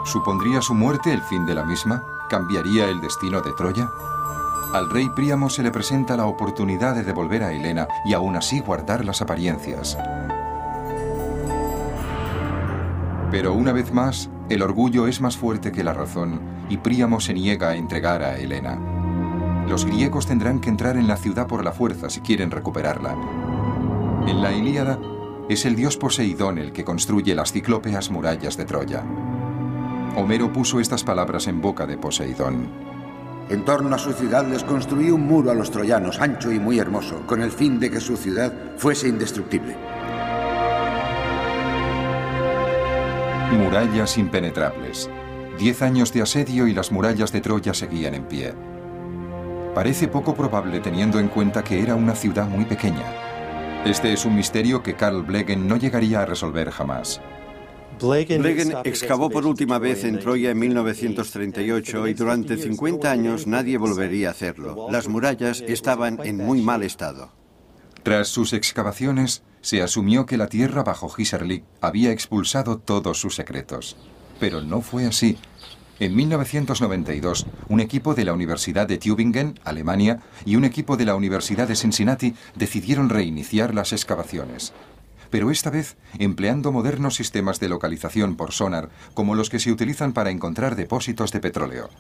¿Supondría 0.05 0.63
su 0.63 0.75
muerte 0.75 1.13
el 1.13 1.23
fin 1.23 1.45
de 1.47 1.57
la 1.57 1.65
misma? 1.65 2.05
¿Cambiaría 2.31 2.89
el 2.89 3.01
destino 3.01 3.41
de 3.41 3.53
Troya? 3.55 3.91
Al 4.73 4.89
rey 4.89 5.09
Príamo 5.17 5.51
se 5.51 5.65
le 5.65 5.73
presenta 5.73 6.17
la 6.17 6.27
oportunidad 6.27 6.95
de 6.95 7.03
devolver 7.03 7.43
a 7.43 7.53
Helena 7.53 7.89
y 8.05 8.15
aún 8.15 8.37
así 8.37 8.61
guardar 8.61 9.05
las 9.05 9.21
apariencias. 9.21 9.99
Pero 13.31 13.53
una 13.53 13.73
vez 13.73 13.93
más, 13.93 14.31
el 14.49 14.63
orgullo 14.63 15.07
es 15.07 15.21
más 15.21 15.37
fuerte 15.37 15.71
que 15.71 15.85
la 15.85 15.93
razón 15.93 16.41
y 16.71 16.79
Príamo 16.79 17.21
se 17.21 17.35
niega 17.35 17.69
a 17.69 17.77
entregar 17.77 18.23
a 18.23 18.39
Helena. 18.39 18.79
Los 19.69 19.85
griegos 19.85 20.27
tendrán 20.27 20.61
que 20.61 20.71
entrar 20.71 20.97
en 20.97 21.07
la 21.07 21.19
ciudad 21.19 21.47
por 21.47 21.63
la 21.63 21.73
fuerza 21.73 22.09
si 22.09 22.21
quieren 22.21 22.51
recuperarla. 22.51 23.15
En 24.27 24.41
la 24.41 24.53
Ilíada, 24.53 24.99
es 25.51 25.67
el 25.67 25.77
dios 25.77 25.99
Poseidón 25.99 26.59
el 26.59 26.73
que 26.73 26.85
construye 26.85 27.35
las 27.35 27.53
ciclópeas 27.53 28.11
murallas 28.11 28.57
de 28.57 28.65
Troya. 28.65 29.05
Homero 30.17 30.53
puso 30.53 30.81
estas 30.81 31.05
palabras 31.05 31.47
en 31.49 31.61
boca 31.61 31.87
de 31.87 31.99
Poseidón. 31.99 32.69
En 33.51 33.65
torno 33.65 33.95
a 33.95 33.99
su 33.99 34.13
ciudad 34.13 34.47
les 34.47 34.65
construí 34.65 35.11
un 35.11 35.27
muro 35.27 35.51
a 35.51 35.55
los 35.55 35.71
troyanos, 35.71 36.21
ancho 36.21 36.53
y 36.53 36.59
muy 36.59 36.79
hermoso, 36.79 37.27
con 37.27 37.41
el 37.41 37.51
fin 37.51 37.81
de 37.81 37.91
que 37.91 38.01
su 38.01 38.17
ciudad 38.17 38.53
fuese 38.77 39.09
indestructible. 39.09 39.77
Murallas 43.53 44.19
impenetrables. 44.19 45.09
Diez 45.59 45.81
años 45.81 46.13
de 46.13 46.21
asedio 46.21 46.67
y 46.69 46.75
las 46.75 46.93
murallas 46.93 47.33
de 47.33 47.41
Troya 47.41 47.73
seguían 47.73 48.15
en 48.15 48.25
pie. 48.25 48.53
Parece 49.75 50.07
poco 50.07 50.35
probable 50.35 50.81
teniendo 50.81 51.19
en 51.19 51.29
cuenta 51.29 51.65
que 51.65 51.81
era 51.81 51.95
una 51.95 52.15
ciudad 52.15 52.47
muy 52.47 52.67
pequeña. 52.67 53.05
Este 53.87 54.13
es 54.13 54.27
un 54.27 54.37
misterio 54.37 54.83
que 54.83 54.95
Carl 54.95 55.23
Blegen 55.23 55.67
no 55.67 55.77
llegaría 55.77 56.21
a 56.21 56.27
resolver 56.27 56.71
jamás. 56.71 57.23
Blegen 58.01 58.75
excavó 58.85 59.31
por 59.31 59.47
última 59.47 59.79
vez 59.79 60.05
en 60.05 60.19
Troya 60.19 60.51
en 60.51 60.59
1938 60.59 62.07
y 62.07 62.15
durante 62.15 62.57
50 62.57 63.11
años 63.11 63.47
nadie 63.47 63.79
volvería 63.79 64.29
a 64.29 64.33
hacerlo. 64.33 64.89
Las 64.91 65.09
murallas 65.09 65.63
estaban 65.67 66.19
en 66.23 66.37
muy 66.37 66.61
mal 66.61 66.83
estado. 66.83 67.33
Tras 68.03 68.29
sus 68.29 68.53
excavaciones, 68.53 69.43
se 69.61 69.83
asumió 69.83 70.27
que 70.27 70.37
la 70.37 70.49
tierra 70.49 70.83
bajo 70.83 71.09
Giserlik 71.09 71.65
había 71.81 72.13
expulsado 72.13 72.79
todos 72.79 73.19
sus 73.19 73.35
secretos. 73.35 73.97
Pero 74.41 74.61
no 74.63 74.81
fue 74.81 75.07
así. 75.07 75.39
En 76.01 76.15
1992, 76.15 77.47
un 77.69 77.81
equipo 77.81 78.15
de 78.15 78.25
la 78.25 78.33
Universidad 78.33 78.87
de 78.87 78.99
Tübingen, 78.99 79.59
Alemania, 79.65 80.21
y 80.45 80.57
un 80.57 80.65
equipo 80.65 80.97
de 80.97 81.05
la 81.05 81.17
Universidad 81.17 81.67
de 81.67 81.75
Cincinnati 81.75 82.35
decidieron 82.55 83.09
reiniciar 83.09 83.75
las 83.75 83.93
excavaciones 83.93 84.73
pero 85.31 85.51
esta 85.51 85.71
vez 85.71 85.97
empleando 86.19 86.73
modernos 86.73 87.15
sistemas 87.15 87.61
de 87.61 87.69
localización 87.69 88.37
por 88.37 88.53
sonar 88.53 88.91
como 89.15 89.35
los 89.35 89.51
que 89.51 89.59
se 89.59 89.71
utilizan 89.73 90.13
para 90.13 90.31
encontrar 90.31 90.77
depósitos 90.77 91.33
de 91.33 91.41
petróleo. 91.41 91.91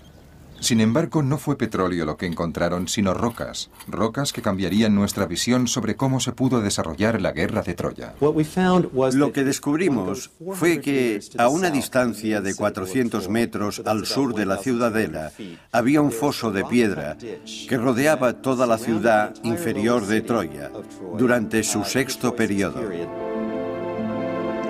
Sin 0.61 0.81
embargo, 0.81 1.23
no 1.23 1.39
fue 1.39 1.57
petróleo 1.57 2.05
lo 2.05 2.17
que 2.17 2.27
encontraron, 2.27 2.89
sino 2.89 3.15
rocas, 3.15 3.71
rocas 3.87 4.33
que 4.33 4.43
cambiarían 4.43 4.95
nuestra 4.95 5.27
visión 5.27 5.69
sobre 5.69 5.97
cómo 5.97 6.21
se 6.21 6.33
pudo 6.33 6.61
desarrollar 6.61 7.21
la 7.21 7.33
guerra 7.33 7.63
de 7.63 7.75
Troya. 7.75 8.15
Lo 8.21 9.33
que 9.33 9.45
descubrimos 9.45 10.31
fue 10.55 10.81
que 10.81 11.21
a 11.39 11.49
una 11.49 11.71
distancia 11.71 12.41
de 12.41 12.55
400 12.55 13.29
metros 13.29 13.83
al 13.85 14.07
sur 14.07 14.35
de 14.35 14.47
la 14.47 14.57
ciudadela 14.57 15.33
había 15.73 16.01
un 16.01 16.13
foso 16.13 16.51
de 16.51 16.65
piedra 16.65 17.17
que 17.17 17.77
rodeaba 17.77 18.35
toda 18.35 18.67
la 18.67 18.79
ciudad 18.79 19.35
inferior 19.43 20.07
de 20.07 20.21
Troya 20.23 20.71
durante 21.17 21.63
su 21.63 21.85
sexto 21.85 22.35
periodo. 22.35 22.83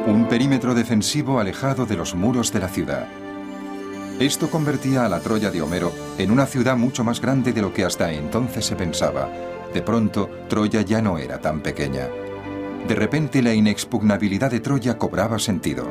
Un 0.06 0.26
perímetro 0.28 0.74
defensivo 0.74 1.40
alejado 1.40 1.86
de 1.86 1.96
los 1.96 2.14
muros 2.14 2.52
de 2.52 2.60
la 2.60 2.68
ciudad. 2.68 3.06
Esto 4.20 4.50
convertía 4.50 5.06
a 5.06 5.08
la 5.08 5.20
Troya 5.20 5.52
de 5.52 5.62
Homero 5.62 5.92
en 6.18 6.32
una 6.32 6.46
ciudad 6.46 6.76
mucho 6.76 7.04
más 7.04 7.20
grande 7.20 7.52
de 7.52 7.62
lo 7.62 7.72
que 7.72 7.84
hasta 7.84 8.12
entonces 8.12 8.66
se 8.66 8.74
pensaba. 8.74 9.30
De 9.72 9.80
pronto, 9.80 10.28
Troya 10.48 10.82
ya 10.82 11.00
no 11.00 11.18
era 11.18 11.40
tan 11.40 11.60
pequeña. 11.60 12.08
De 12.88 12.96
repente 12.96 13.42
la 13.42 13.54
inexpugnabilidad 13.54 14.50
de 14.50 14.58
Troya 14.58 14.98
cobraba 14.98 15.38
sentido. 15.38 15.86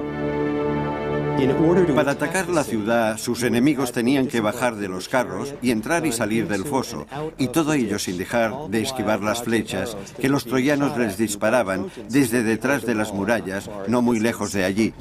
Para 1.96 2.14
atacar 2.14 2.50
la 2.50 2.64
ciudad, 2.64 3.18
sus 3.20 3.44
enemigos 3.44 3.92
tenían 3.92 4.28
que 4.28 4.42
bajar 4.42 4.76
de 4.76 4.88
los 4.88 5.08
carros 5.08 5.54
y 5.62 5.70
entrar 5.70 6.08
y 6.08 6.12
salir 6.12 6.48
del 6.48 6.66
foso, 6.66 7.06
y 7.38 7.50
todo 7.50 7.74
ello 7.74 8.00
sin 8.00 8.18
dejar 8.18 8.54
de 8.70 8.82
esquivar 8.82 9.22
las 9.22 9.44
flechas 9.44 9.96
que 10.20 10.30
los 10.30 10.46
troyanos 10.46 10.98
les 10.98 11.16
disparaban 11.16 11.92
desde 12.10 12.42
detrás 12.42 12.88
de 12.88 12.96
las 12.96 13.14
murallas, 13.14 13.70
no 13.88 14.02
muy 14.02 14.20
lejos 14.20 14.52
de 14.52 14.66
allí. 14.66 14.94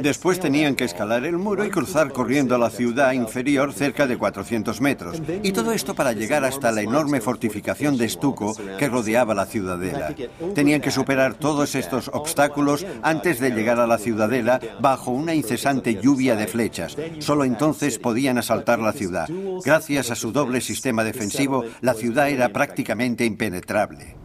Después 0.00 0.40
tenían 0.40 0.74
que 0.74 0.82
escalar 0.82 1.24
el 1.26 1.38
muro 1.38 1.64
y 1.64 1.70
cruzar 1.70 2.12
corriendo 2.12 2.56
a 2.56 2.58
la 2.58 2.70
ciudad 2.70 3.12
inferior 3.12 3.72
cerca 3.72 4.08
de 4.08 4.18
400 4.18 4.80
metros, 4.80 5.22
y 5.44 5.52
todo 5.52 5.70
esto 5.70 5.94
para 5.94 6.12
llegar 6.12 6.44
hasta 6.44 6.72
la 6.72 6.82
enorme 6.82 7.20
fortificación 7.20 7.96
de 7.96 8.06
estuco 8.06 8.56
que 8.78 8.88
rodeaba 8.88 9.32
la 9.32 9.46
ciudadela. 9.46 10.12
Tenían 10.56 10.80
que 10.80 10.90
superar 10.90 11.34
todos 11.34 11.76
estos 11.76 12.10
obstáculos 12.12 12.84
antes 13.02 13.38
de 13.38 13.50
llegar 13.50 13.78
a 13.78 13.86
la 13.86 13.98
ciudadela 13.98 14.58
bajo 14.80 15.12
una 15.12 15.34
incesante 15.34 15.83
lluvia 15.92 16.36
de 16.36 16.46
flechas. 16.46 16.96
Solo 17.18 17.44
entonces 17.44 17.98
podían 17.98 18.38
asaltar 18.38 18.78
la 18.78 18.92
ciudad. 18.92 19.28
Gracias 19.64 20.10
a 20.10 20.14
su 20.14 20.32
doble 20.32 20.60
sistema 20.60 21.04
defensivo, 21.04 21.64
la 21.80 21.94
ciudad 21.94 22.30
era 22.30 22.48
prácticamente 22.48 23.24
impenetrable. 23.24 24.16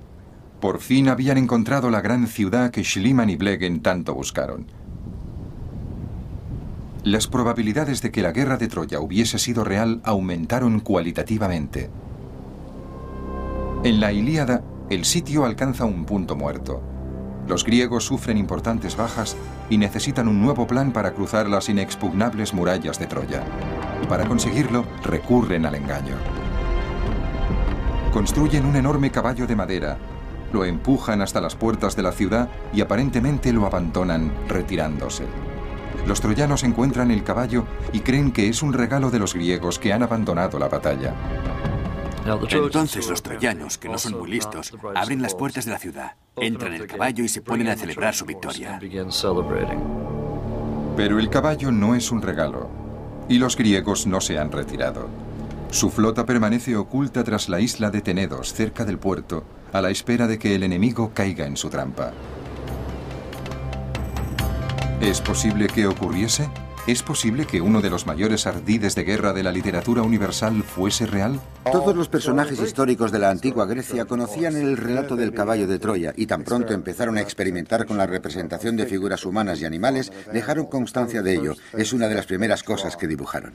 Por 0.59 0.79
fin 0.79 1.07
habían 1.07 1.37
encontrado 1.37 1.89
la 1.89 2.01
gran 2.01 2.27
ciudad 2.27 2.71
que 2.71 2.83
Schliemann 2.83 3.29
y 3.29 3.35
Blegen 3.37 3.81
tanto 3.81 4.13
buscaron. 4.13 4.67
Las 7.03 7.27
probabilidades 7.27 8.01
de 8.01 8.11
que 8.11 8.21
la 8.21 8.33
guerra 8.33 8.57
de 8.57 8.67
Troya 8.67 8.99
hubiese 8.99 9.39
sido 9.39 9.63
real 9.63 10.01
aumentaron 10.03 10.81
cualitativamente. 10.81 11.89
En 13.85 14.01
la 14.01 14.11
Ilíada, 14.11 14.61
el 14.89 15.05
sitio 15.05 15.45
alcanza 15.45 15.85
un 15.85 16.03
punto 16.03 16.35
muerto. 16.35 16.83
Los 17.49 17.65
griegos 17.65 18.05
sufren 18.05 18.37
importantes 18.37 18.95
bajas 18.95 19.35
y 19.71 19.79
necesitan 19.79 20.27
un 20.27 20.39
nuevo 20.39 20.67
plan 20.67 20.91
para 20.91 21.13
cruzar 21.13 21.49
las 21.49 21.67
inexpugnables 21.67 22.53
murallas 22.53 22.99
de 22.99 23.07
Troya. 23.07 23.43
Para 24.07 24.27
conseguirlo, 24.27 24.85
recurren 25.03 25.65
al 25.65 25.73
engaño. 25.73 26.15
Construyen 28.13 28.67
un 28.67 28.75
enorme 28.75 29.09
caballo 29.09 29.47
de 29.47 29.55
madera, 29.55 29.97
lo 30.53 30.63
empujan 30.63 31.23
hasta 31.23 31.41
las 31.41 31.55
puertas 31.55 31.95
de 31.95 32.03
la 32.03 32.11
ciudad 32.11 32.49
y 32.71 32.81
aparentemente 32.81 33.51
lo 33.51 33.65
abandonan 33.65 34.31
retirándose. 34.47 35.25
Los 36.05 36.21
troyanos 36.21 36.63
encuentran 36.63 37.09
el 37.09 37.23
caballo 37.23 37.65
y 37.93 38.01
creen 38.01 38.31
que 38.31 38.47
es 38.47 38.61
un 38.61 38.73
regalo 38.73 39.09
de 39.09 39.17
los 39.17 39.33
griegos 39.33 39.79
que 39.79 39.91
han 39.91 40.03
abandonado 40.03 40.59
la 40.59 40.69
batalla. 40.69 41.15
Entonces 42.29 43.09
los 43.09 43.23
troyanos, 43.23 43.77
que 43.77 43.89
no 43.89 43.97
son 43.97 44.19
muy 44.19 44.29
listos, 44.29 44.73
abren 44.95 45.21
las 45.21 45.35
puertas 45.35 45.65
de 45.65 45.71
la 45.71 45.79
ciudad, 45.79 46.15
entran 46.35 46.73
en 46.73 46.81
el 46.81 46.87
caballo 46.87 47.23
y 47.23 47.29
se 47.29 47.41
ponen 47.41 47.69
a 47.69 47.75
celebrar 47.75 48.13
su 48.13 48.25
victoria. 48.25 48.79
Pero 50.95 51.19
el 51.19 51.29
caballo 51.29 51.71
no 51.71 51.95
es 51.95 52.11
un 52.11 52.21
regalo, 52.21 52.69
y 53.27 53.37
los 53.39 53.55
griegos 53.55 54.05
no 54.05 54.21
se 54.21 54.37
han 54.37 54.51
retirado. 54.51 55.07
Su 55.71 55.89
flota 55.89 56.25
permanece 56.25 56.75
oculta 56.75 57.23
tras 57.23 57.47
la 57.47 57.59
isla 57.59 57.91
de 57.91 58.01
Tenedos, 58.01 58.53
cerca 58.53 58.85
del 58.85 58.97
puerto, 58.97 59.43
a 59.71 59.81
la 59.81 59.89
espera 59.89 60.27
de 60.27 60.39
que 60.39 60.55
el 60.55 60.63
enemigo 60.63 61.11
caiga 61.13 61.45
en 61.45 61.57
su 61.57 61.69
trampa. 61.69 62.11
¿Es 64.99 65.21
posible 65.21 65.67
que 65.67 65.87
ocurriese? 65.87 66.49
¿Es 66.89 67.03
posible 67.03 67.45
que 67.45 67.61
uno 67.61 67.81
de 67.81 67.91
los 67.91 68.07
mayores 68.07 68.47
ardides 68.47 68.95
de 68.95 69.03
guerra 69.03 69.31
de 69.31 69.43
la 69.43 69.51
literatura 69.51 70.01
universal 70.01 70.63
fuese 70.63 71.05
real? 71.05 71.39
Todos 71.71 71.95
los 71.95 72.09
personajes 72.09 72.59
históricos 72.59 73.11
de 73.11 73.19
la 73.19 73.29
antigua 73.29 73.67
Grecia 73.67 74.05
conocían 74.05 74.55
el 74.55 74.75
relato 74.75 75.15
del 75.15 75.31
caballo 75.31 75.67
de 75.67 75.77
Troya 75.77 76.13
y 76.17 76.25
tan 76.25 76.43
pronto 76.43 76.73
empezaron 76.73 77.17
a 77.17 77.21
experimentar 77.21 77.85
con 77.85 77.99
la 77.99 78.07
representación 78.07 78.75
de 78.75 78.87
figuras 78.87 79.23
humanas 79.23 79.61
y 79.61 79.65
animales, 79.65 80.11
dejaron 80.33 80.65
constancia 80.65 81.21
de 81.21 81.35
ello. 81.35 81.53
Es 81.73 81.93
una 81.93 82.07
de 82.07 82.15
las 82.15 82.25
primeras 82.25 82.63
cosas 82.63 82.97
que 82.97 83.05
dibujaron. 83.05 83.53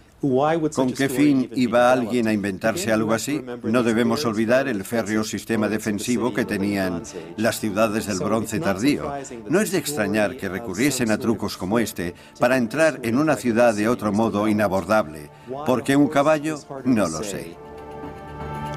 ¿Con 0.72 0.92
qué 0.92 1.08
fin 1.08 1.50
iba 1.56 1.90
alguien 1.90 2.28
a 2.28 2.32
inventarse 2.32 2.92
algo 2.92 3.14
así? 3.14 3.44
No 3.64 3.82
debemos 3.82 4.24
olvidar 4.26 4.68
el 4.68 4.84
férreo 4.84 5.24
sistema 5.24 5.68
defensivo 5.68 6.32
que 6.32 6.44
tenían 6.44 7.02
las 7.36 7.58
ciudades 7.58 8.06
del 8.06 8.20
bronce 8.20 8.60
tardío. 8.60 9.12
No 9.48 9.60
es 9.60 9.72
de 9.72 9.78
extrañar 9.78 10.36
que 10.36 10.48
recurriesen 10.48 11.10
a 11.10 11.18
trucos 11.18 11.56
como 11.56 11.80
este 11.80 12.14
para 12.38 12.58
entrar 12.58 13.00
en 13.02 13.23
una 13.24 13.36
ciudad 13.36 13.74
de 13.74 13.88
otro 13.88 14.12
modo 14.12 14.48
inabordable. 14.48 15.30
¿Por 15.64 15.82
qué 15.82 15.96
un 15.96 16.08
caballo? 16.08 16.58
No 16.84 17.08
lo 17.08 17.22
sé. 17.22 17.56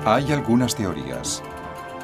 Hay 0.06 0.32
algunas 0.32 0.74
teorías. 0.74 1.44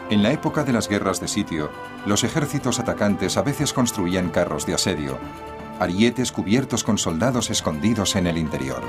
En 0.10 0.22
la 0.22 0.34
época 0.34 0.66
de 0.66 0.74
las 0.74 0.90
guerras 0.90 1.22
de 1.22 1.30
sitio, 1.30 1.70
los 2.06 2.26
ejércitos 2.26 2.82
atacantes 2.82 3.38
a 3.38 3.44
veces 3.44 3.72
construían 3.72 4.30
carros 4.30 4.66
de 4.66 4.74
asedio, 4.74 5.18
arietes 5.80 6.34
cubiertos 6.34 6.84
con 6.84 6.98
soldados 6.98 7.50
escondidos 7.50 8.18
en 8.18 8.28
el 8.28 8.38
interior. 8.38 8.82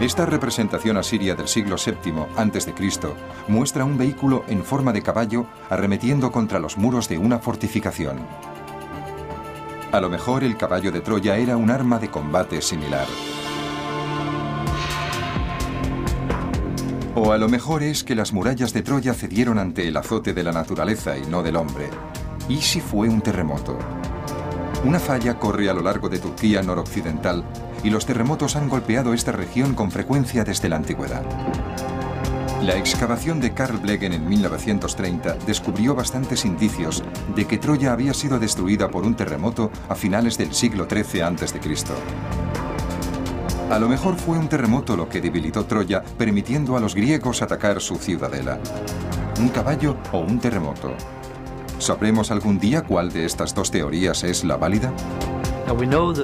Esta 0.00 0.24
representación 0.24 0.96
asiria 0.96 1.34
del 1.34 1.48
siglo 1.48 1.74
VII 1.84 2.26
a.C. 2.36 2.72
muestra 3.48 3.84
un 3.84 3.98
vehículo 3.98 4.44
en 4.46 4.62
forma 4.62 4.92
de 4.92 5.02
caballo 5.02 5.46
arremetiendo 5.68 6.30
contra 6.30 6.60
los 6.60 6.78
muros 6.78 7.08
de 7.08 7.18
una 7.18 7.40
fortificación. 7.40 8.18
A 9.94 10.00
lo 10.00 10.10
mejor 10.10 10.42
el 10.42 10.56
caballo 10.56 10.90
de 10.90 11.00
Troya 11.02 11.36
era 11.36 11.56
un 11.56 11.70
arma 11.70 12.00
de 12.00 12.10
combate 12.10 12.60
similar. 12.60 13.06
O 17.14 17.30
a 17.30 17.38
lo 17.38 17.48
mejor 17.48 17.84
es 17.84 18.02
que 18.02 18.16
las 18.16 18.32
murallas 18.32 18.72
de 18.72 18.82
Troya 18.82 19.14
cedieron 19.14 19.56
ante 19.56 19.86
el 19.86 19.96
azote 19.96 20.34
de 20.34 20.42
la 20.42 20.50
naturaleza 20.50 21.16
y 21.16 21.24
no 21.26 21.44
del 21.44 21.54
hombre. 21.54 21.90
¿Y 22.48 22.56
si 22.56 22.80
fue 22.80 23.08
un 23.08 23.20
terremoto? 23.20 23.78
Una 24.84 24.98
falla 24.98 25.38
corre 25.38 25.70
a 25.70 25.74
lo 25.74 25.82
largo 25.82 26.08
de 26.08 26.18
Turquía 26.18 26.60
noroccidental 26.60 27.44
y 27.84 27.90
los 27.90 28.04
terremotos 28.04 28.56
han 28.56 28.68
golpeado 28.68 29.14
esta 29.14 29.30
región 29.30 29.76
con 29.76 29.92
frecuencia 29.92 30.42
desde 30.42 30.68
la 30.68 30.74
antigüedad. 30.74 31.22
La 32.64 32.78
excavación 32.78 33.40
de 33.40 33.52
Karl 33.52 33.76
Blegen 33.76 34.14
en 34.14 34.26
1930 34.26 35.34
descubrió 35.46 35.94
bastantes 35.94 36.46
indicios 36.46 37.04
de 37.36 37.46
que 37.46 37.58
Troya 37.58 37.92
había 37.92 38.14
sido 38.14 38.38
destruida 38.38 38.88
por 38.88 39.04
un 39.04 39.14
terremoto 39.14 39.70
a 39.86 39.94
finales 39.94 40.38
del 40.38 40.54
siglo 40.54 40.86
XIII 40.88 41.20
a.C. 41.20 41.60
A 43.70 43.78
lo 43.78 43.86
mejor 43.86 44.16
fue 44.16 44.38
un 44.38 44.48
terremoto 44.48 44.96
lo 44.96 45.10
que 45.10 45.20
debilitó 45.20 45.66
Troya, 45.66 46.02
permitiendo 46.16 46.74
a 46.74 46.80
los 46.80 46.94
griegos 46.94 47.42
atacar 47.42 47.82
su 47.82 47.96
ciudadela. 47.96 48.58
¿Un 49.38 49.50
caballo 49.50 49.98
o 50.12 50.20
un 50.20 50.38
terremoto? 50.38 50.94
¿Sabremos 51.78 52.30
algún 52.30 52.58
día 52.58 52.80
cuál 52.80 53.12
de 53.12 53.26
estas 53.26 53.54
dos 53.54 53.70
teorías 53.70 54.24
es 54.24 54.42
la 54.42 54.56
válida? 54.56 54.90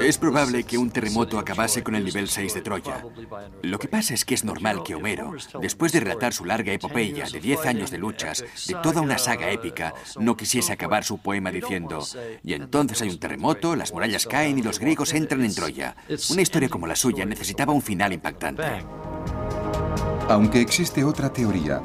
Es 0.00 0.18
probable 0.18 0.64
que 0.64 0.76
un 0.76 0.90
terremoto 0.90 1.38
acabase 1.38 1.82
con 1.82 1.94
el 1.94 2.04
nivel 2.04 2.28
6 2.28 2.54
de 2.54 2.60
Troya. 2.60 3.04
Lo 3.62 3.78
que 3.78 3.88
pasa 3.88 4.12
es 4.12 4.24
que 4.24 4.34
es 4.34 4.44
normal 4.44 4.82
que 4.82 4.94
Homero, 4.94 5.32
después 5.60 5.92
de 5.92 6.00
relatar 6.00 6.32
su 6.32 6.44
larga 6.44 6.72
epopeya 6.72 7.26
de 7.28 7.40
10 7.40 7.66
años 7.66 7.90
de 7.90 7.98
luchas, 7.98 8.44
de 8.66 8.74
toda 8.82 9.00
una 9.00 9.18
saga 9.18 9.50
épica, 9.50 9.94
no 10.18 10.36
quisiese 10.36 10.72
acabar 10.72 11.04
su 11.04 11.18
poema 11.18 11.50
diciendo, 11.50 12.06
y 12.44 12.52
entonces 12.52 13.00
hay 13.02 13.08
un 13.08 13.18
terremoto, 13.18 13.76
las 13.76 13.92
murallas 13.92 14.26
caen 14.26 14.58
y 14.58 14.62
los 14.62 14.78
griegos 14.78 15.14
entran 15.14 15.44
en 15.44 15.54
Troya. 15.54 15.96
Una 16.30 16.42
historia 16.42 16.68
como 16.68 16.86
la 16.86 16.96
suya 16.96 17.24
necesitaba 17.24 17.72
un 17.72 17.82
final 17.82 18.12
impactante. 18.12 18.84
Aunque 20.28 20.60
existe 20.60 21.02
otra 21.02 21.32
teoría, 21.32 21.80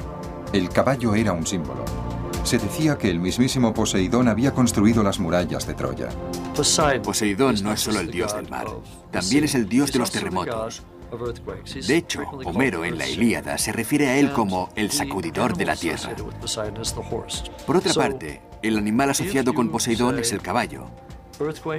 el 0.52 0.68
caballo 0.68 1.14
era 1.14 1.32
un 1.32 1.46
símbolo. 1.46 2.05
Se 2.46 2.58
decía 2.58 2.96
que 2.96 3.10
el 3.10 3.18
mismísimo 3.18 3.74
Poseidón 3.74 4.28
había 4.28 4.54
construido 4.54 5.02
las 5.02 5.18
murallas 5.18 5.66
de 5.66 5.74
Troya. 5.74 6.10
Poseidón 7.02 7.56
no 7.60 7.72
es 7.72 7.80
solo 7.80 7.98
el 7.98 8.08
dios 8.08 8.36
del 8.36 8.48
mar, 8.48 8.68
también 9.10 9.42
es 9.42 9.56
el 9.56 9.68
dios 9.68 9.90
de 9.90 9.98
los 9.98 10.12
terremotos. 10.12 10.84
De 11.88 11.96
hecho, 11.96 12.20
Homero 12.44 12.84
en 12.84 12.98
la 12.98 13.08
Ilíada 13.08 13.58
se 13.58 13.72
refiere 13.72 14.06
a 14.06 14.18
él 14.18 14.32
como 14.32 14.68
el 14.76 14.92
sacudidor 14.92 15.56
de 15.56 15.64
la 15.64 15.74
tierra. 15.74 16.14
Por 17.66 17.76
otra 17.78 17.92
parte, 17.92 18.40
el 18.62 18.78
animal 18.78 19.10
asociado 19.10 19.52
con 19.52 19.68
Poseidón 19.68 20.20
es 20.20 20.30
el 20.30 20.40
caballo. 20.40 20.86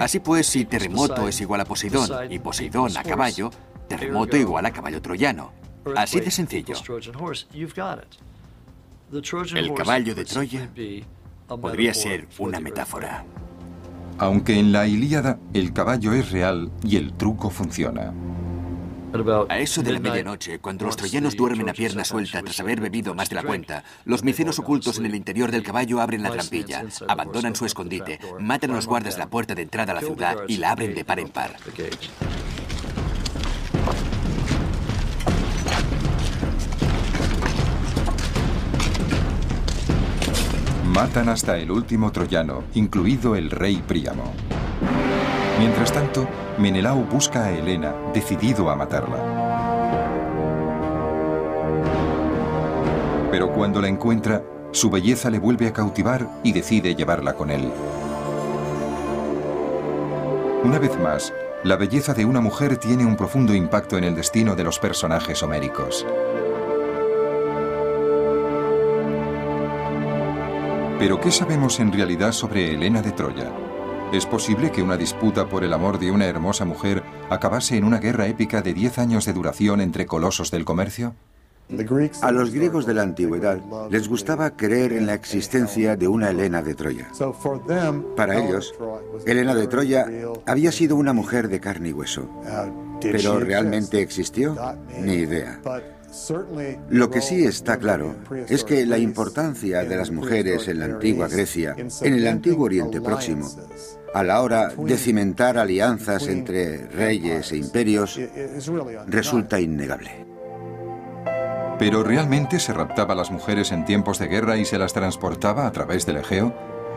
Así 0.02 0.20
pues, 0.20 0.48
si 0.48 0.66
terremoto 0.66 1.30
es 1.30 1.40
igual 1.40 1.62
a 1.62 1.66
Poseidón 1.66 2.10
y 2.30 2.40
Poseidón 2.40 2.98
a 2.98 3.04
caballo, 3.04 3.52
terremoto 3.88 4.36
igual 4.36 4.66
a 4.66 4.72
caballo 4.72 5.02
troyano. 5.02 5.54
Así 5.96 6.20
de 6.20 6.30
sencillo. 6.30 6.76
El 9.12 9.74
caballo 9.74 10.14
de 10.14 10.26
Troya 10.26 10.70
podría 11.48 11.94
ser 11.94 12.28
una 12.40 12.60
metáfora. 12.60 13.24
Aunque 14.18 14.60
en 14.60 14.72
la 14.72 14.88
Ilíada 14.88 15.40
el 15.54 15.72
caballo 15.72 16.14
es 16.14 16.32
real 16.32 16.72
y 16.84 16.98
el 16.98 17.14
truco 17.14 17.50
funciona. 17.50 18.14
A 19.48 19.60
eso 19.60 19.82
de 19.82 19.94
la 19.94 20.00
medianoche, 20.00 20.60
cuando 20.60 20.86
los 20.86 20.98
troyanos 20.98 21.38
duermen 21.38 21.70
a 21.70 21.74
pierna 21.74 22.04
suelta 22.04 22.42
tras 22.42 22.60
haber 22.60 22.82
bebido 22.82 23.16
más 23.16 23.30
de 23.30 23.36
la 23.36 23.44
cuenta, 23.44 23.84
los 24.04 24.24
micenos 24.24 24.60
ocultos 24.60 25.00
en 25.00 25.06
el 25.06 25.16
interior 25.16 25.50
del 25.52 25.64
caballo 25.64 26.02
abren 26.02 26.24
la 26.24 26.32
trampilla, 26.32 26.84
abandonan 27.08 27.56
su 27.56 27.66
escondite, 27.66 28.20
matan 28.40 28.72
a 28.72 28.76
los 28.76 28.88
guardas 28.88 29.16
de 29.16 29.20
la 29.20 29.30
puerta 29.30 29.56
de 29.56 29.62
entrada 29.62 29.94
a 29.94 29.96
la 29.96 30.02
ciudad 30.02 30.38
y 30.48 30.58
la 30.58 30.72
abren 30.72 30.94
de 30.94 31.06
par 31.06 31.20
en 31.20 31.30
par. 31.30 31.56
Matan 40.98 41.30
hasta 41.30 41.60
el 41.60 41.70
último 41.70 42.12
troyano, 42.12 42.64
incluido 42.74 43.36
el 43.36 43.52
rey 43.52 43.84
Príamo. 43.88 44.34
Mientras 45.60 45.94
tanto, 45.94 46.28
Menelao 46.58 47.04
busca 47.04 47.46
a 47.46 47.52
Helena, 47.52 47.94
decidido 48.16 48.72
a 48.72 48.76
matarla. 48.76 49.20
Pero 53.30 53.54
cuando 53.54 53.80
la 53.80 53.90
encuentra, 53.90 54.42
su 54.72 54.90
belleza 54.90 55.30
le 55.30 55.38
vuelve 55.38 55.68
a 55.68 55.74
cautivar 55.74 56.28
y 56.44 56.52
decide 56.52 56.96
llevarla 56.96 57.34
con 57.34 57.52
él. 57.52 57.72
Una 60.64 60.80
vez 60.80 61.00
más, 61.00 61.32
la 61.64 61.76
belleza 61.76 62.16
de 62.16 62.26
una 62.26 62.42
mujer 62.42 62.78
tiene 62.78 63.06
un 63.06 63.16
profundo 63.16 63.54
impacto 63.54 64.00
en 64.00 64.04
el 64.04 64.16
destino 64.16 64.56
de 64.56 64.64
los 64.64 64.80
personajes 64.80 65.44
homéricos. 65.44 66.08
Pero 71.00 71.22
¿qué 71.22 71.32
sabemos 71.32 71.80
en 71.80 71.94
realidad 71.94 72.32
sobre 72.32 72.74
Helena 72.74 73.04
de 73.04 73.12
Troya? 73.12 73.52
¿Es 74.12 74.26
posible 74.26 74.72
que 74.72 74.82
una 74.82 74.98
disputa 74.98 75.48
por 75.48 75.64
el 75.64 75.72
amor 75.74 76.00
de 76.00 76.10
una 76.10 76.26
hermosa 76.26 76.66
mujer 76.66 77.04
acabase 77.30 77.78
en 77.78 77.84
una 77.84 78.00
guerra 78.00 78.26
épica 78.26 78.64
de 78.64 78.74
10 78.74 78.98
años 78.98 79.26
de 79.26 79.34
duración 79.34 79.80
entre 79.82 80.08
colosos 80.08 80.50
del 80.50 80.66
comercio? 80.66 81.14
A 82.22 82.32
los 82.32 82.52
griegos 82.52 82.88
de 82.88 82.94
la 82.96 83.04
antigüedad 83.04 83.60
les 83.92 84.08
gustaba 84.08 84.56
creer 84.56 84.94
en 84.94 85.06
la 85.06 85.14
existencia 85.14 85.96
de 85.96 86.08
una 86.08 86.32
Helena 86.32 86.64
de 86.64 86.74
Troya. 86.74 87.10
Para 88.16 88.44
ellos, 88.44 88.74
Helena 89.26 89.54
de 89.54 89.68
Troya 89.68 90.08
había 90.48 90.72
sido 90.72 90.96
una 90.96 91.14
mujer 91.14 91.48
de 91.48 91.60
carne 91.60 91.90
y 91.90 91.94
hueso. 91.94 92.28
¿Pero 93.02 93.40
realmente 93.40 94.02
existió? 94.02 94.56
Ni 95.00 95.14
idea. 95.14 95.60
Lo 96.90 97.10
que 97.10 97.22
sí 97.22 97.46
está 97.46 97.78
claro 97.78 98.16
es 98.48 98.64
que 98.64 98.86
la 98.86 98.98
importancia 98.98 99.84
de 99.84 99.98
las 99.98 100.12
mujeres 100.12 100.68
en 100.68 100.80
la 100.80 100.86
antigua 100.86 101.28
Grecia, 101.28 101.76
en 101.78 102.14
el 102.14 102.28
antiguo 102.28 102.66
Oriente 102.66 103.02
Próximo, 103.02 103.50
a 104.14 104.24
la 104.24 104.42
hora 104.42 104.70
de 104.70 104.98
cimentar 104.98 105.58
alianzas 105.58 106.28
entre 106.28 106.88
reyes 106.88 107.52
e 107.52 107.58
imperios, 107.58 108.20
resulta 109.08 109.60
innegable. 109.60 110.26
¿Pero 111.78 112.04
realmente 112.04 112.60
se 112.60 112.74
raptaba 112.74 113.14
a 113.14 113.18
las 113.18 113.30
mujeres 113.30 113.72
en 113.72 113.86
tiempos 113.86 114.18
de 114.18 114.28
guerra 114.28 114.58
y 114.58 114.66
se 114.66 114.80
las 114.80 114.94
transportaba 114.94 115.68
a 115.68 115.72
través 115.72 116.06
del 116.06 116.18
Egeo? 116.18 116.56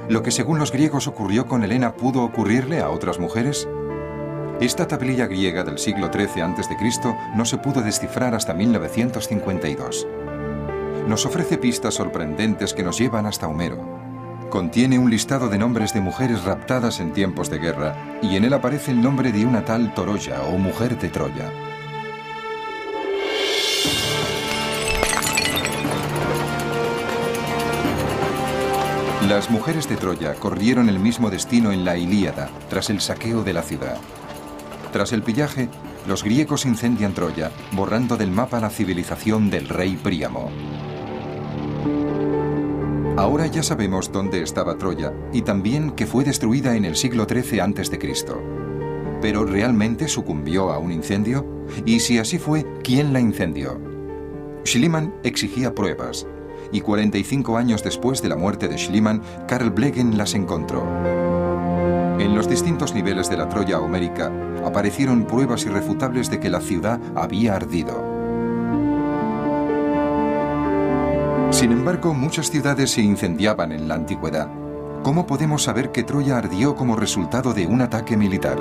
¿Lo 0.09 0.23
que 0.23 0.31
según 0.31 0.59
los 0.59 0.73
griegos 0.73 1.07
ocurrió 1.07 1.47
con 1.47 1.63
Helena 1.63 1.95
pudo 1.95 2.23
ocurrirle 2.23 2.81
a 2.81 2.89
otras 2.89 3.19
mujeres? 3.19 3.69
Esta 4.61 4.87
tablilla 4.87 5.27
griega 5.27 5.65
del 5.65 5.79
siglo 5.79 6.11
XIII 6.13 6.43
a.C. 6.43 6.77
no 7.35 7.47
se 7.47 7.57
pudo 7.57 7.81
descifrar 7.81 8.35
hasta 8.35 8.53
1952. 8.53 10.07
Nos 11.09 11.25
ofrece 11.25 11.57
pistas 11.57 11.95
sorprendentes 11.95 12.75
que 12.75 12.83
nos 12.83 12.99
llevan 12.99 13.25
hasta 13.25 13.49
Homero. 13.49 13.79
Contiene 14.51 14.99
un 14.99 15.09
listado 15.09 15.49
de 15.49 15.57
nombres 15.57 15.95
de 15.95 16.03
mujeres 16.03 16.45
raptadas 16.45 17.01
en 17.01 17.15
tiempos 17.15 17.49
de 17.49 17.59
guerra 17.59 18.19
y 18.21 18.37
en 18.37 18.45
él 18.45 18.53
aparece 18.53 18.91
el 18.91 19.01
nombre 19.01 19.33
de 19.33 19.47
una 19.47 19.65
tal 19.65 19.95
Toroya 19.95 20.43
o 20.43 20.59
mujer 20.59 20.99
de 20.99 21.09
Troya. 21.09 21.51
Las 29.27 29.51
mujeres 29.51 29.89
de 29.89 29.97
Troya 29.97 30.35
corrieron 30.35 30.91
el 30.91 30.99
mismo 30.99 31.31
destino 31.31 31.73
en 31.73 31.87
la 31.87 31.97
Ilíada 31.97 32.51
tras 32.69 32.91
el 32.91 33.01
saqueo 33.01 33.43
de 33.43 33.55
la 33.55 33.63
ciudad. 33.63 33.97
Tras 34.93 35.13
el 35.13 35.23
pillaje, 35.23 35.69
los 36.09 36.25
griegos 36.25 36.67
incendian 36.67 37.15
Troya, 37.15 37.53
borrando 37.73 38.17
del 38.17 38.31
mapa 38.31 38.59
la 38.59 38.71
civilización 38.71 39.49
del 39.49 39.69
rey 39.69 39.97
Príamo. 39.97 40.51
Ahora 43.17 43.47
ya 43.47 43.63
sabemos 43.63 44.11
dónde 44.11 44.43
estaba 44.43 44.79
Troya 44.79 45.13
y 45.33 45.43
también 45.43 45.93
que 45.93 46.07
fue 46.07 46.25
destruida 46.25 46.75
en 46.75 46.85
el 46.85 46.97
siglo 46.97 47.27
XIII 47.29 47.61
a.C. 47.61 47.99
¿Pero 49.21 49.45
realmente 49.45 50.09
sucumbió 50.09 50.73
a 50.73 50.79
un 50.79 50.91
incendio? 50.91 51.47
Y 51.85 52.01
si 52.01 52.19
así 52.19 52.39
fue, 52.39 52.67
¿quién 52.83 53.13
la 53.13 53.21
incendió? 53.21 53.79
Schliemann 54.65 55.15
exigía 55.23 55.75
pruebas, 55.75 56.27
y 56.73 56.81
45 56.81 57.57
años 57.57 57.85
después 57.85 58.23
de 58.23 58.29
la 58.29 58.37
muerte 58.37 58.69
de 58.69 58.79
Schliemann, 58.79 59.23
Karl 59.47 59.71
Blegen 59.71 60.17
las 60.17 60.35
encontró. 60.35 61.20
En 62.21 62.35
los 62.35 62.47
distintos 62.47 62.93
niveles 62.93 63.31
de 63.31 63.39
la 63.39 63.49
Troya 63.49 63.81
homérica 63.81 64.31
aparecieron 64.63 65.25
pruebas 65.25 65.65
irrefutables 65.65 66.29
de 66.31 66.39
que 66.39 66.51
la 66.51 66.61
ciudad 66.61 67.01
había 67.15 67.57
ardido. 67.57 68.05
Sin 71.51 71.73
embargo, 71.73 72.13
muchas 72.13 72.51
ciudades 72.51 72.91
se 72.91 73.01
incendiaban 73.01 73.73
en 73.73 73.89
la 73.89 73.95
antigüedad. 73.95 74.51
¿Cómo 75.03 75.27
podemos 75.27 75.63
saber 75.63 75.93
que 75.93 76.03
Troya 76.03 76.37
ardió 76.37 76.77
como 76.77 76.95
resultado 76.95 77.55
de 77.55 77.67
un 77.67 77.81
ataque 77.81 78.19
militar? 78.19 78.59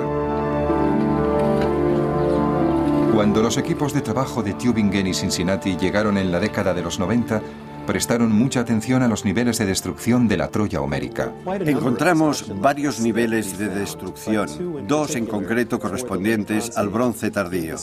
Cuando 3.12 3.42
los 3.42 3.58
equipos 3.58 3.92
de 3.92 4.00
trabajo 4.00 4.42
de 4.42 4.54
Tübingen 4.54 5.06
y 5.06 5.12
Cincinnati 5.12 5.76
llegaron 5.76 6.16
en 6.16 6.32
la 6.32 6.40
década 6.40 6.72
de 6.72 6.80
los 6.80 6.98
90, 6.98 7.42
prestaron 7.90 8.30
mucha 8.30 8.60
atención 8.60 9.02
a 9.02 9.08
los 9.08 9.24
niveles 9.24 9.58
de 9.58 9.66
destrucción 9.66 10.28
de 10.28 10.36
la 10.36 10.46
Troya 10.46 10.80
homérica. 10.80 11.32
Encontramos 11.66 12.44
varios 12.60 13.00
niveles 13.00 13.58
de 13.58 13.68
destrucción, 13.68 14.86
dos 14.86 15.16
en 15.16 15.26
concreto 15.26 15.80
correspondientes 15.80 16.76
al 16.76 16.88
bronce 16.88 17.32
tardío. 17.32 17.74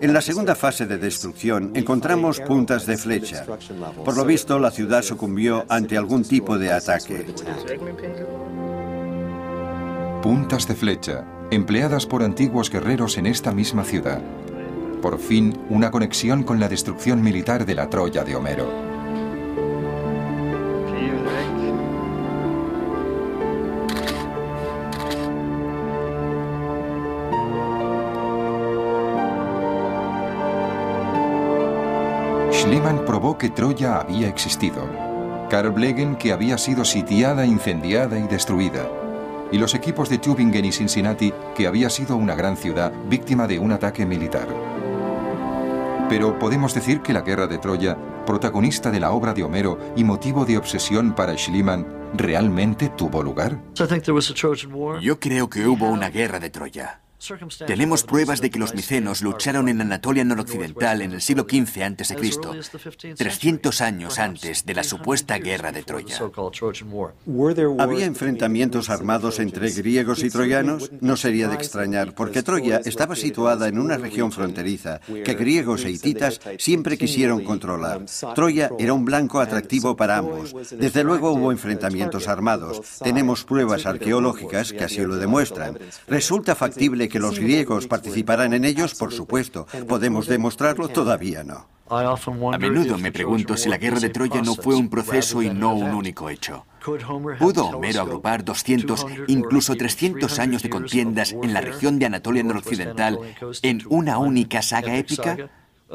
En 0.00 0.12
la 0.12 0.20
segunda 0.20 0.54
fase 0.54 0.86
de 0.86 0.98
destrucción 0.98 1.72
encontramos 1.74 2.38
puntas 2.38 2.86
de 2.86 2.96
flecha. 2.96 3.44
Por 4.04 4.16
lo 4.16 4.24
visto, 4.24 4.60
la 4.60 4.70
ciudad 4.70 5.02
sucumbió 5.02 5.64
ante 5.68 5.98
algún 5.98 6.22
tipo 6.22 6.56
de 6.56 6.70
ataque. 6.70 7.26
Puntas 10.22 10.68
de 10.68 10.76
flecha, 10.76 11.24
empleadas 11.50 12.06
por 12.06 12.22
antiguos 12.22 12.70
guerreros 12.70 13.18
en 13.18 13.26
esta 13.26 13.50
misma 13.50 13.82
ciudad. 13.82 14.22
Por 15.02 15.18
fin, 15.18 15.58
una 15.70 15.90
conexión 15.90 16.44
con 16.44 16.60
la 16.60 16.68
destrucción 16.68 17.20
militar 17.20 17.66
de 17.66 17.74
la 17.74 17.90
Troya 17.90 18.22
de 18.22 18.36
Homero. 18.36 18.93
Schliemann 32.64 33.04
probó 33.04 33.36
que 33.36 33.50
Troya 33.50 33.98
había 33.98 34.26
existido. 34.26 34.88
Karl 35.50 35.70
Blegen 35.70 36.16
que 36.16 36.32
había 36.32 36.56
sido 36.56 36.84
sitiada, 36.84 37.44
incendiada 37.44 38.18
y 38.18 38.26
destruida. 38.26 38.88
y 39.52 39.58
los 39.58 39.74
equipos 39.74 40.08
de 40.08 40.18
Tübingen 40.18 40.64
y 40.64 40.72
Cincinnati, 40.72 41.32
que 41.54 41.66
había 41.66 41.90
sido 41.90 42.16
una 42.16 42.34
gran 42.34 42.56
ciudad 42.56 42.92
víctima 43.08 43.46
de 43.46 43.58
un 43.58 43.70
ataque 43.70 44.06
militar. 44.06 44.48
Pero 46.08 46.38
podemos 46.38 46.74
decir 46.74 47.00
que 47.00 47.12
la 47.12 47.22
guerra 47.22 47.46
de 47.46 47.58
Troya, 47.58 47.96
protagonista 48.26 48.90
de 48.90 49.00
la 49.00 49.12
obra 49.12 49.32
de 49.32 49.42
Homero 49.42 49.78
y 49.96 50.04
motivo 50.04 50.44
de 50.44 50.58
obsesión 50.58 51.14
para 51.14 51.36
Schliemann, 51.36 51.86
realmente 52.14 52.90
tuvo 52.90 53.22
lugar. 53.22 53.60
Yo 55.00 55.18
creo 55.18 55.48
que 55.48 55.66
hubo 55.66 55.88
una 55.88 56.10
guerra 56.10 56.38
de 56.40 56.50
Troya. 56.50 57.03
Tenemos 57.66 58.02
pruebas 58.04 58.40
de 58.40 58.50
que 58.50 58.58
los 58.58 58.74
micenos 58.74 59.22
lucharon 59.22 59.68
en 59.68 59.80
Anatolia 59.80 60.24
noroccidental 60.24 61.02
en 61.02 61.12
el 61.12 61.22
siglo 61.22 61.46
XV 61.48 61.82
a.C., 61.82 63.14
300 63.16 63.80
años 63.80 64.18
antes 64.18 64.66
de 64.66 64.74
la 64.74 64.84
supuesta 64.84 65.38
guerra 65.38 65.72
de 65.72 65.82
Troya. 65.82 66.18
¿Había 67.78 68.04
enfrentamientos 68.04 68.90
armados 68.90 69.38
entre 69.38 69.70
griegos 69.70 70.22
y 70.22 70.30
troyanos? 70.30 70.90
No 71.00 71.16
sería 71.16 71.48
de 71.48 71.54
extrañar, 71.54 72.14
porque 72.14 72.42
Troya 72.42 72.80
estaba 72.84 73.16
situada 73.16 73.68
en 73.68 73.78
una 73.78 73.96
región 73.96 74.32
fronteriza 74.32 75.00
que 75.00 75.34
griegos 75.34 75.84
e 75.84 75.90
hititas 75.90 76.40
siempre 76.58 76.98
quisieron 76.98 77.42
controlar. 77.44 78.02
Troya 78.34 78.70
era 78.78 78.92
un 78.92 79.04
blanco 79.04 79.40
atractivo 79.40 79.96
para 79.96 80.18
ambos. 80.18 80.54
Desde 80.70 81.04
luego 81.04 81.32
hubo 81.32 81.52
enfrentamientos 81.52 82.28
armados. 82.28 82.80
Tenemos 83.02 83.44
pruebas 83.44 83.86
arqueológicas 83.86 84.72
que 84.72 84.84
así 84.84 85.00
lo 85.00 85.16
demuestran. 85.16 85.78
Resulta 86.06 86.54
factible 86.54 87.08
que 87.08 87.13
que 87.14 87.20
los 87.20 87.38
griegos 87.38 87.86
participaran 87.86 88.54
en 88.54 88.64
ellos, 88.64 88.96
por 88.96 89.12
supuesto. 89.12 89.68
¿Podemos 89.86 90.26
demostrarlo? 90.26 90.88
Todavía 90.88 91.44
no. 91.44 91.68
A 91.88 92.58
menudo 92.58 92.98
me 92.98 93.12
pregunto 93.12 93.56
si 93.56 93.68
la 93.68 93.78
guerra 93.78 94.00
de 94.00 94.08
Troya 94.08 94.42
no 94.42 94.56
fue 94.56 94.74
un 94.74 94.90
proceso 94.90 95.40
y 95.40 95.48
no 95.48 95.74
un 95.74 95.94
único 95.94 96.28
hecho. 96.28 96.66
¿Pudo 97.38 97.66
Homero 97.66 98.00
agrupar 98.00 98.44
200, 98.44 99.06
incluso 99.28 99.76
300 99.76 100.40
años 100.40 100.64
de 100.64 100.70
contiendas 100.70 101.36
en 101.40 101.54
la 101.54 101.60
región 101.60 102.00
de 102.00 102.06
Anatolia 102.06 102.42
noroccidental 102.42 103.20
en 103.62 103.84
una 103.90 104.18
única 104.18 104.60
saga 104.60 104.96
épica? 104.96 105.36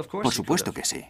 Por 0.09 0.31
supuesto 0.31 0.71
que 0.71 0.85
sí. 0.85 1.03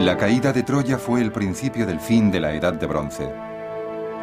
La 0.00 0.18
caída 0.18 0.52
de 0.52 0.62
Troya 0.62 0.98
fue 0.98 1.22
el 1.22 1.32
principio 1.32 1.86
del 1.86 1.98
fin 1.98 2.30
de 2.30 2.40
la 2.40 2.54
Edad 2.54 2.74
de 2.74 2.86
Bronce. 2.86 3.45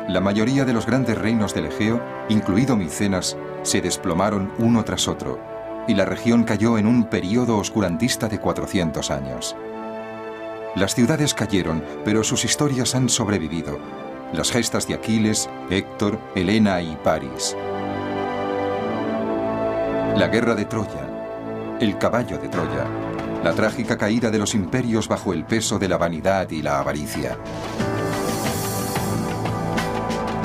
La 0.07 0.19
mayoría 0.19 0.65
de 0.65 0.73
los 0.73 0.85
grandes 0.85 1.17
reinos 1.17 1.53
del 1.53 1.67
Egeo, 1.67 2.03
incluido 2.27 2.75
Micenas, 2.75 3.37
se 3.61 3.79
desplomaron 3.79 4.51
uno 4.57 4.83
tras 4.83 5.07
otro, 5.07 5.39
y 5.87 5.95
la 5.95 6.03
región 6.03 6.43
cayó 6.43 6.77
en 6.77 6.87
un 6.87 7.05
periodo 7.05 7.57
oscurantista 7.57 8.27
de 8.27 8.37
400 8.37 9.09
años. 9.11 9.55
Las 10.75 10.93
ciudades 10.93 11.33
cayeron, 11.33 11.83
pero 12.03 12.23
sus 12.23 12.43
historias 12.43 12.95
han 12.95 13.07
sobrevivido. 13.07 13.79
Las 14.33 14.51
gestas 14.51 14.87
de 14.87 14.95
Aquiles, 14.95 15.49
Héctor, 15.69 16.19
Helena 16.35 16.81
y 16.81 16.97
París. 16.97 17.55
La 20.17 20.27
guerra 20.27 20.53
de 20.53 20.65
Troya, 20.65 21.77
el 21.79 21.97
caballo 21.97 22.37
de 22.39 22.49
Troya, 22.49 22.85
la 23.43 23.53
trágica 23.53 23.97
caída 23.97 24.31
de 24.31 24.39
los 24.39 24.53
imperios 24.53 25.07
bajo 25.07 25.31
el 25.31 25.45
peso 25.45 25.79
de 25.79 25.87
la 25.87 25.97
vanidad 25.97 26.49
y 26.49 26.61
la 26.61 26.79
avaricia. 26.79 27.37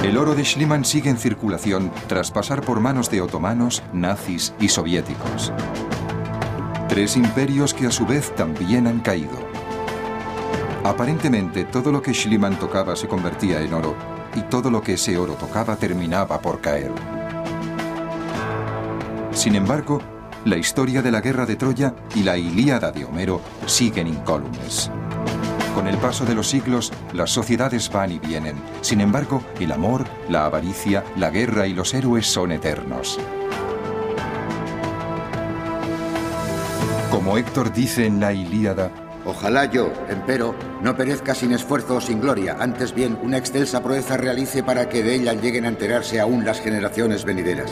El 0.03 0.17
oro 0.17 0.35
de 0.35 0.45
Schliemann 0.45 0.85
sigue 0.85 1.11
en 1.11 1.19
circulación 1.19 1.91
tras 2.07 2.31
pasar 2.31 2.63
por 2.63 2.81
manos 2.81 3.11
de 3.11 3.21
otomanos, 3.21 3.83
nazis 3.93 4.55
y 4.61 4.69
soviéticos. 4.69 5.53
Tres 6.89 7.17
imperios 7.17 7.75
que 7.75 7.87
a 7.87 7.91
su 7.91 8.07
vez 8.07 8.35
también 8.35 8.87
han 8.87 9.01
caído. 9.01 9.37
Aparentemente 10.85 11.65
todo 11.65 11.91
lo 11.91 12.01
que 12.01 12.15
Schliemann 12.15 12.59
tocaba 12.59 12.95
se 12.97 13.09
convertía 13.09 13.61
en 13.61 13.75
oro 13.75 13.95
y 14.37 14.43
todo 14.43 14.71
lo 14.71 14.81
que 14.83 14.95
ese 14.95 15.19
oro 15.19 15.35
tocaba 15.35 15.77
terminaba 15.77 16.41
por 16.41 16.61
caer. 16.61 16.93
Sin 19.33 19.57
embargo, 19.57 20.01
la 20.45 20.57
historia 20.57 21.03
de 21.03 21.11
la 21.11 21.21
guerra 21.21 21.45
de 21.45 21.57
Troya 21.57 21.95
y 22.15 22.23
la 22.23 22.39
Ilíada 22.39 22.93
de 22.93 23.05
Homero 23.05 23.41
siguen 23.67 24.07
incólumes. 24.07 24.91
Con 25.79 25.87
el 25.87 25.99
paso 25.99 26.25
de 26.25 26.35
los 26.35 26.49
siglos, 26.49 26.93
las 27.13 27.31
sociedades 27.31 27.89
van 27.89 28.11
y 28.11 28.19
vienen. 28.19 28.57
Sin 28.81 29.01
embargo, 29.01 29.45
el 29.61 29.71
amor, 29.71 30.07
la 30.29 30.45
avaricia, 30.45 31.05
la 31.17 31.31
guerra 31.31 31.69
y 31.69 31.73
los 31.73 31.95
héroes 31.95 32.27
son 32.27 32.51
eternos. 32.51 33.17
Como 37.13 37.39
Héctor 37.39 37.73
dice 37.73 38.07
en 38.07 38.19
la 38.19 38.33
Ilíada, 38.33 38.91
Ojalá 39.25 39.67
yo, 39.67 39.93
empero, 40.09 40.57
no 40.83 40.97
perezca 40.97 41.33
sin 41.33 41.53
esfuerzo 41.53 41.95
o 41.95 42.01
sin 42.01 42.21
gloria, 42.21 42.57
antes 42.59 42.93
bien 42.93 43.17
una 43.23 43.39
excelsa 43.39 43.81
proeza 43.81 44.17
realice 44.17 44.65
para 44.65 44.89
que 44.89 45.05
de 45.05 45.15
ella 45.15 45.35
lleguen 45.35 45.65
a 45.65 45.69
enterarse 45.69 46.19
aún 46.19 46.45
las 46.45 46.61
generaciones 46.61 47.25
venideras. 47.25 47.71